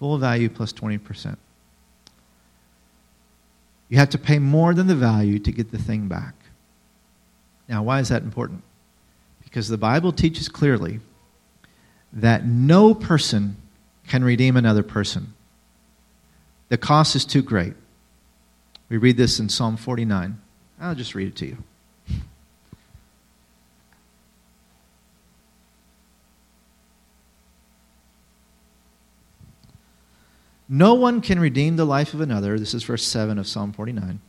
Full 0.00 0.18
value 0.18 0.48
plus 0.48 0.72
20%. 0.72 1.36
You 3.90 3.98
have 3.98 4.10
to 4.10 4.18
pay 4.18 4.38
more 4.38 4.74
than 4.74 4.86
the 4.86 4.96
value 4.96 5.38
to 5.38 5.52
get 5.52 5.70
the 5.70 5.78
thing 5.78 6.08
back. 6.08 6.34
Now, 7.68 7.82
why 7.82 8.00
is 8.00 8.08
that 8.08 8.22
important? 8.22 8.62
Because 9.44 9.68
the 9.68 9.78
Bible 9.78 10.12
teaches 10.12 10.48
clearly 10.48 11.00
that 12.12 12.46
no 12.46 12.94
person 12.94 13.56
can 14.08 14.24
redeem 14.24 14.56
another 14.56 14.82
person. 14.82 15.34
The 16.68 16.78
cost 16.78 17.14
is 17.14 17.24
too 17.24 17.42
great. 17.42 17.74
We 18.88 18.96
read 18.96 19.16
this 19.16 19.38
in 19.38 19.48
Psalm 19.48 19.76
49. 19.76 20.40
I'll 20.80 20.94
just 20.94 21.14
read 21.14 21.28
it 21.28 21.36
to 21.36 21.46
you. 21.46 21.58
No 30.72 30.94
one 30.94 31.20
can 31.20 31.38
redeem 31.38 31.76
the 31.76 31.84
life 31.84 32.14
of 32.14 32.20
another. 32.22 32.58
This 32.58 32.72
is 32.72 32.84
verse 32.84 33.04
7 33.04 33.38
of 33.38 33.46
Psalm 33.46 33.72
49 33.72 34.20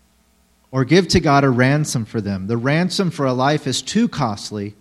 or 0.72 0.86
give 0.86 1.08
to 1.10 1.20
God 1.20 1.44
a 1.44 1.50
ransom 1.50 2.06
for 2.06 2.22
them. 2.22 2.48
The 2.48 2.58
ransom 2.58 3.12
for 3.12 3.26
a 3.26 3.34
life 3.34 3.68
is 3.68 3.82
too 3.82 4.08
costly. 4.08 4.76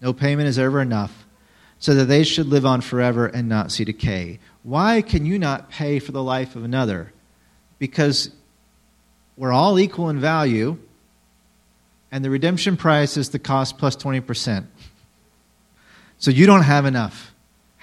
No 0.00 0.12
payment 0.12 0.48
is 0.48 0.58
ever 0.58 0.82
enough, 0.82 1.24
so 1.78 1.94
that 1.94 2.04
they 2.04 2.24
should 2.24 2.46
live 2.46 2.66
on 2.66 2.82
forever 2.82 3.26
and 3.26 3.48
not 3.48 3.72
see 3.72 3.84
decay. 3.84 4.38
Why 4.62 5.00
can 5.02 5.24
you 5.24 5.38
not 5.38 5.70
pay 5.70 5.98
for 5.98 6.12
the 6.12 6.22
life 6.22 6.56
of 6.56 6.64
another? 6.64 7.12
Because 7.78 8.30
we're 9.36 9.52
all 9.52 9.78
equal 9.78 10.10
in 10.10 10.20
value, 10.20 10.76
and 12.12 12.24
the 12.24 12.30
redemption 12.30 12.76
price 12.76 13.16
is 13.16 13.30
the 13.30 13.38
cost 13.38 13.78
plus 13.78 13.96
20%. 13.96 14.66
So 16.18 16.30
you 16.30 16.46
don't 16.46 16.62
have 16.62 16.84
enough. 16.84 17.33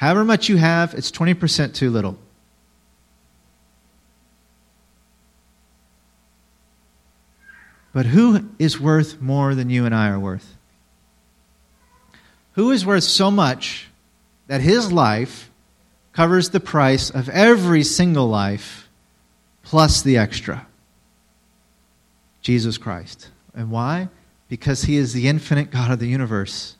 However 0.01 0.25
much 0.25 0.49
you 0.49 0.57
have, 0.57 0.95
it's 0.95 1.11
20% 1.11 1.75
too 1.75 1.91
little. 1.91 2.17
But 7.93 8.07
who 8.07 8.49
is 8.57 8.79
worth 8.79 9.21
more 9.21 9.53
than 9.53 9.69
you 9.69 9.85
and 9.85 9.93
I 9.93 10.09
are 10.09 10.19
worth? 10.19 10.57
Who 12.53 12.71
is 12.71 12.83
worth 12.83 13.03
so 13.03 13.29
much 13.29 13.89
that 14.47 14.61
his 14.61 14.91
life 14.91 15.51
covers 16.13 16.49
the 16.49 16.59
price 16.59 17.11
of 17.11 17.29
every 17.29 17.83
single 17.83 18.27
life 18.27 18.89
plus 19.61 20.01
the 20.01 20.17
extra? 20.17 20.65
Jesus 22.41 22.79
Christ. 22.79 23.29
And 23.53 23.69
why? 23.69 24.09
Because 24.49 24.85
he 24.85 24.97
is 24.97 25.13
the 25.13 25.27
infinite 25.27 25.69
God 25.69 25.91
of 25.91 25.99
the 25.99 26.07
universe. 26.07 26.75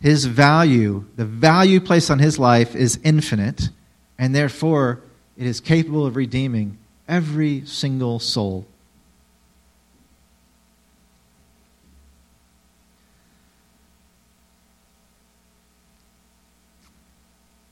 His 0.00 0.26
value, 0.26 1.04
the 1.16 1.24
value 1.24 1.80
placed 1.80 2.10
on 2.10 2.18
his 2.18 2.38
life, 2.38 2.76
is 2.76 3.00
infinite, 3.02 3.70
and 4.18 4.34
therefore 4.34 5.00
it 5.36 5.46
is 5.46 5.60
capable 5.60 6.06
of 6.06 6.16
redeeming 6.16 6.78
every 7.08 7.64
single 7.66 8.18
soul. 8.18 8.66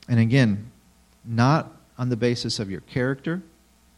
And 0.09 0.19
again, 0.19 0.71
not 1.25 1.71
on 1.97 2.09
the 2.09 2.15
basis 2.15 2.59
of 2.59 2.71
your 2.71 2.81
character, 2.81 3.41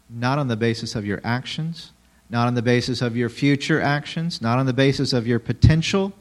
not 0.09 0.39
on 0.39 0.47
the 0.47 0.55
basis 0.55 0.95
of 0.95 1.05
your 1.05 1.21
actions, 1.23 1.91
not 2.29 2.47
on 2.47 2.55
the 2.55 2.61
basis 2.61 3.01
of 3.01 3.15
your 3.15 3.29
future 3.29 3.79
actions, 3.81 4.41
not 4.41 4.57
on 4.57 4.65
the 4.65 4.73
basis 4.73 5.13
of 5.13 5.27
your 5.27 5.39
potential. 5.39 6.13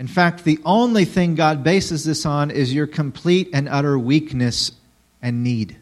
In 0.00 0.06
fact, 0.06 0.44
the 0.44 0.58
only 0.64 1.04
thing 1.04 1.34
God 1.34 1.62
bases 1.62 2.04
this 2.04 2.24
on 2.24 2.50
is 2.50 2.72
your 2.72 2.86
complete 2.86 3.50
and 3.52 3.68
utter 3.68 3.98
weakness 3.98 4.72
and 5.20 5.44
need. 5.44 5.76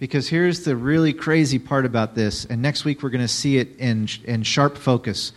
Because 0.00 0.28
here's 0.28 0.64
the 0.64 0.74
really 0.74 1.12
crazy 1.12 1.60
part 1.60 1.86
about 1.86 2.16
this, 2.16 2.44
and 2.44 2.60
next 2.60 2.84
week 2.84 3.04
we're 3.04 3.10
going 3.10 3.20
to 3.20 3.28
see 3.28 3.58
it 3.58 3.76
in, 3.78 4.08
in 4.24 4.42
sharp 4.42 4.76
focus, 4.76 5.32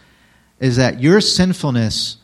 is 0.60 0.78
that 0.78 1.00
your 1.00 1.22
sinfulness 1.22 2.18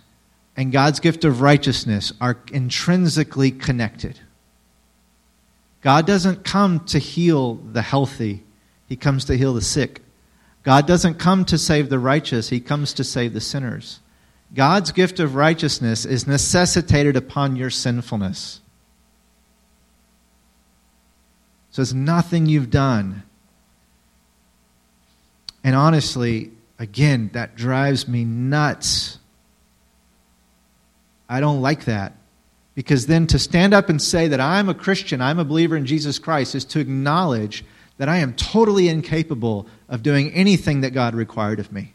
and 0.55 0.71
God's 0.71 0.99
gift 0.99 1.23
of 1.23 1.41
righteousness 1.41 2.13
are 2.19 2.39
intrinsically 2.51 3.51
connected. 3.51 4.19
God 5.81 6.07
doesn't 6.07 6.43
come 6.43 6.79
to 6.85 6.97
heal 6.97 7.55
the 7.55 7.83
healthy, 7.83 8.43
He 8.87 8.95
comes 8.95 9.25
to 9.25 9.37
heal 9.37 9.53
the 9.53 9.61
sick. 9.61 10.01
God 10.67 10.85
doesn't 10.85 11.13
come 11.13 11.45
to 11.45 11.57
save 11.57 11.87
the 11.87 11.97
righteous, 11.97 12.49
He 12.49 12.59
comes 12.59 12.91
to 12.95 13.05
save 13.05 13.31
the 13.31 13.39
sinners. 13.39 14.01
God's 14.53 14.91
gift 14.91 15.21
of 15.21 15.33
righteousness 15.33 16.03
is 16.03 16.27
necessitated 16.27 17.15
upon 17.15 17.55
your 17.55 17.69
sinfulness. 17.69 18.59
So 21.71 21.81
it's 21.81 21.93
nothing 21.93 22.47
you've 22.47 22.69
done. 22.69 23.23
And 25.63 25.73
honestly, 25.73 26.51
again, 26.77 27.29
that 27.31 27.55
drives 27.55 28.05
me 28.05 28.25
nuts 28.25 29.19
I 31.29 31.39
don't 31.39 31.61
like 31.61 31.85
that. 31.85 32.13
Because 32.75 33.07
then 33.07 33.27
to 33.27 33.39
stand 33.39 33.73
up 33.73 33.89
and 33.89 34.01
say 34.01 34.27
that 34.27 34.39
I'm 34.39 34.69
a 34.69 34.73
Christian, 34.73 35.21
I'm 35.21 35.39
a 35.39 35.45
believer 35.45 35.75
in 35.75 35.85
Jesus 35.85 36.19
Christ, 36.19 36.55
is 36.55 36.65
to 36.65 36.79
acknowledge 36.79 37.65
that 37.97 38.09
I 38.09 38.17
am 38.17 38.33
totally 38.33 38.89
incapable 38.89 39.67
of 39.89 40.03
doing 40.03 40.31
anything 40.31 40.81
that 40.81 40.91
God 40.91 41.15
required 41.15 41.59
of 41.59 41.71
me. 41.71 41.93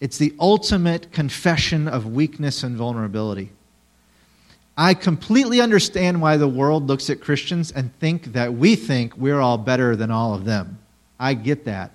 It's 0.00 0.18
the 0.18 0.34
ultimate 0.38 1.12
confession 1.12 1.88
of 1.88 2.06
weakness 2.06 2.62
and 2.62 2.76
vulnerability. 2.76 3.50
I 4.76 4.92
completely 4.92 5.60
understand 5.60 6.20
why 6.20 6.36
the 6.36 6.48
world 6.48 6.86
looks 6.86 7.08
at 7.08 7.22
Christians 7.22 7.72
and 7.72 7.94
think 7.98 8.34
that 8.34 8.52
we 8.52 8.76
think 8.76 9.16
we're 9.16 9.40
all 9.40 9.56
better 9.56 9.96
than 9.96 10.10
all 10.10 10.34
of 10.34 10.44
them. 10.44 10.78
I 11.18 11.32
get 11.32 11.64
that 11.64 11.92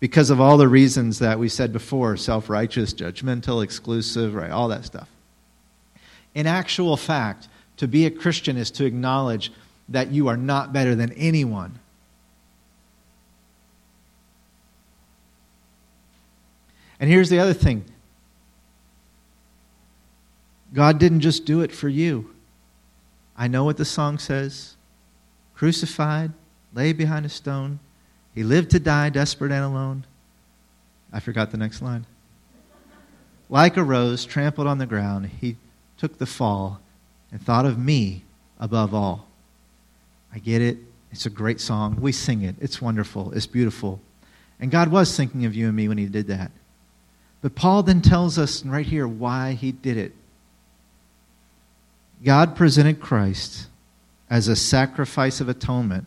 because 0.00 0.30
of 0.30 0.40
all 0.40 0.56
the 0.56 0.66
reasons 0.66 1.18
that 1.18 1.38
we 1.38 1.50
said 1.50 1.72
before 1.72 2.16
self 2.16 2.48
righteous, 2.48 2.94
judgmental, 2.94 3.62
exclusive, 3.62 4.34
right? 4.34 4.50
All 4.50 4.68
that 4.68 4.86
stuff. 4.86 5.08
In 6.34 6.46
actual 6.46 6.96
fact, 6.96 7.48
to 7.76 7.86
be 7.86 8.06
a 8.06 8.10
Christian 8.10 8.56
is 8.56 8.70
to 8.72 8.86
acknowledge 8.86 9.52
that 9.92 10.10
you 10.10 10.28
are 10.28 10.36
not 10.36 10.72
better 10.72 10.94
than 10.94 11.12
anyone. 11.12 11.78
And 16.98 17.10
here's 17.10 17.28
the 17.28 17.38
other 17.38 17.54
thing 17.54 17.84
God 20.72 20.98
didn't 20.98 21.20
just 21.20 21.44
do 21.44 21.60
it 21.60 21.72
for 21.72 21.88
you. 21.88 22.34
I 23.36 23.48
know 23.48 23.64
what 23.64 23.76
the 23.76 23.84
song 23.84 24.18
says 24.18 24.76
crucified, 25.54 26.32
lay 26.74 26.92
behind 26.92 27.24
a 27.24 27.28
stone, 27.28 27.78
he 28.34 28.42
lived 28.42 28.70
to 28.70 28.80
die, 28.80 29.10
desperate 29.10 29.52
and 29.52 29.64
alone. 29.64 30.04
I 31.12 31.20
forgot 31.20 31.50
the 31.50 31.58
next 31.58 31.82
line. 31.82 32.06
Like 33.48 33.76
a 33.76 33.84
rose 33.84 34.24
trampled 34.24 34.66
on 34.66 34.78
the 34.78 34.86
ground, 34.86 35.26
he 35.40 35.56
took 35.98 36.18
the 36.18 36.26
fall 36.26 36.80
and 37.30 37.40
thought 37.40 37.66
of 37.66 37.78
me 37.78 38.24
above 38.58 38.94
all. 38.94 39.26
I 40.32 40.38
get 40.38 40.62
it. 40.62 40.78
It's 41.10 41.26
a 41.26 41.30
great 41.30 41.60
song. 41.60 41.96
We 42.00 42.12
sing 42.12 42.42
it. 42.42 42.56
It's 42.60 42.80
wonderful. 42.80 43.32
It's 43.32 43.46
beautiful. 43.46 44.00
And 44.58 44.70
God 44.70 44.88
was 44.88 45.16
thinking 45.16 45.44
of 45.44 45.54
you 45.54 45.66
and 45.66 45.76
me 45.76 45.88
when 45.88 45.98
he 45.98 46.06
did 46.06 46.28
that. 46.28 46.50
But 47.42 47.54
Paul 47.54 47.82
then 47.82 48.00
tells 48.00 48.38
us 48.38 48.64
right 48.64 48.86
here 48.86 49.06
why 49.06 49.52
he 49.52 49.72
did 49.72 49.96
it. 49.96 50.14
God 52.24 52.54
presented 52.54 53.00
Christ 53.00 53.66
as 54.30 54.48
a 54.48 54.56
sacrifice 54.56 55.40
of 55.40 55.48
atonement 55.48 56.06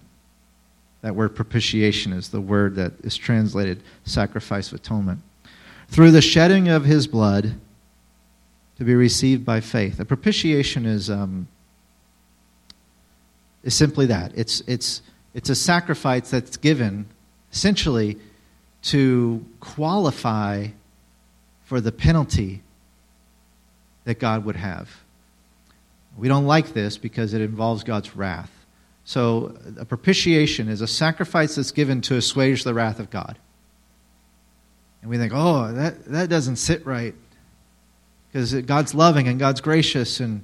that 1.05 1.15
word 1.15 1.36
propitiation 1.36 2.13
is 2.13 2.30
the 2.30 2.41
word 2.41 2.73
that 2.78 2.93
is 3.03 3.15
translated 3.15 3.84
sacrifice 4.05 4.69
of 4.69 4.80
atonement. 4.80 5.21
Through 5.88 6.09
the 6.09 6.19
shedding 6.19 6.67
of 6.67 6.86
his 6.86 7.05
blood 7.05 7.53
to 8.80 8.84
be 8.84 8.95
received 8.95 9.45
by 9.45 9.61
faith. 9.61 9.99
A 9.99 10.05
propitiation 10.05 10.88
is, 10.88 11.11
um, 11.11 11.47
is 13.66 13.74
simply 13.74 14.05
that 14.05 14.32
it's, 14.36 14.61
it's, 14.61 15.01
it's 15.34 15.49
a 15.49 15.55
sacrifice 15.55 16.30
that's 16.30 16.55
given 16.55 17.07
essentially 17.51 18.18
to 18.84 19.43
qualify 19.59 20.68
for 21.66 21.82
the 21.82 21.91
penalty 21.91 22.61
that 24.05 24.20
God 24.20 24.45
would 24.45 24.55
have. 24.55 24.89
We 26.16 26.28
don't 26.28 26.45
like 26.45 26.74
this 26.74 26.97
because 26.97 27.34
it 27.34 27.41
involves 27.41 27.84
God's 27.84 28.16
wrath. 28.16 28.51
So, 29.03 29.57
a 29.78 29.86
propitiation 29.86 30.70
is 30.70 30.82
a 30.82 30.88
sacrifice 30.88 31.55
that's 31.55 31.72
given 31.72 32.01
to 32.01 32.16
assuage 32.16 32.63
the 32.63 32.74
wrath 32.74 32.99
of 32.99 33.09
God. 33.09 33.38
And 35.01 35.11
we 35.11 35.18
think, 35.18 35.32
oh, 35.36 35.72
that, 35.74 36.05
that 36.05 36.30
doesn't 36.30 36.55
sit 36.55 36.86
right. 36.86 37.13
Because 38.28 38.53
God's 38.53 38.95
loving 38.95 39.28
and 39.28 39.39
God's 39.39 39.61
gracious, 39.61 40.20
and 40.20 40.43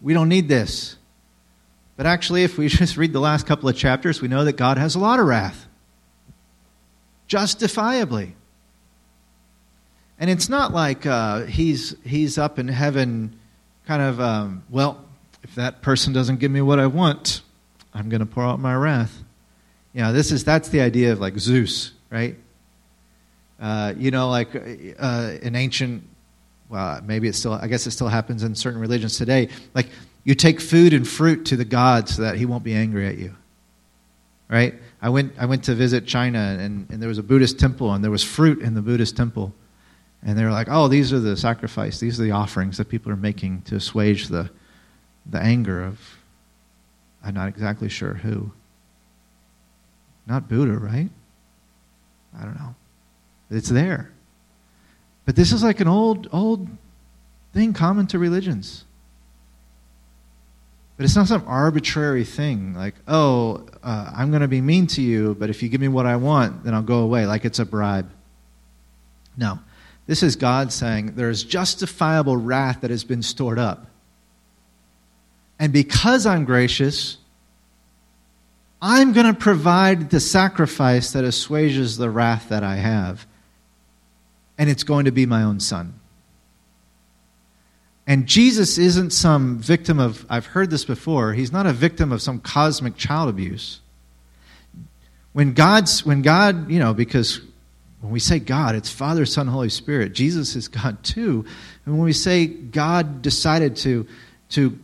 we 0.00 0.14
don't 0.14 0.28
need 0.28 0.48
this. 0.48 0.96
But 2.00 2.06
actually, 2.06 2.44
if 2.44 2.56
we 2.56 2.68
just 2.68 2.96
read 2.96 3.12
the 3.12 3.20
last 3.20 3.46
couple 3.46 3.68
of 3.68 3.76
chapters, 3.76 4.22
we 4.22 4.28
know 4.28 4.46
that 4.46 4.54
God 4.54 4.78
has 4.78 4.94
a 4.94 4.98
lot 4.98 5.20
of 5.20 5.26
wrath. 5.26 5.66
Justifiably. 7.26 8.34
And 10.18 10.30
it's 10.30 10.48
not 10.48 10.72
like 10.72 11.04
uh, 11.04 11.42
he's, 11.42 11.94
he's 12.02 12.38
up 12.38 12.58
in 12.58 12.68
heaven, 12.68 13.38
kind 13.86 14.00
of, 14.00 14.18
um, 14.18 14.62
well, 14.70 15.04
if 15.42 15.54
that 15.56 15.82
person 15.82 16.14
doesn't 16.14 16.40
give 16.40 16.50
me 16.50 16.62
what 16.62 16.80
I 16.80 16.86
want, 16.86 17.42
I'm 17.92 18.08
going 18.08 18.20
to 18.20 18.26
pour 18.26 18.44
out 18.44 18.58
my 18.58 18.74
wrath. 18.74 19.22
You 19.92 20.00
know, 20.00 20.14
this 20.14 20.32
is 20.32 20.42
that's 20.42 20.70
the 20.70 20.80
idea 20.80 21.12
of 21.12 21.20
like 21.20 21.38
Zeus, 21.38 21.92
right? 22.08 22.34
Uh, 23.60 23.92
you 23.94 24.10
know, 24.10 24.30
like 24.30 24.56
uh, 24.56 25.32
an 25.42 25.54
ancient, 25.54 26.04
well, 26.70 27.02
maybe 27.04 27.28
it 27.28 27.34
still, 27.34 27.52
I 27.52 27.66
guess 27.66 27.86
it 27.86 27.90
still 27.90 28.08
happens 28.08 28.42
in 28.42 28.54
certain 28.54 28.80
religions 28.80 29.18
today. 29.18 29.50
Like 29.74 29.90
you 30.24 30.34
take 30.34 30.60
food 30.60 30.92
and 30.92 31.06
fruit 31.06 31.46
to 31.46 31.56
the 31.56 31.64
god 31.64 32.08
so 32.08 32.22
that 32.22 32.36
he 32.36 32.46
won't 32.46 32.64
be 32.64 32.74
angry 32.74 33.06
at 33.06 33.18
you, 33.18 33.34
right? 34.48 34.74
I 35.02 35.08
went, 35.08 35.32
I 35.38 35.46
went 35.46 35.64
to 35.64 35.74
visit 35.74 36.06
China 36.06 36.58
and, 36.60 36.88
and 36.90 37.00
there 37.00 37.08
was 37.08 37.18
a 37.18 37.22
Buddhist 37.22 37.58
temple 37.58 37.92
and 37.92 38.04
there 38.04 38.10
was 38.10 38.22
fruit 38.22 38.60
in 38.60 38.74
the 38.74 38.82
Buddhist 38.82 39.16
temple. 39.16 39.54
And 40.22 40.38
they 40.38 40.44
were 40.44 40.50
like, 40.50 40.68
oh, 40.70 40.88
these 40.88 41.14
are 41.14 41.18
the 41.18 41.36
sacrifice, 41.36 41.98
these 41.98 42.20
are 42.20 42.22
the 42.22 42.32
offerings 42.32 42.76
that 42.76 42.90
people 42.90 43.10
are 43.10 43.16
making 43.16 43.62
to 43.62 43.76
assuage 43.76 44.28
the, 44.28 44.50
the 45.24 45.38
anger 45.38 45.82
of 45.82 45.98
I'm 47.22 47.34
not 47.34 47.48
exactly 47.48 47.88
sure 47.88 48.14
who. 48.14 48.50
Not 50.26 50.48
Buddha, 50.48 50.72
right? 50.72 51.10
I 52.38 52.44
don't 52.44 52.58
know. 52.58 52.74
It's 53.50 53.68
there. 53.68 54.10
But 55.24 55.36
this 55.36 55.52
is 55.52 55.62
like 55.62 55.80
an 55.80 55.88
old, 55.88 56.28
old 56.32 56.68
thing 57.52 57.72
common 57.72 58.06
to 58.08 58.18
religions. 58.18 58.84
But 61.00 61.06
it's 61.06 61.16
not 61.16 61.28
some 61.28 61.44
arbitrary 61.46 62.24
thing 62.24 62.74
like, 62.74 62.94
oh, 63.08 63.66
uh, 63.82 64.12
I'm 64.14 64.28
going 64.28 64.42
to 64.42 64.48
be 64.48 64.60
mean 64.60 64.86
to 64.88 65.00
you, 65.00 65.34
but 65.34 65.48
if 65.48 65.62
you 65.62 65.70
give 65.70 65.80
me 65.80 65.88
what 65.88 66.04
I 66.04 66.16
want, 66.16 66.62
then 66.62 66.74
I'll 66.74 66.82
go 66.82 66.98
away, 66.98 67.24
like 67.24 67.46
it's 67.46 67.58
a 67.58 67.64
bribe. 67.64 68.10
No. 69.34 69.60
This 70.06 70.22
is 70.22 70.36
God 70.36 70.74
saying 70.74 71.14
there 71.14 71.30
is 71.30 71.42
justifiable 71.42 72.36
wrath 72.36 72.82
that 72.82 72.90
has 72.90 73.02
been 73.02 73.22
stored 73.22 73.58
up. 73.58 73.86
And 75.58 75.72
because 75.72 76.26
I'm 76.26 76.44
gracious, 76.44 77.16
I'm 78.82 79.14
going 79.14 79.24
to 79.24 79.32
provide 79.32 80.10
the 80.10 80.20
sacrifice 80.20 81.12
that 81.12 81.24
assuages 81.24 81.96
the 81.96 82.10
wrath 82.10 82.50
that 82.50 82.62
I 82.62 82.76
have. 82.76 83.26
And 84.58 84.68
it's 84.68 84.82
going 84.82 85.06
to 85.06 85.12
be 85.12 85.24
my 85.24 85.44
own 85.44 85.60
son. 85.60 85.99
And 88.10 88.26
Jesus 88.26 88.76
isn't 88.76 89.10
some 89.10 89.60
victim 89.60 90.00
of, 90.00 90.26
I've 90.28 90.46
heard 90.46 90.68
this 90.68 90.84
before, 90.84 91.32
he's 91.32 91.52
not 91.52 91.66
a 91.66 91.72
victim 91.72 92.10
of 92.10 92.20
some 92.20 92.40
cosmic 92.40 92.96
child 92.96 93.28
abuse. 93.28 93.78
When 95.32 95.52
God's, 95.52 96.04
when 96.04 96.20
God, 96.20 96.68
you 96.68 96.80
know, 96.80 96.92
because 96.92 97.40
when 98.00 98.10
we 98.10 98.18
say 98.18 98.40
God, 98.40 98.74
it's 98.74 98.90
Father, 98.90 99.24
Son, 99.26 99.46
Holy 99.46 99.68
Spirit. 99.68 100.12
Jesus 100.12 100.56
is 100.56 100.66
God 100.66 101.00
too. 101.04 101.44
And 101.86 101.94
when 101.94 102.04
we 102.04 102.12
say 102.12 102.48
God 102.48 103.22
decided 103.22 103.76
to, 103.76 104.08
to 104.48 104.76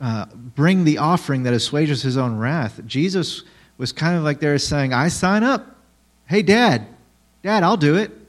uh, 0.00 0.26
bring 0.32 0.84
the 0.84 0.98
offering 0.98 1.42
that 1.42 1.52
assuages 1.52 2.00
his 2.00 2.16
own 2.16 2.38
wrath, 2.38 2.80
Jesus 2.86 3.42
was 3.76 3.90
kind 3.90 4.16
of 4.16 4.22
like 4.22 4.38
there 4.38 4.56
saying, 4.58 4.92
I 4.92 5.08
sign 5.08 5.42
up. 5.42 5.66
Hey, 6.26 6.42
Dad, 6.42 6.86
Dad, 7.42 7.64
I'll 7.64 7.76
do 7.76 7.96
it. 7.96 8.19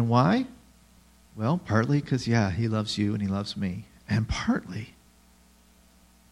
And 0.00 0.08
why? 0.08 0.46
Well, 1.36 1.60
partly 1.62 2.00
because, 2.00 2.26
yeah, 2.26 2.50
he 2.50 2.68
loves 2.68 2.96
you 2.96 3.12
and 3.12 3.20
he 3.20 3.28
loves 3.28 3.54
me. 3.54 3.84
And 4.08 4.26
partly 4.26 4.94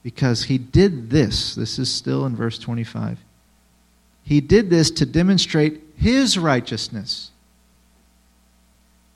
because 0.03 0.45
he 0.45 0.57
did 0.57 1.11
this. 1.11 1.55
This 1.55 1.79
is 1.79 1.93
still 1.93 2.25
in 2.25 2.35
verse 2.35 2.59
25. 2.59 3.19
He 4.25 4.41
did 4.41 4.71
this 4.71 4.91
to 4.93 5.07
demonstrate 5.07 5.83
his 5.97 6.39
righteousness 6.39 7.31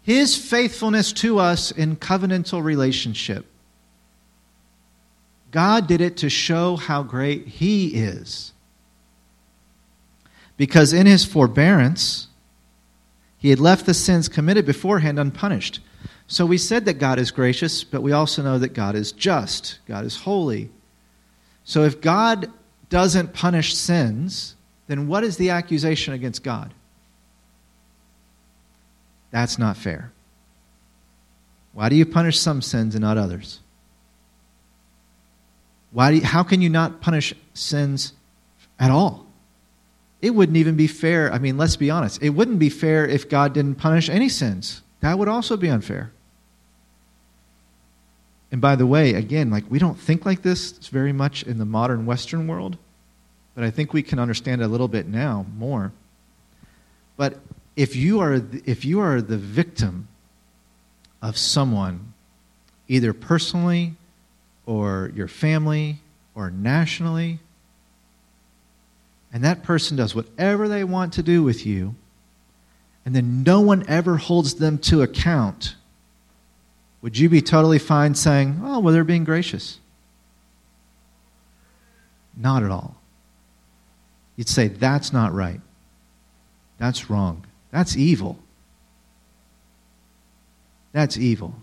his 0.03 0.37
faithfulness 0.37 1.13
to 1.15 1.39
us 1.39 1.71
in 1.71 1.97
covenantal 1.97 2.63
relationship. 2.63 3.47
God 5.53 5.87
did 5.87 6.01
it 6.01 6.17
to 6.19 6.31
show 6.31 6.77
how 6.77 7.03
great 7.03 7.47
He 7.47 7.89
is. 7.89 8.53
Because 10.57 10.93
in 10.93 11.07
His 11.07 11.25
forbearance, 11.25 12.27
He 13.43 13.51
had 13.51 13.59
left 13.59 13.87
the 13.87 13.93
sins 13.93 14.29
committed 14.29 14.65
beforehand 14.65 15.19
unpunished. 15.19 15.81
So 16.29 16.47
we 16.47 16.59
said 16.59 16.85
that 16.85 17.01
God 17.01 17.19
is 17.19 17.33
gracious, 17.33 17.83
but 17.83 18.01
we 18.01 18.13
also 18.13 18.41
know 18.41 18.57
that 18.61 18.73
God 18.73 18.95
is 18.95 19.11
just, 19.11 19.81
God 19.89 20.05
is 20.05 20.19
holy. 20.19 20.71
So 21.65 21.83
if 21.83 22.01
God 22.01 22.53
doesn't 22.89 23.35
punish 23.35 23.75
sins, 23.75 24.55
then 24.87 25.09
what 25.09 25.25
is 25.25 25.39
the 25.39 25.51
accusation 25.51 26.15
against 26.15 26.45
God? 26.45 26.73
That's 29.33 29.59
not 29.59 29.77
fair. 29.77 30.13
Why 31.73 31.89
do 31.89 31.97
you 31.97 32.07
punish 32.07 32.39
some 32.39 32.63
sins 32.63 32.95
and 32.95 33.03
not 33.03 33.19
others? 33.19 33.59
Why 35.91 36.11
you, 36.11 36.23
how 36.23 36.45
can 36.45 36.63
you 36.63 36.71
not 36.71 37.01
punish 37.01 37.35
sins 37.55 38.13
at 38.79 38.93
all? 38.93 39.22
It 40.23 40.31
wouldn't 40.31 40.57
even 40.57 40.77
be 40.77 40.87
fair. 40.87 41.33
I 41.33 41.39
mean, 41.39 41.59
let's 41.59 41.75
be 41.75 41.91
honest. 41.91 42.23
It 42.23 42.31
wouldn't 42.31 42.61
be 42.61 42.71
fair 42.71 43.07
if 43.07 43.29
God 43.29 43.53
didn't 43.53 43.75
punish 43.75 44.09
any 44.09 44.29
sins. 44.29 44.81
That 45.01 45.19
would 45.19 45.29
also 45.29 45.57
be 45.57 45.69
unfair. 45.69 46.13
And 48.53 48.61
by 48.61 48.77
the 48.77 48.87
way, 48.87 49.15
again, 49.15 49.51
like 49.51 49.65
we 49.69 49.81
don't 49.81 49.99
think 49.99 50.25
like 50.25 50.43
this 50.43 50.73
very 50.89 51.13
much 51.13 51.43
in 51.43 51.59
the 51.59 51.65
modern 51.65 52.07
Western 52.07 52.47
world, 52.47 52.77
but 53.55 53.65
I 53.65 53.71
think 53.71 53.93
we 53.93 54.03
can 54.03 54.19
understand 54.19 54.63
a 54.63 54.69
little 54.69 54.89
bit 54.89 55.09
now 55.09 55.45
more. 55.57 55.93
But 57.17 57.41
if 57.77 57.97
you 57.97 58.21
are 58.21 58.43
if 58.65 58.85
you 58.85 59.01
are 59.01 59.21
the 59.21 59.39
victim 59.39 60.07
of 61.21 61.37
someone 61.37 62.13
either 62.89 63.13
personally 63.13 63.95
or 64.67 65.11
your 65.15 65.29
family 65.29 66.01
or 66.35 66.51
nationally 66.51 67.41
and 69.33 69.45
that 69.45 69.63
person 69.63 69.97
does 69.97 70.15
whatever 70.15 70.69
they 70.69 70.85
want 70.85 71.15
to 71.15 71.23
do 71.23 71.43
with 71.43 71.65
you 71.65 71.95
and 73.05 73.15
then 73.15 73.43
no 73.43 73.61
one 73.61 73.85
ever 73.89 74.17
holds 74.17 74.55
them 74.55 74.79
to 74.79 75.03
account. 75.03 75.75
Would 77.01 77.19
you 77.19 77.29
be 77.29 77.43
totally 77.43 77.79
fine 77.79 78.15
saying 78.15 78.61
oh 78.63 78.79
well 78.79 78.93
they're 78.93 79.05
being 79.05 79.25
gracious? 79.25 79.79
Not 82.37 82.63
at 82.63 82.71
all. 82.71 82.97
You'd 84.37 84.49
say 84.49 84.69
that's 84.69 85.13
not 85.13 85.35
right. 85.35 85.61
That's 86.79 87.11
wrong. 87.11 87.45
That's 87.71 87.97
evil. 87.97 88.39
That's 90.93 91.17
evil. 91.17 91.55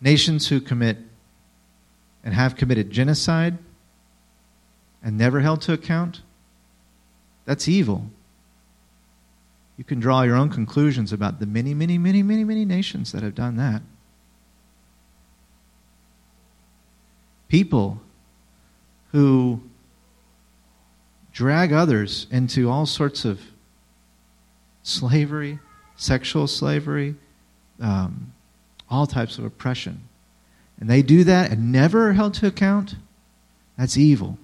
Nations 0.00 0.48
who 0.48 0.60
commit 0.60 0.98
and 2.24 2.34
have 2.34 2.56
committed 2.56 2.90
genocide 2.90 3.58
and 5.04 5.18
never 5.18 5.40
held 5.40 5.60
to 5.60 5.72
account, 5.74 6.22
that's 7.44 7.68
evil. 7.68 8.06
You 9.76 9.84
can 9.84 10.00
draw 10.00 10.22
your 10.22 10.34
own 10.34 10.48
conclusions 10.48 11.12
about 11.12 11.40
the 11.40 11.46
many, 11.46 11.74
many, 11.74 11.98
many, 11.98 12.22
many, 12.22 12.42
many 12.42 12.64
nations 12.64 13.12
that 13.12 13.22
have 13.22 13.34
done 13.34 13.56
that. 13.56 13.82
People 17.48 18.00
who 19.12 19.60
drag 21.32 21.72
others 21.72 22.26
into 22.30 22.70
all 22.70 22.86
sorts 22.86 23.24
of 23.24 23.40
slavery, 24.82 25.58
sexual 25.96 26.46
slavery, 26.46 27.16
um, 27.80 28.32
all 28.88 29.06
types 29.06 29.38
of 29.38 29.44
oppression. 29.44 30.08
And 30.80 30.88
they 30.88 31.02
do 31.02 31.24
that 31.24 31.50
and 31.50 31.70
never 31.70 32.08
are 32.08 32.12
held 32.14 32.34
to 32.34 32.46
account. 32.46 32.96
That's 33.76 33.96
evil. 33.96 34.38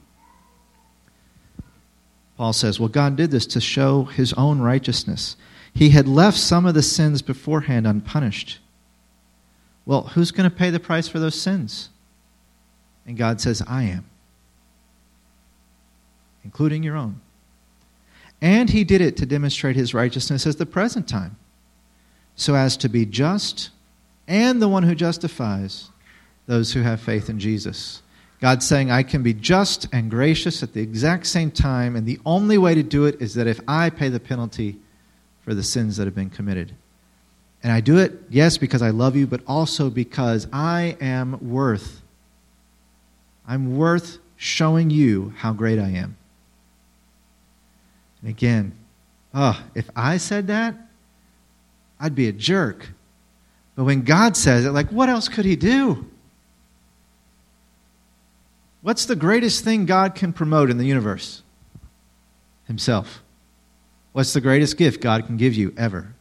Paul 2.41 2.55
says, 2.55 2.81
Well, 2.81 2.89
God 2.89 3.17
did 3.17 3.31
this 3.31 3.45
to 3.49 3.61
show 3.61 4.05
his 4.05 4.33
own 4.33 4.61
righteousness. 4.61 5.37
He 5.75 5.91
had 5.91 6.09
left 6.09 6.39
some 6.39 6.65
of 6.65 6.73
the 6.73 6.83
sins 6.83 7.21
beforehand 7.21 7.87
unpunished. 7.87 8.61
Well, 9.85 10.05
who's 10.05 10.31
going 10.31 10.49
to 10.49 10.57
pay 10.57 10.71
the 10.71 10.81
price 10.81 11.07
for 11.07 11.19
those 11.19 11.39
sins? 11.39 11.91
And 13.07 13.19
God 13.19 13.43
says, 13.43 13.63
I 13.69 13.83
am 13.83 14.07
including 16.43 16.83
your 16.83 16.97
own. 16.97 17.21
And 18.41 18.71
he 18.71 18.85
did 18.85 19.03
it 19.03 19.19
to 19.19 19.27
demonstrate 19.27 19.77
his 19.77 19.93
righteousness 19.93 20.47
as 20.47 20.57
the 20.57 20.65
present 20.65 21.07
time, 21.07 21.37
so 22.37 22.55
as 22.55 22.75
to 22.79 22.89
be 22.89 23.05
just 23.05 23.69
and 24.27 24.63
the 24.63 24.69
one 24.69 24.85
who 24.85 24.95
justifies 24.95 25.91
those 26.47 26.73
who 26.73 26.81
have 26.81 27.03
faith 27.03 27.29
in 27.29 27.39
Jesus. 27.39 28.01
God's 28.41 28.67
saying, 28.67 28.91
I 28.91 29.03
can 29.03 29.23
be 29.23 29.35
just 29.35 29.87
and 29.93 30.11
gracious 30.11 30.63
at 30.63 30.73
the 30.73 30.81
exact 30.81 31.27
same 31.27 31.51
time, 31.51 31.95
and 31.95 32.07
the 32.07 32.19
only 32.25 32.57
way 32.57 32.75
to 32.75 32.83
do 32.83 33.05
it 33.05 33.21
is 33.21 33.35
that 33.35 33.47
if 33.47 33.61
I 33.69 33.91
pay 33.91 34.09
the 34.09 34.21
penalty 34.21 34.79
for 35.43 35.55
the 35.55 35.63
sins 35.63 35.97
that 35.97 36.07
have 36.07 36.15
been 36.15 36.31
committed. 36.31 36.75
And 37.63 37.73
I 37.73 37.81
do 37.81 37.99
it, 37.99 38.13
yes, 38.31 38.57
because 38.57 38.81
I 38.81 38.91
love 38.91 39.17
you, 39.17 39.27
but 39.27 39.43
also 39.47 39.91
because 39.91 40.47
I 40.53 40.97
am 41.01 41.51
worth. 41.51 42.01
I'm 43.47 43.77
worth 43.77 44.19
showing 44.37 44.89
you 44.89 45.35
how 45.37 45.53
great 45.53 45.79
I 45.79 45.89
am. 45.89 46.17
And 48.23 48.31
again, 48.31 48.73
oh, 49.35 49.63
if 49.75 49.91
I 49.95 50.17
said 50.17 50.47
that, 50.47 50.75
I'd 51.99 52.15
be 52.15 52.29
a 52.29 52.33
jerk. 52.33 52.89
But 53.77 53.85
when 53.85 54.03
God 54.03 54.37
says 54.37 54.65
it, 54.65 54.71
like, 54.71 54.91
what 54.91 55.11
else 55.11 55.29
could 55.29 55.45
He 55.45 55.57
do? 55.57 56.07
What's 58.83 59.07
the 59.07 59.17
greatest 59.17 59.63
thing 59.65 59.85
God 59.87 60.15
can 60.15 60.33
promote 60.33 60.71
in 60.71 60.79
the 60.79 60.87
universe? 60.87 61.43
Himself. 62.67 63.23
What's 64.13 64.33
the 64.33 64.41
greatest 64.41 64.77
gift 64.77 65.01
God 65.01 65.27
can 65.27 65.37
give 65.37 65.55
you 65.55 65.75
ever? 65.77 66.15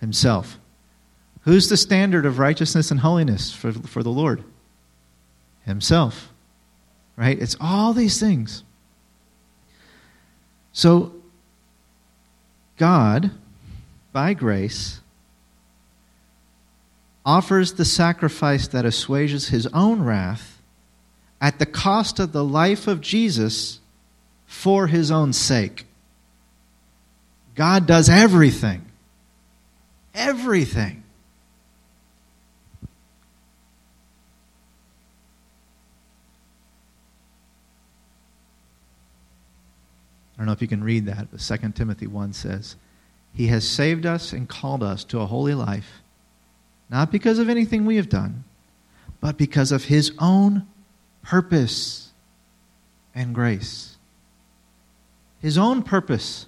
Himself. 0.00 0.58
Who's 1.42 1.68
the 1.68 1.76
standard 1.76 2.26
of 2.26 2.38
righteousness 2.38 2.90
and 2.90 3.00
holiness 3.00 3.52
for, 3.52 3.72
for 3.72 4.02
the 4.02 4.10
Lord? 4.10 4.42
Himself. 5.64 6.32
Right? 7.16 7.40
It's 7.40 7.56
all 7.60 7.92
these 7.92 8.18
things. 8.18 8.64
So, 10.72 11.14
God, 12.76 13.30
by 14.12 14.34
grace, 14.34 15.00
offers 17.24 17.74
the 17.74 17.84
sacrifice 17.84 18.66
that 18.68 18.84
assuages 18.84 19.48
his 19.48 19.66
own 19.68 20.02
wrath 20.02 20.53
at 21.44 21.58
the 21.58 21.66
cost 21.66 22.18
of 22.18 22.32
the 22.32 22.42
life 22.42 22.86
of 22.88 23.02
Jesus 23.02 23.78
for 24.46 24.86
his 24.86 25.10
own 25.10 25.30
sake. 25.30 25.84
God 27.54 27.86
does 27.86 28.08
everything. 28.08 28.86
Everything. 30.14 31.02
I 32.82 32.86
don't 40.38 40.46
know 40.46 40.52
if 40.52 40.62
you 40.62 40.68
can 40.68 40.82
read 40.82 41.04
that, 41.04 41.28
but 41.30 41.40
2 41.40 41.72
Timothy 41.72 42.06
1 42.06 42.32
says, 42.32 42.76
He 43.34 43.48
has 43.48 43.68
saved 43.68 44.06
us 44.06 44.32
and 44.32 44.48
called 44.48 44.82
us 44.82 45.04
to 45.04 45.20
a 45.20 45.26
holy 45.26 45.52
life, 45.52 46.00
not 46.88 47.12
because 47.12 47.38
of 47.38 47.50
anything 47.50 47.84
we 47.84 47.96
have 47.96 48.08
done, 48.08 48.44
but 49.20 49.36
because 49.36 49.72
of 49.72 49.84
His 49.84 50.10
own 50.18 50.66
purpose 51.24 52.12
and 53.14 53.34
grace. 53.34 53.96
His 55.40 55.58
own 55.58 55.82
purpose. 55.82 56.46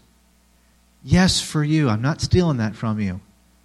Yes, 1.03 1.41
for 1.41 1.64
you. 1.64 1.89
I'm 1.89 2.03
not 2.03 2.20
stealing 2.20 2.59
that 2.59 2.77
from 2.77 3.01
you. 3.01 3.20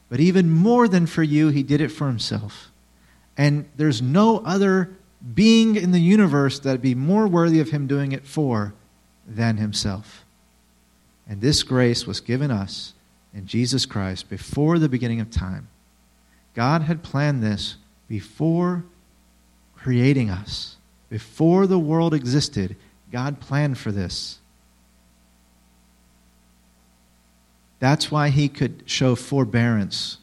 But 0.10 0.20
even 0.20 0.50
more 0.50 0.88
than 0.88 1.06
for 1.06 1.24
you, 1.24 1.50
He 1.50 1.64
did 1.64 1.82
it 1.82 1.90
for 1.90 2.08
Himself. 2.08 2.72
And 3.38 3.70
there's 3.78 4.02
no 4.02 4.40
other 4.40 4.96
being 5.34 5.76
in 5.76 5.92
the 5.92 6.00
universe 6.00 6.60
that 6.60 6.72
would 6.72 6.82
be 6.82 6.96
more 6.96 7.28
worthy 7.28 7.60
of 7.60 7.70
Him 7.70 7.88
doing 7.88 8.12
it 8.12 8.26
for 8.26 8.74
than 9.36 9.58
himself. 9.58 10.26
And 11.28 11.42
this 11.42 11.64
grace 11.64 12.06
was 12.06 12.20
given 12.20 12.52
us 12.52 12.94
in 13.34 13.48
Jesus 13.48 13.86
Christ 13.86 14.30
before 14.30 14.80
the 14.80 14.90
beginning 14.90 15.22
of 15.22 15.32
time. 15.32 15.70
God 16.54 16.84
had 16.84 17.04
planned 17.04 17.42
this 17.42 17.78
before 18.08 18.84
creating 19.76 20.30
us. 20.30 20.76
Before 21.12 21.68
the 21.68 21.78
world 21.78 22.14
existed, 22.14 22.78
God 23.12 23.42
planned 23.42 23.78
for 23.78 23.92
this. 23.92 24.40
That's 27.80 28.10
why 28.10 28.30
he 28.30 28.48
could 28.48 28.84
show 28.86 29.16
forbearance 29.16 30.20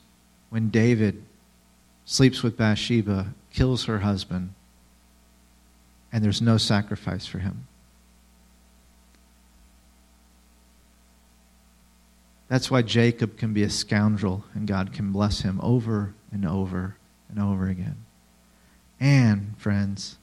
when 0.49 0.70
David 0.70 1.22
sleeps 2.07 2.43
with 2.43 2.57
Bathsheba, 2.57 3.34
kills 3.53 3.84
her 3.84 3.99
husband, 3.99 4.55
and 6.11 6.24
there's 6.24 6.41
no 6.41 6.57
sacrifice 6.57 7.26
for 7.26 7.39
him. 7.39 7.66
That's 12.49 12.70
why 12.70 12.80
Jacob 12.80 13.36
can 13.36 13.53
be 13.53 13.62
a 13.62 13.68
scoundrel 13.68 14.45
and 14.55 14.66
God 14.66 14.95
can 14.95 15.12
bless 15.12 15.43
him 15.43 15.61
over 15.62 16.14
and 16.32 16.47
over 16.47 16.97
and 17.28 17.39
over 17.39 17.68
again. 17.68 17.97
And, 18.99 19.55
friends, 19.59 20.18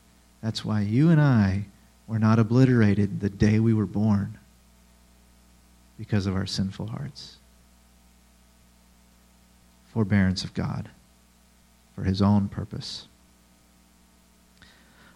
that's 0.46 0.64
why 0.64 0.82
you 0.82 1.10
and 1.10 1.20
I 1.20 1.66
were 2.06 2.20
not 2.20 2.38
obliterated 2.38 3.20
the 3.20 3.32
day 3.32 3.58
we 3.60 3.74
were 3.74 3.88
born 3.88 4.38
because 5.98 6.28
of 6.28 6.36
our 6.36 6.46
sinful 6.46 6.86
hearts. 6.86 7.38
Forbearance 9.92 10.44
of 10.44 10.54
God 10.54 10.90
for 11.96 12.04
his 12.04 12.22
own 12.22 12.48
purpose. 12.48 13.08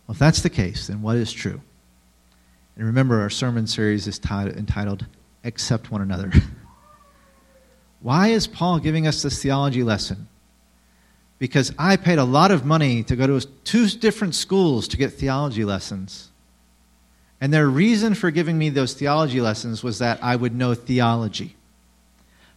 Well, 0.08 0.14
if 0.14 0.18
that's 0.18 0.42
the 0.42 0.50
case, 0.50 0.88
then 0.88 1.04
what 1.04 1.18
is 1.18 1.32
true? 1.32 1.62
And 2.76 2.88
remember, 2.88 3.22
our 3.22 3.30
sermon 3.30 3.68
series 3.68 4.08
is 4.08 4.18
t- 4.18 4.34
entitled 4.34 5.06
Accept 5.44 5.92
One 5.92 6.02
Another. 6.02 6.32
Why 8.00 8.30
is 8.30 8.48
Paul 8.48 8.80
giving 8.80 9.06
us 9.06 9.22
this 9.22 9.44
theology 9.44 9.84
lesson? 9.84 10.28
Because 11.40 11.74
I 11.80 11.96
paid 11.96 12.20
a 12.20 12.26
lot 12.26 12.52
of 12.52 12.66
money 12.66 13.02
to 13.04 13.16
go 13.16 13.26
to 13.26 13.48
two 13.64 13.88
different 13.88 14.36
schools 14.36 14.88
to 14.90 14.98
get 14.98 15.14
theology 15.14 15.64
lessons. 15.64 16.30
And 17.42 17.54
their 17.54 17.68
reason 17.68 18.14
for 18.14 18.30
giving 18.30 18.58
me 18.58 18.70
those 18.70 18.94
theology 18.94 19.40
lessons 19.40 19.82
was 19.82 20.00
that 20.00 20.22
I 20.22 20.36
would 20.36 20.54
know 20.54 20.74
theology. 20.76 21.56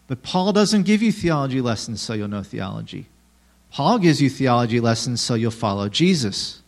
But 0.09 0.23
Paul 0.23 0.53
doesn't 0.53 0.83
give 0.83 1.01
you 1.01 1.13
theology 1.13 1.61
lessons 1.61 2.03
so 2.03 2.13
you'll 2.13 2.29
know 2.29 2.43
theology. 2.43 3.07
Paul 3.71 3.99
gives 3.99 4.21
you 4.21 4.29
theology 4.29 4.81
lessons 4.81 5.21
so 5.21 5.35
you'll 5.35 5.53
follow 5.53 5.89
Jesus. 5.89 6.61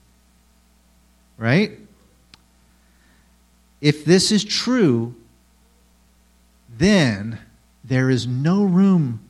Right? 1.36 1.72
If 3.80 4.04
this 4.04 4.30
is 4.30 4.44
true, 4.44 5.14
then 6.78 7.40
there 7.82 8.08
is 8.08 8.26
no 8.26 8.64
room 8.64 9.20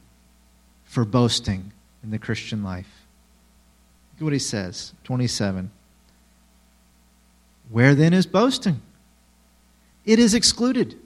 for 0.84 1.04
boasting 1.04 1.72
in 2.04 2.10
the 2.10 2.18
Christian 2.18 2.62
life. 2.62 3.06
Look 4.12 4.20
at 4.20 4.24
what 4.24 4.32
he 4.32 4.38
says, 4.38 4.92
27. 5.02 5.70
Where 7.70 7.94
then 7.94 8.12
is 8.12 8.26
boasting? 8.26 8.80
It 10.04 10.20
is 10.20 10.34
excluded. 10.34 10.96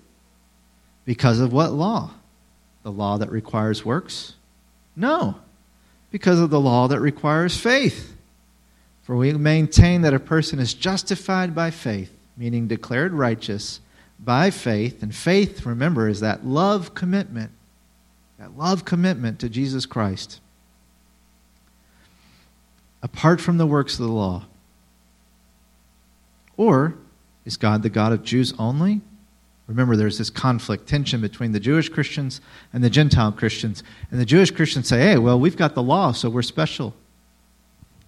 Because 1.07 1.41
of 1.41 1.53
what 1.53 1.73
law? 1.73 2.11
The 2.83 2.93
law 2.93 3.17
that 3.17 3.31
requires 3.31 3.85
works? 3.85 4.35
No, 4.95 5.37
because 6.11 6.41
of 6.41 6.51
the 6.51 6.61
law 6.61 6.89
that 6.89 7.01
requires 7.01 7.57
faith. 7.57 8.15
For 9.05 9.17
we 9.17 9.33
maintain 9.33 10.03
that 10.03 10.13
a 10.13 10.21
person 10.21 10.59
is 10.59 10.75
justified 10.75 11.55
by 11.55 11.71
faith, 11.71 12.13
meaning 12.37 12.67
declared 12.67 13.15
righteous 13.15 13.81
by 14.19 14.51
faith. 14.51 15.03
And 15.03 15.15
faith, 15.15 15.65
remember, 15.65 16.09
is 16.09 16.21
that 16.21 16.45
love 16.45 16.95
commitment, 16.95 17.53
that 18.39 18.59
love 18.59 18.85
commitment 18.85 19.39
to 19.39 19.49
Jesus 19.49 19.87
Christ. 19.87 20.41
Apart 23.03 23.41
from 23.41 23.59
the 23.59 23.67
works 23.67 23.95
of 23.95 24.07
the 24.07 24.13
law. 24.13 24.47
Or 26.57 26.95
is 27.45 27.57
God 27.57 27.83
the 27.83 27.89
God 27.89 28.13
of 28.13 28.25
Jews 28.25 28.53
only? 28.59 29.01
Remember, 29.69 29.97
there's 29.97 30.19
this 30.19 30.31
conflict, 30.31 30.89
tension 30.89 31.21
between 31.21 31.53
the 31.53 31.61
Jewish 31.61 31.89
Christians 31.89 32.41
and 32.73 32.83
the 32.83 32.91
Gentile 32.91 33.31
Christians. 33.33 33.83
And 34.11 34.19
the 34.19 34.25
Jewish 34.25 34.51
Christians 34.51 34.89
say, 34.89 34.99
hey, 35.01 35.19
well, 35.19 35.39
we've 35.39 35.57
got 35.57 35.75
the 35.75 35.83
law, 35.83 36.13
so 36.13 36.31
we're 36.31 36.43
special. 36.43 36.95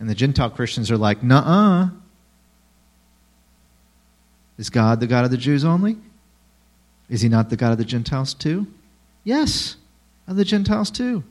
And 0.00 0.08
the 0.08 0.14
Gentile 0.14 0.50
Christians 0.50 0.90
are 0.90 0.96
like, 0.96 1.22
nah 1.22 1.82
uh. 1.84 1.88
Is 4.56 4.70
God 4.70 5.00
the 5.00 5.06
God 5.06 5.24
of 5.24 5.30
the 5.30 5.36
Jews 5.36 5.64
only? 5.64 5.96
Is 7.10 7.20
he 7.20 7.28
not 7.28 7.50
the 7.50 7.56
God 7.56 7.72
of 7.72 7.78
the 7.78 7.84
Gentiles 7.84 8.34
too? 8.34 8.66
Yes, 9.24 9.76
of 10.26 10.36
the 10.36 10.44
Gentiles 10.44 10.90
too. 10.90 11.22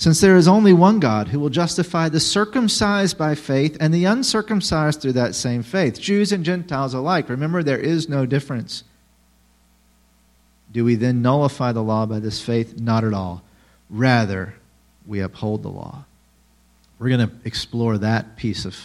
Since 0.00 0.22
there 0.22 0.38
is 0.38 0.48
only 0.48 0.72
one 0.72 0.98
God 0.98 1.28
who 1.28 1.38
will 1.38 1.50
justify 1.50 2.08
the 2.08 2.20
circumcised 2.20 3.18
by 3.18 3.34
faith 3.34 3.76
and 3.80 3.92
the 3.92 4.06
uncircumcised 4.06 5.02
through 5.02 5.12
that 5.12 5.34
same 5.34 5.62
faith, 5.62 6.00
Jews 6.00 6.32
and 6.32 6.42
Gentiles 6.42 6.94
alike. 6.94 7.28
Remember, 7.28 7.62
there 7.62 7.78
is 7.78 8.08
no 8.08 8.24
difference. 8.24 8.82
Do 10.72 10.86
we 10.86 10.94
then 10.94 11.20
nullify 11.20 11.72
the 11.72 11.82
law 11.82 12.06
by 12.06 12.18
this 12.18 12.40
faith? 12.40 12.80
Not 12.80 13.04
at 13.04 13.12
all. 13.12 13.42
Rather, 13.90 14.54
we 15.04 15.20
uphold 15.20 15.62
the 15.62 15.68
law. 15.68 16.06
We're 16.98 17.10
going 17.10 17.28
to 17.28 17.34
explore 17.44 17.98
that 17.98 18.36
piece 18.36 18.64
of 18.64 18.78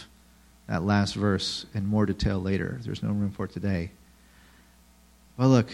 that 0.68 0.82
last 0.82 1.14
verse 1.14 1.64
in 1.72 1.86
more 1.86 2.04
detail 2.04 2.42
later. 2.42 2.78
There's 2.84 3.02
no 3.02 3.08
room 3.08 3.30
for 3.30 3.46
it 3.46 3.52
today. 3.52 3.90
Well, 5.38 5.48
look. 5.48 5.70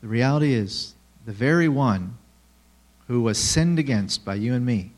The 0.00 0.08
reality 0.08 0.54
is, 0.54 0.94
the 1.26 1.32
very 1.32 1.68
one 1.68 2.16
who 3.06 3.22
was 3.22 3.38
sinned 3.38 3.78
against 3.78 4.24
by 4.24 4.34
you 4.34 4.54
and 4.54 4.64
me 4.64 4.92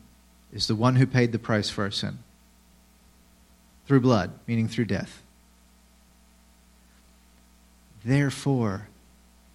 is 0.53 0.67
the 0.67 0.75
one 0.75 0.95
who 0.95 1.07
paid 1.07 1.31
the 1.31 1.39
price 1.39 1.69
for 1.69 1.83
our 1.83 1.91
sin. 1.91 2.19
Through 3.85 4.01
blood, 4.01 4.31
meaning 4.47 4.67
through 4.67 4.85
death. 4.85 5.23
Therefore, 8.05 8.87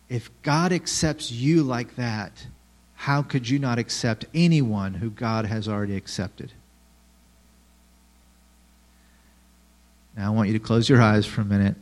if 0.08 0.30
God 0.42 0.72
accepts 0.72 1.30
you 1.30 1.62
like 1.62 1.96
that, 1.96 2.46
how 2.94 3.22
could 3.22 3.48
you 3.48 3.58
not 3.58 3.78
accept 3.78 4.24
anyone 4.34 4.94
who 4.94 5.10
God 5.10 5.46
has 5.46 5.68
already 5.68 5.96
accepted? 5.96 6.52
Now, 10.16 10.26
I 10.26 10.30
want 10.34 10.48
you 10.48 10.58
to 10.58 10.64
close 10.64 10.88
your 10.88 11.00
eyes 11.00 11.26
for 11.26 11.42
a 11.42 11.44
minute 11.44 11.76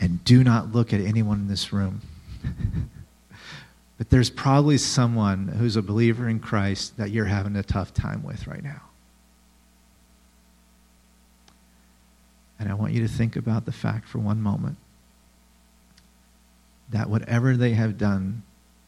and 0.00 0.24
do 0.24 0.42
not 0.42 0.72
look 0.72 0.92
at 0.92 1.00
anyone 1.00 1.40
in 1.40 1.48
this 1.48 1.72
room. 1.72 2.00
but 4.04 4.10
there's 4.10 4.28
probably 4.28 4.76
someone 4.76 5.48
who's 5.48 5.76
a 5.76 5.82
believer 5.82 6.28
in 6.28 6.38
Christ 6.38 6.98
that 6.98 7.10
you're 7.10 7.24
having 7.24 7.56
a 7.56 7.62
tough 7.62 7.94
time 7.94 8.22
with 8.22 8.46
right 8.46 8.62
now. 8.62 8.82
And 12.58 12.70
I 12.70 12.74
want 12.74 12.92
you 12.92 13.00
to 13.00 13.08
think 13.08 13.34
about 13.34 13.64
the 13.64 13.72
fact 13.72 14.06
for 14.06 14.18
one 14.18 14.42
moment 14.42 14.76
that 16.90 17.08
whatever 17.08 17.56
they 17.56 17.72
have 17.72 17.96
done 17.96 18.42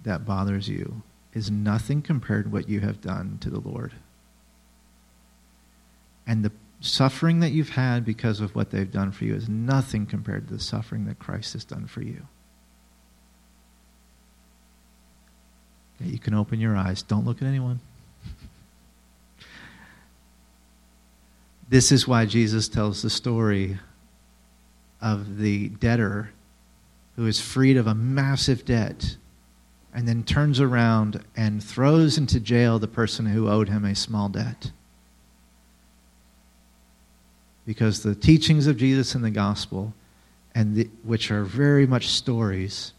that 0.04 0.26
bothers 0.26 0.68
you, 0.68 1.02
is 1.32 1.50
nothing 1.50 2.02
compared 2.02 2.44
to 2.44 2.50
what 2.50 2.68
you 2.68 2.80
have 2.80 3.00
done 3.00 3.38
to 3.40 3.48
the 3.48 3.58
Lord. 3.58 3.94
And 6.26 6.44
the 6.44 6.52
suffering 6.80 7.40
that 7.40 7.52
you've 7.52 7.70
had 7.70 8.04
because 8.04 8.40
of 8.40 8.54
what 8.54 8.70
they've 8.70 8.90
done 8.90 9.12
for 9.12 9.24
you 9.24 9.34
is 9.34 9.48
nothing 9.48 10.04
compared 10.04 10.48
to 10.48 10.54
the 10.54 10.60
suffering 10.60 11.06
that 11.06 11.18
Christ 11.18 11.54
has 11.54 11.64
done 11.64 11.86
for 11.86 12.02
you. 12.02 12.26
You 16.00 16.18
can 16.18 16.34
open 16.34 16.60
your 16.60 16.76
eyes. 16.76 17.02
Don't 17.02 17.24
look 17.24 17.40
at 17.40 17.48
anyone. 17.48 17.80
This 21.68 21.90
is 21.90 22.06
why 22.06 22.26
Jesus 22.26 22.68
tells 22.68 23.02
the 23.02 23.10
story 23.10 23.78
of 25.00 25.38
the 25.38 25.68
debtor 25.68 26.30
who 27.16 27.26
is 27.26 27.40
freed 27.40 27.76
of 27.76 27.86
a 27.86 27.94
massive 27.94 28.64
debt 28.64 29.16
and 29.92 30.06
then 30.06 30.22
turns 30.22 30.60
around 30.60 31.24
and 31.36 31.64
throws 31.64 32.18
into 32.18 32.38
jail 32.38 32.78
the 32.78 32.86
person 32.86 33.26
who 33.26 33.48
owed 33.48 33.68
him 33.68 33.84
a 33.84 33.94
small 33.94 34.28
debt. 34.28 34.70
Because 37.66 38.02
the 38.02 38.14
teachings 38.14 38.66
of 38.66 38.76
Jesus 38.76 39.14
in 39.14 39.22
the 39.22 39.30
gospel, 39.30 39.94
and 40.54 40.76
the, 40.76 40.90
which 41.02 41.30
are 41.30 41.44
very 41.44 41.86
much 41.86 42.08
stories, 42.08 42.92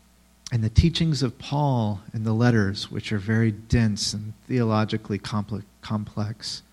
and 0.51 0.63
the 0.63 0.69
teachings 0.69 1.23
of 1.23 1.37
Paul 1.37 2.01
in 2.13 2.23
the 2.23 2.33
letters, 2.33 2.89
which 2.89 3.11
are 3.11 3.17
very 3.17 3.51
dense 3.51 4.13
and 4.13 4.33
theologically 4.47 5.19
complex, 5.19 6.63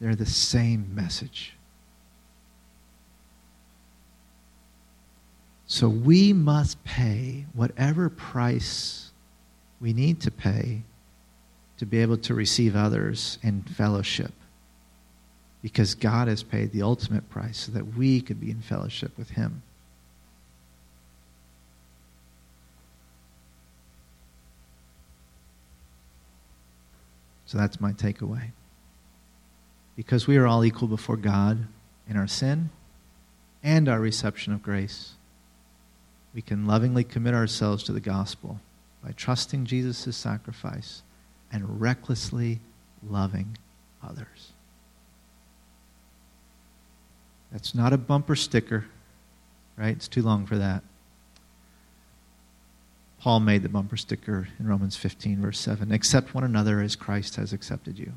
they're 0.00 0.14
the 0.14 0.24
same 0.24 0.94
message. 0.94 1.54
So 5.66 5.88
we 5.90 6.32
must 6.32 6.82
pay 6.84 7.44
whatever 7.52 8.08
price 8.08 9.10
we 9.80 9.92
need 9.92 10.20
to 10.22 10.30
pay 10.30 10.82
to 11.76 11.84
be 11.84 11.98
able 11.98 12.16
to 12.16 12.34
receive 12.34 12.74
others 12.74 13.38
in 13.42 13.62
fellowship. 13.62 14.32
Because 15.60 15.94
God 15.94 16.28
has 16.28 16.42
paid 16.42 16.72
the 16.72 16.82
ultimate 16.82 17.28
price 17.28 17.58
so 17.58 17.72
that 17.72 17.94
we 17.94 18.22
could 18.22 18.40
be 18.40 18.50
in 18.50 18.62
fellowship 18.62 19.18
with 19.18 19.30
Him. 19.30 19.62
So 27.48 27.58
that's 27.58 27.80
my 27.80 27.90
takeaway. 27.90 28.52
Because 29.96 30.28
we 30.28 30.36
are 30.36 30.46
all 30.46 30.64
equal 30.64 30.86
before 30.86 31.16
God 31.16 31.66
in 32.08 32.16
our 32.16 32.28
sin 32.28 32.70
and 33.64 33.88
our 33.88 33.98
reception 33.98 34.52
of 34.52 34.62
grace 34.62 35.16
we 36.34 36.42
can 36.42 36.68
lovingly 36.68 37.04
commit 37.04 37.34
ourselves 37.34 37.82
to 37.82 37.92
the 37.92 37.98
gospel 37.98 38.60
by 39.02 39.10
trusting 39.10 39.64
Jesus' 39.64 40.16
sacrifice 40.16 41.02
and 41.50 41.80
recklessly 41.80 42.60
loving 43.08 43.56
others. 44.06 44.52
That's 47.50 47.74
not 47.74 47.92
a 47.92 47.98
bumper 47.98 48.36
sticker, 48.36 48.84
right? 49.76 49.96
It's 49.96 50.06
too 50.06 50.22
long 50.22 50.46
for 50.46 50.58
that. 50.58 50.84
Paul 53.20 53.40
made 53.40 53.62
the 53.62 53.68
bumper 53.68 53.96
sticker 53.96 54.48
in 54.58 54.68
Romans 54.68 54.96
15, 54.96 55.40
verse 55.40 55.58
7 55.58 55.90
accept 55.92 56.34
one 56.34 56.44
another 56.44 56.80
as 56.80 56.96
Christ 56.96 57.36
has 57.36 57.52
accepted 57.52 57.98
you. 57.98 58.12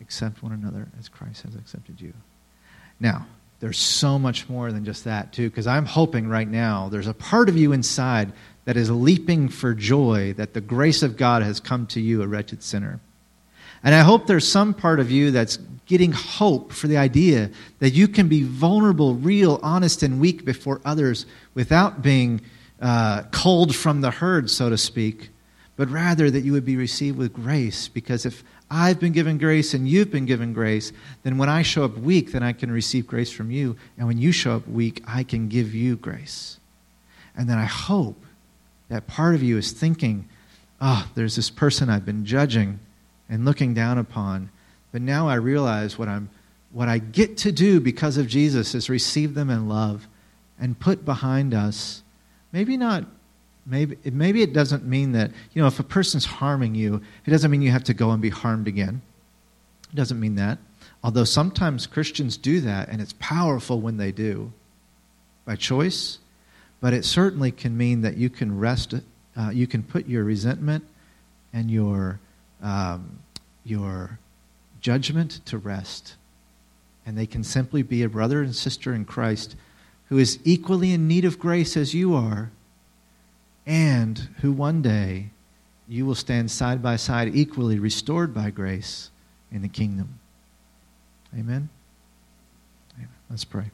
Accept 0.00 0.42
one 0.42 0.52
another 0.52 0.88
as 0.98 1.08
Christ 1.08 1.42
has 1.42 1.54
accepted 1.54 2.00
you. 2.00 2.12
Now, 3.00 3.26
there's 3.60 3.78
so 3.78 4.18
much 4.18 4.48
more 4.48 4.72
than 4.72 4.84
just 4.84 5.04
that, 5.04 5.32
too, 5.32 5.48
because 5.48 5.66
I'm 5.66 5.86
hoping 5.86 6.28
right 6.28 6.48
now 6.48 6.88
there's 6.90 7.06
a 7.06 7.14
part 7.14 7.48
of 7.48 7.56
you 7.56 7.72
inside 7.72 8.32
that 8.66 8.76
is 8.76 8.90
leaping 8.90 9.48
for 9.48 9.74
joy 9.74 10.34
that 10.34 10.54
the 10.54 10.60
grace 10.60 11.02
of 11.02 11.16
God 11.16 11.42
has 11.42 11.60
come 11.60 11.86
to 11.88 12.00
you, 12.00 12.22
a 12.22 12.26
wretched 12.26 12.62
sinner. 12.62 13.00
And 13.84 13.94
I 13.94 14.00
hope 14.00 14.26
there's 14.26 14.48
some 14.48 14.72
part 14.72 14.98
of 14.98 15.10
you 15.10 15.30
that's 15.30 15.58
getting 15.86 16.12
hope 16.12 16.72
for 16.72 16.88
the 16.88 16.96
idea 16.96 17.50
that 17.80 17.90
you 17.90 18.08
can 18.08 18.28
be 18.28 18.42
vulnerable, 18.42 19.14
real, 19.14 19.60
honest, 19.62 20.02
and 20.02 20.18
weak 20.18 20.46
before 20.46 20.80
others 20.86 21.26
without 21.52 22.00
being 22.00 22.40
uh, 22.80 23.22
culled 23.30 23.76
from 23.76 24.00
the 24.00 24.10
herd, 24.10 24.48
so 24.50 24.70
to 24.70 24.78
speak, 24.78 25.28
but 25.76 25.90
rather 25.90 26.30
that 26.30 26.40
you 26.40 26.52
would 26.52 26.64
be 26.64 26.76
received 26.76 27.18
with 27.18 27.34
grace. 27.34 27.88
Because 27.88 28.24
if 28.24 28.42
I've 28.70 28.98
been 28.98 29.12
given 29.12 29.36
grace 29.36 29.74
and 29.74 29.86
you've 29.86 30.10
been 30.10 30.24
given 30.24 30.54
grace, 30.54 30.92
then 31.22 31.36
when 31.36 31.50
I 31.50 31.60
show 31.60 31.84
up 31.84 31.98
weak, 31.98 32.32
then 32.32 32.42
I 32.42 32.54
can 32.54 32.70
receive 32.70 33.06
grace 33.06 33.30
from 33.30 33.50
you. 33.50 33.76
And 33.98 34.06
when 34.06 34.16
you 34.16 34.32
show 34.32 34.56
up 34.56 34.66
weak, 34.66 35.02
I 35.06 35.22
can 35.22 35.48
give 35.48 35.74
you 35.74 35.96
grace. 35.96 36.58
And 37.36 37.50
then 37.50 37.58
I 37.58 37.66
hope 37.66 38.16
that 38.88 39.06
part 39.06 39.34
of 39.34 39.42
you 39.42 39.58
is 39.58 39.72
thinking, 39.72 40.26
oh, 40.80 41.06
there's 41.14 41.36
this 41.36 41.50
person 41.50 41.90
I've 41.90 42.06
been 42.06 42.24
judging 42.24 42.78
and 43.28 43.44
looking 43.44 43.74
down 43.74 43.98
upon. 43.98 44.50
But 44.92 45.02
now 45.02 45.28
I 45.28 45.34
realize 45.34 45.98
what, 45.98 46.08
I'm, 46.08 46.28
what 46.72 46.88
I 46.88 46.98
get 46.98 47.36
to 47.38 47.52
do 47.52 47.80
because 47.80 48.16
of 48.16 48.26
Jesus 48.28 48.74
is 48.74 48.88
receive 48.88 49.34
them 49.34 49.50
in 49.50 49.68
love 49.68 50.06
and 50.58 50.78
put 50.78 51.04
behind 51.04 51.52
us, 51.52 52.02
maybe 52.52 52.76
not 52.76 53.04
Maybe, 53.66 53.96
maybe 54.04 54.42
it 54.42 54.52
doesn't 54.52 54.84
mean 54.84 55.12
that, 55.12 55.30
you 55.52 55.62
know, 55.62 55.68
if 55.68 55.80
a 55.80 55.84
person's 55.84 56.26
harming 56.26 56.74
you, 56.74 57.00
it 57.24 57.30
doesn't 57.30 57.50
mean 57.50 57.62
you 57.62 57.70
have 57.70 57.84
to 57.84 57.94
go 57.94 58.10
and 58.10 58.20
be 58.20 58.30
harmed 58.30 58.68
again. 58.68 59.00
It 59.90 59.96
doesn't 59.96 60.20
mean 60.20 60.34
that. 60.34 60.58
Although 61.02 61.24
sometimes 61.24 61.86
Christians 61.86 62.36
do 62.36 62.60
that, 62.60 62.88
and 62.88 63.00
it's 63.00 63.14
powerful 63.18 63.80
when 63.80 63.96
they 63.96 64.12
do 64.12 64.52
by 65.46 65.56
choice, 65.56 66.18
but 66.80 66.92
it 66.92 67.04
certainly 67.04 67.50
can 67.50 67.76
mean 67.76 68.02
that 68.02 68.16
you 68.18 68.28
can 68.28 68.58
rest, 68.58 68.94
uh, 69.36 69.50
you 69.50 69.66
can 69.66 69.82
put 69.82 70.06
your 70.06 70.24
resentment 70.24 70.84
and 71.52 71.70
your, 71.70 72.20
um, 72.64 73.20
your 73.62 74.18
judgment 74.80 75.40
to 75.44 75.58
rest. 75.58 76.16
And 77.06 77.16
they 77.16 77.26
can 77.26 77.44
simply 77.44 77.82
be 77.82 78.02
a 78.02 78.08
brother 78.08 78.42
and 78.42 78.56
sister 78.56 78.94
in 78.94 79.04
Christ 79.04 79.54
who 80.08 80.18
is 80.18 80.38
equally 80.44 80.92
in 80.92 81.06
need 81.06 81.24
of 81.24 81.38
grace 81.38 81.76
as 81.76 81.94
you 81.94 82.14
are 82.14 82.50
and 83.66 84.18
who 84.40 84.52
one 84.52 84.82
day 84.82 85.30
you 85.86 86.06
will 86.06 86.14
stand 86.14 86.50
side 86.50 86.82
by 86.82 86.96
side, 86.96 87.34
equally 87.34 87.78
restored 87.78 88.34
by 88.34 88.50
grace 88.50 89.10
in 89.52 89.60
the 89.62 89.68
kingdom. 89.68 90.18
Amen? 91.34 91.68
Amen. 92.96 93.08
Let's 93.28 93.44
pray. 93.44 93.70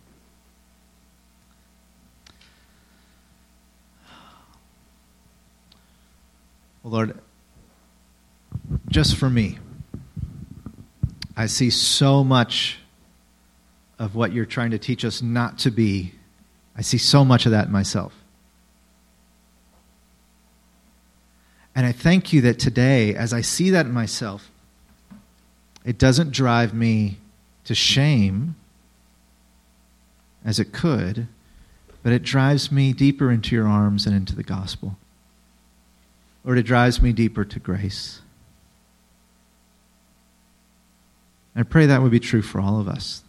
Well, 6.82 6.92
Lord, 6.92 7.18
just 8.88 9.16
for 9.16 9.30
me, 9.30 9.58
I 11.36 11.46
see 11.46 11.70
so 11.70 12.22
much 12.22 12.78
of 13.98 14.14
what 14.14 14.32
you're 14.32 14.46
trying 14.46 14.70
to 14.70 14.78
teach 14.78 15.04
us 15.04 15.22
not 15.22 15.58
to 15.60 15.70
be. 15.70 16.12
I 16.76 16.82
see 16.82 16.98
so 16.98 17.24
much 17.24 17.46
of 17.46 17.52
that 17.52 17.66
in 17.66 17.72
myself. 17.72 18.14
And 21.74 21.86
I 21.86 21.92
thank 21.92 22.32
you 22.32 22.40
that 22.42 22.58
today, 22.58 23.14
as 23.14 23.32
I 23.32 23.42
see 23.42 23.70
that 23.70 23.86
in 23.86 23.92
myself, 23.92 24.50
it 25.84 25.98
doesn't 25.98 26.32
drive 26.32 26.74
me 26.74 27.18
to 27.64 27.74
shame 27.74 28.56
as 30.44 30.58
it 30.58 30.72
could, 30.72 31.28
but 32.02 32.12
it 32.12 32.22
drives 32.22 32.72
me 32.72 32.92
deeper 32.92 33.30
into 33.30 33.54
your 33.54 33.68
arms 33.68 34.06
and 34.06 34.14
into 34.14 34.34
the 34.34 34.42
gospel. 34.42 34.96
Lord, 36.44 36.58
it 36.58 36.64
drives 36.64 37.00
me 37.00 37.12
deeper 37.12 37.44
to 37.44 37.58
grace. 37.58 38.22
I 41.54 41.62
pray 41.62 41.86
that 41.86 42.02
would 42.02 42.10
be 42.10 42.20
true 42.20 42.42
for 42.42 42.60
all 42.60 42.80
of 42.80 42.88
us. 42.88 43.22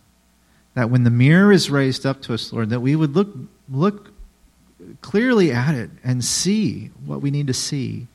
That 0.73 0.89
when 0.89 1.03
the 1.03 1.09
mirror 1.09 1.51
is 1.51 1.69
raised 1.69 2.05
up 2.05 2.21
to 2.23 2.33
us, 2.33 2.53
Lord, 2.53 2.69
that 2.69 2.79
we 2.79 2.95
would 2.95 3.15
look, 3.15 3.29
look 3.69 4.11
clearly 5.01 5.51
at 5.51 5.75
it 5.75 5.89
and 6.03 6.23
see 6.23 6.91
what 7.05 7.21
we 7.21 7.31
need 7.31 7.47
to 7.47 7.53
see 7.53 8.07